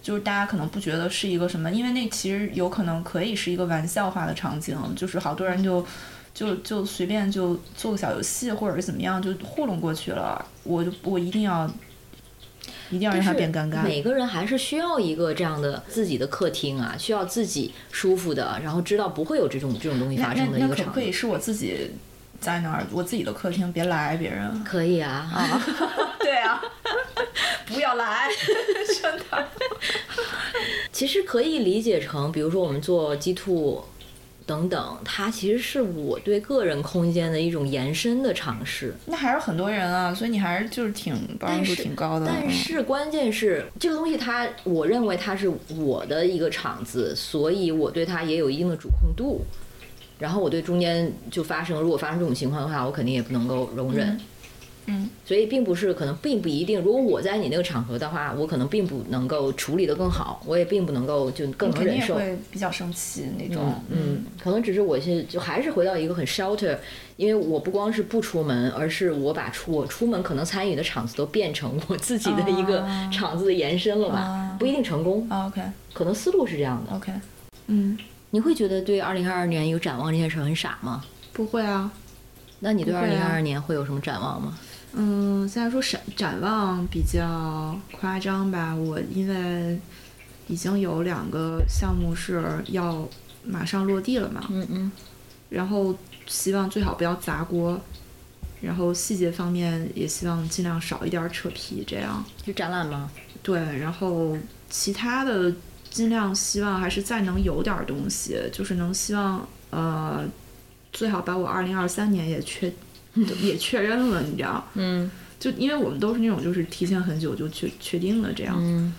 [0.00, 5.84] 就是大家可能不觉得是一个什么，因为那其实有可能可以是一个玩笑化的场景，就是好多人就
[6.32, 10.44] 就就随便就做个小游戏或者是怎么样就糊弄过去了。
[10.62, 11.68] 我就我一定要
[12.90, 13.82] 一定要让他变尴尬。
[13.82, 20.90] 每个人还是需要一个这样的自己的客厅啊，需要自己舒服的，然后知道不会有这种这种东西发生的一个场域。
[20.94, 21.90] 可以是我自己
[22.40, 24.62] 在那儿，我自己的客厅，别来别人。
[24.64, 25.62] 可以啊，啊，
[26.20, 26.62] 对啊，
[27.66, 28.28] 不要来，
[29.02, 29.48] 真的。
[30.92, 33.84] 其实可以理解成，比如说我们做 G two
[34.46, 38.94] 等等，它其实是我对个人空间的一种延伸的尝试。
[39.06, 42.26] 那还是很多人啊，所以你还是就是挺包容度挺高的。
[42.26, 49.44] 但是关键是这个东西它，我认为它是我的一个场子，所以我对它也有一定的主控度。
[50.18, 54.08] 然后我对中间就发生，如果发生这种情况的话，我肯定也不能够容忍。
[54.08, 54.20] 嗯，
[55.24, 62.14] 所以并不是可能并不一定，如果我在你那个场合的话，我可能并不能够处理的更好，我也并不能够就更能忍受。
[62.14, 63.74] 会比较生气那种。
[63.90, 66.78] 嗯，可能只是我是就还是回到一个很 shelter，
[67.16, 75.60] 因为我不光是不出门，而是我把出我出门可能参与的场子都变成我自己的一个啊场子的延伸了吧，啊不一定成功，啊 OK
[75.92, 76.94] 可能思路是这样的。
[76.94, 77.12] OK，
[77.66, 77.98] 嗯，
[78.30, 81.04] 你会觉得对二零二二年有展望这件事很傻吗？
[81.32, 81.90] 不会啊。
[82.60, 84.56] 那你对二零二二年会有什么展望吗？
[84.98, 89.78] 嗯，现在说展展望比较夸张吧，我因为
[90.48, 93.06] 已经有两个项目是要
[93.44, 94.92] 马上落地了嘛，嗯嗯，
[95.50, 95.94] 然后
[96.26, 97.78] 希望最好不要砸锅，
[98.62, 103.10] 然后细节方面也希望尽量少一点儿扯皮，这样就展览吗？
[103.42, 104.34] 对，然后
[104.70, 105.52] 其他的
[105.90, 110.24] 尽量希望还是再能有点儿东西，就是能希望呃
[110.90, 112.72] 最好把我二零二三年也确
[113.42, 114.64] 也确认了，你知道。
[114.74, 118.92] 嗯就因为我们都是那种就是提前很久就确确定了这样，嗯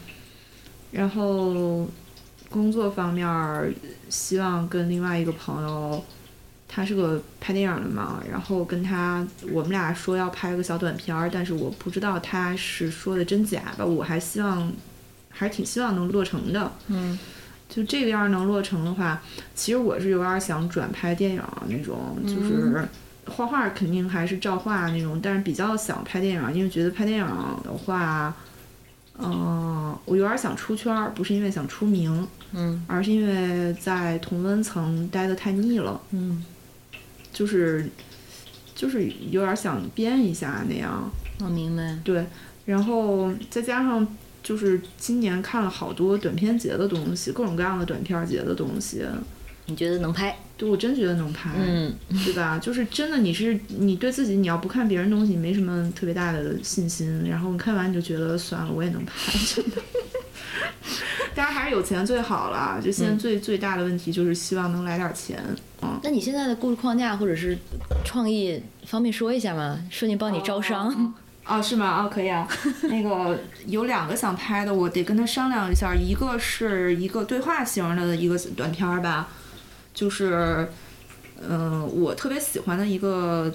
[0.92, 1.90] 然后
[2.50, 3.74] 工作方面儿
[4.08, 6.04] 希望跟另外一个朋友，
[6.68, 14.72] 他是个拍电影的嘛，然后跟他我们俩说要拍个小短片儿，但是我不知道他是说的真假吧，我还希望
[15.30, 16.72] 还是挺希望能落成的。
[16.88, 17.18] 嗯
[17.68, 19.22] 就这个要是能落成的话，
[19.56, 22.88] 其实我是有点想转拍电影儿那种，就是
[23.28, 28.34] 画画肯定还是照画那种，但是比较想拍电影儿，因为觉得拍电影儿的话，
[29.20, 36.44] 嗯、我有点想出圈儿，不是因为想出名，嗯而是因为在同温层待的太腻了，嗯，
[37.34, 37.90] 就是
[38.76, 41.10] 就是有点想编一下那样。
[41.40, 41.98] 我明白。
[42.04, 42.26] 对，
[42.66, 44.08] 然后再加上
[44.42, 49.06] 就是今年看了好多短片节的东西，各种各样的短片节的东西，
[49.66, 50.36] 你觉得能拍？
[50.58, 51.94] 对我真觉得能拍，嗯
[52.26, 52.58] 对吧？
[52.60, 59.14] 就是真的，你是你对自己，你要不看别人东西，没什么特别大的信心，然后你看完你就觉得算了，我也能拍，
[59.56, 59.78] 真的。
[61.36, 62.82] 当然还是有钱最好了。
[62.84, 65.40] 就现在最、最大的问题就是希望能来点钱。
[65.84, 67.56] 嗯，那你现在的故事框架或者是
[68.04, 69.80] 创意方便说一下吗？
[69.92, 71.14] 顺便帮你招商。
[71.46, 72.02] 哦，是吗？
[72.04, 72.48] 哦，可以啊。
[72.90, 75.94] 那个有两个想拍的，我得跟他商量一下。
[75.94, 79.30] 一个是一个对话型的一个短片儿吧，
[79.98, 80.70] 就是，
[81.42, 83.52] 嗯、我特别喜欢的一个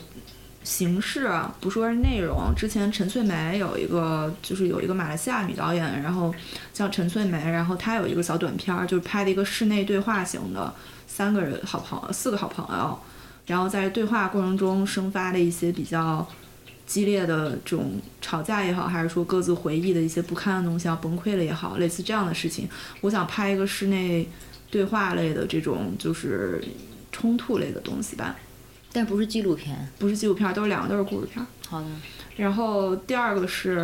[0.64, 2.52] 形式，不说是内容。
[2.56, 6.34] 之前陈翠梅有一个，就是有一个马来西亚女导演，然后
[6.72, 10.74] 叫陈翠梅，然后她有一个小短片，就是拍的一个室内对话型的，
[11.06, 12.98] 三个人好朋友，四个好朋友，
[13.46, 16.26] 然后在对话过程中生发的一些比较。
[16.84, 22.68] 激烈的这种吵架也好，还是说各自回忆的一些不堪的东西要崩溃了也好，类似这样的事情，
[23.00, 24.28] 我想拍一个室内
[24.72, 26.64] 对话类的这种就是
[27.12, 28.34] 冲突类的东西吧，
[28.90, 29.86] 但不是纪录片。
[29.98, 31.46] 不是纪录片儿，都是两个都是故事片儿。
[31.68, 31.86] 好的。
[32.36, 33.76] 然后第二个是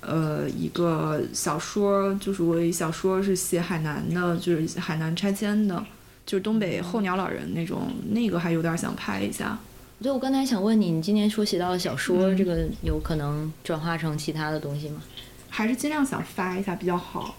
[0.00, 5.86] 呃一个小说，就是我一小说是写海南的，就是海南拆迁的，
[6.26, 9.56] 就是东北候鸟老人那种，那个还有点想拍一下。
[10.02, 15.00] 对，我刚才想问你，你今年说写到的小说，嗯这个有可能转化成其他的东西吗？
[15.48, 17.36] 还是尽量想发一下比较好。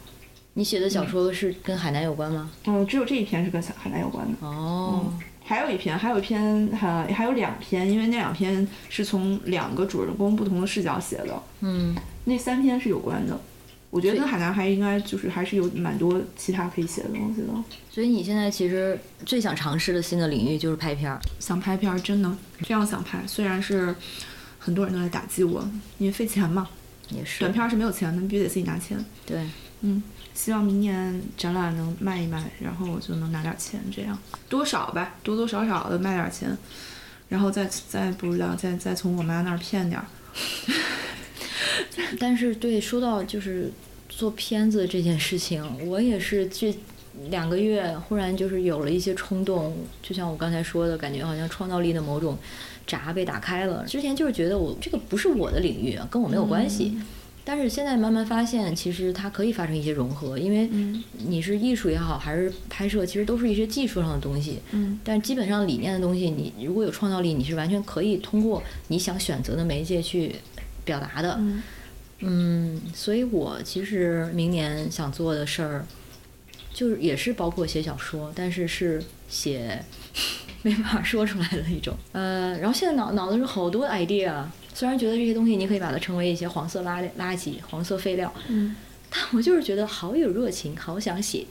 [0.57, 2.49] 你写的小说是跟海南有关吗？
[2.65, 4.33] 嗯，只有这一篇是跟小海南有关的。
[4.39, 5.13] 哦，
[5.45, 13.39] 还有一篇，还有一篇，还还有两篇，因为那两篇是从两个主人公不同的视角写的，嗯，那三篇是有关的。
[13.91, 17.47] 我觉得跟海南还应该就是还是有蛮多其他可以写的东西的。
[17.91, 21.19] 所以你现在其实最想尝试的新的领域就是拍片儿。
[21.39, 23.95] 想拍片儿，真的非常想拍，虽然是
[24.57, 25.69] 很多人都在打击我，
[25.99, 26.67] 因为费钱嘛，
[27.09, 28.97] 也是短片儿是没有钱的，你必须得自己拿钱。
[29.23, 29.47] 对，
[29.81, 30.01] 嗯，
[30.37, 34.15] 希望明年展览能卖一卖，然后我就能拿点钱，这样
[34.47, 36.55] 多少吧，多多少少的卖点钱，
[37.27, 40.05] 然后再再不知道再再从我妈那儿骗点儿。
[42.19, 43.71] 但是对，说到就是
[44.07, 46.73] 做片子这件事情，我也是这
[47.29, 52.37] 两个月忽然就是有了一些冲动，就像我刚才说的，感觉好像创造力的某种
[52.85, 53.83] 闸被打开了。
[53.87, 56.95] 之前就是觉得我这个不是我的领域，跟我没有关系。
[57.49, 64.59] 但是现在慢慢发现，其实它可以发生一些融合，因为嗯你是艺术也好，还是拍摄，其实都是一些技术上的东西。
[64.71, 70.35] 嗯但基本上理念的东西，你如果有创造力，你是完全可以通过你想选择的媒介去
[70.83, 71.37] 表达的。
[71.39, 71.63] 嗯
[72.19, 75.85] 嗯，所以我其实明年想做的事儿，
[76.73, 79.81] 就是也是包括写小说，但是是写
[80.63, 81.95] 没法说出来的一种。
[82.11, 84.43] 呃，然后现在脑脑子是好多 idea，
[84.77, 88.75] 虽然觉得这些东西你可以把它称为一些黄色垃垃圾、黄色废料，嗯
[89.09, 91.43] 但我就是觉得好有热情，好想写。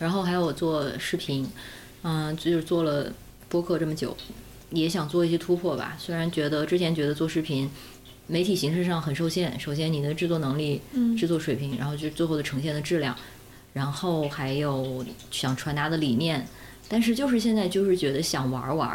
[0.00, 1.48] 然后还有我做视频，
[2.02, 3.12] 嗯、就是做了
[3.48, 4.16] 播客这么久，
[4.70, 5.96] 也想做一些突破吧。
[5.96, 7.70] 虽然觉得之前觉得做视频
[8.26, 9.60] 媒体形式上很受限。
[9.60, 13.16] 首先，你的制作能力、嗯制作水平，然后就最后的呈现的质量，
[13.74, 16.44] 然后还有想传达的理念。
[16.88, 18.88] 但是就是现在就是觉得想玩儿玩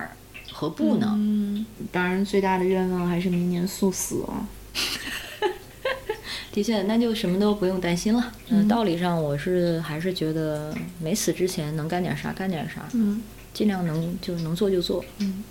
[0.52, 4.48] 儿和不呢，嗯，当然最大的愿望还是明年速死啊。
[6.54, 8.32] 的确，那就什么都不用担心了。
[8.50, 13.22] 嗯，道理上我是还是觉得没死之前能干点啥干点啥，嗯
[13.54, 15.44] 尽量能就能做就做，嗯，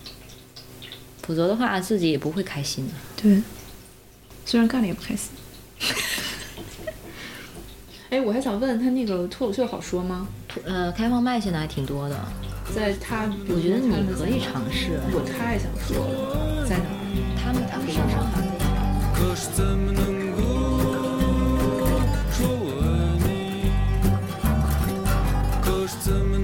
[1.23, 2.93] 否则的话自己也不会开心的。
[3.23, 3.43] 对，
[4.45, 5.31] 虽然干了也不开心。
[8.11, 10.29] 哎，我还想问他那个脱口秀好说吗？
[10.65, 12.19] 呃，开放麦现在还挺多的，
[12.75, 15.01] 在他，我觉得你可以尝试。
[15.13, 16.89] 我太想说了，在哪儿？
[17.37, 18.01] 他们他上。
[19.13, 20.39] 可是怎么能够
[22.33, 22.87] 说我爱
[23.27, 23.29] 你？
[25.61, 26.40] 可是怎么？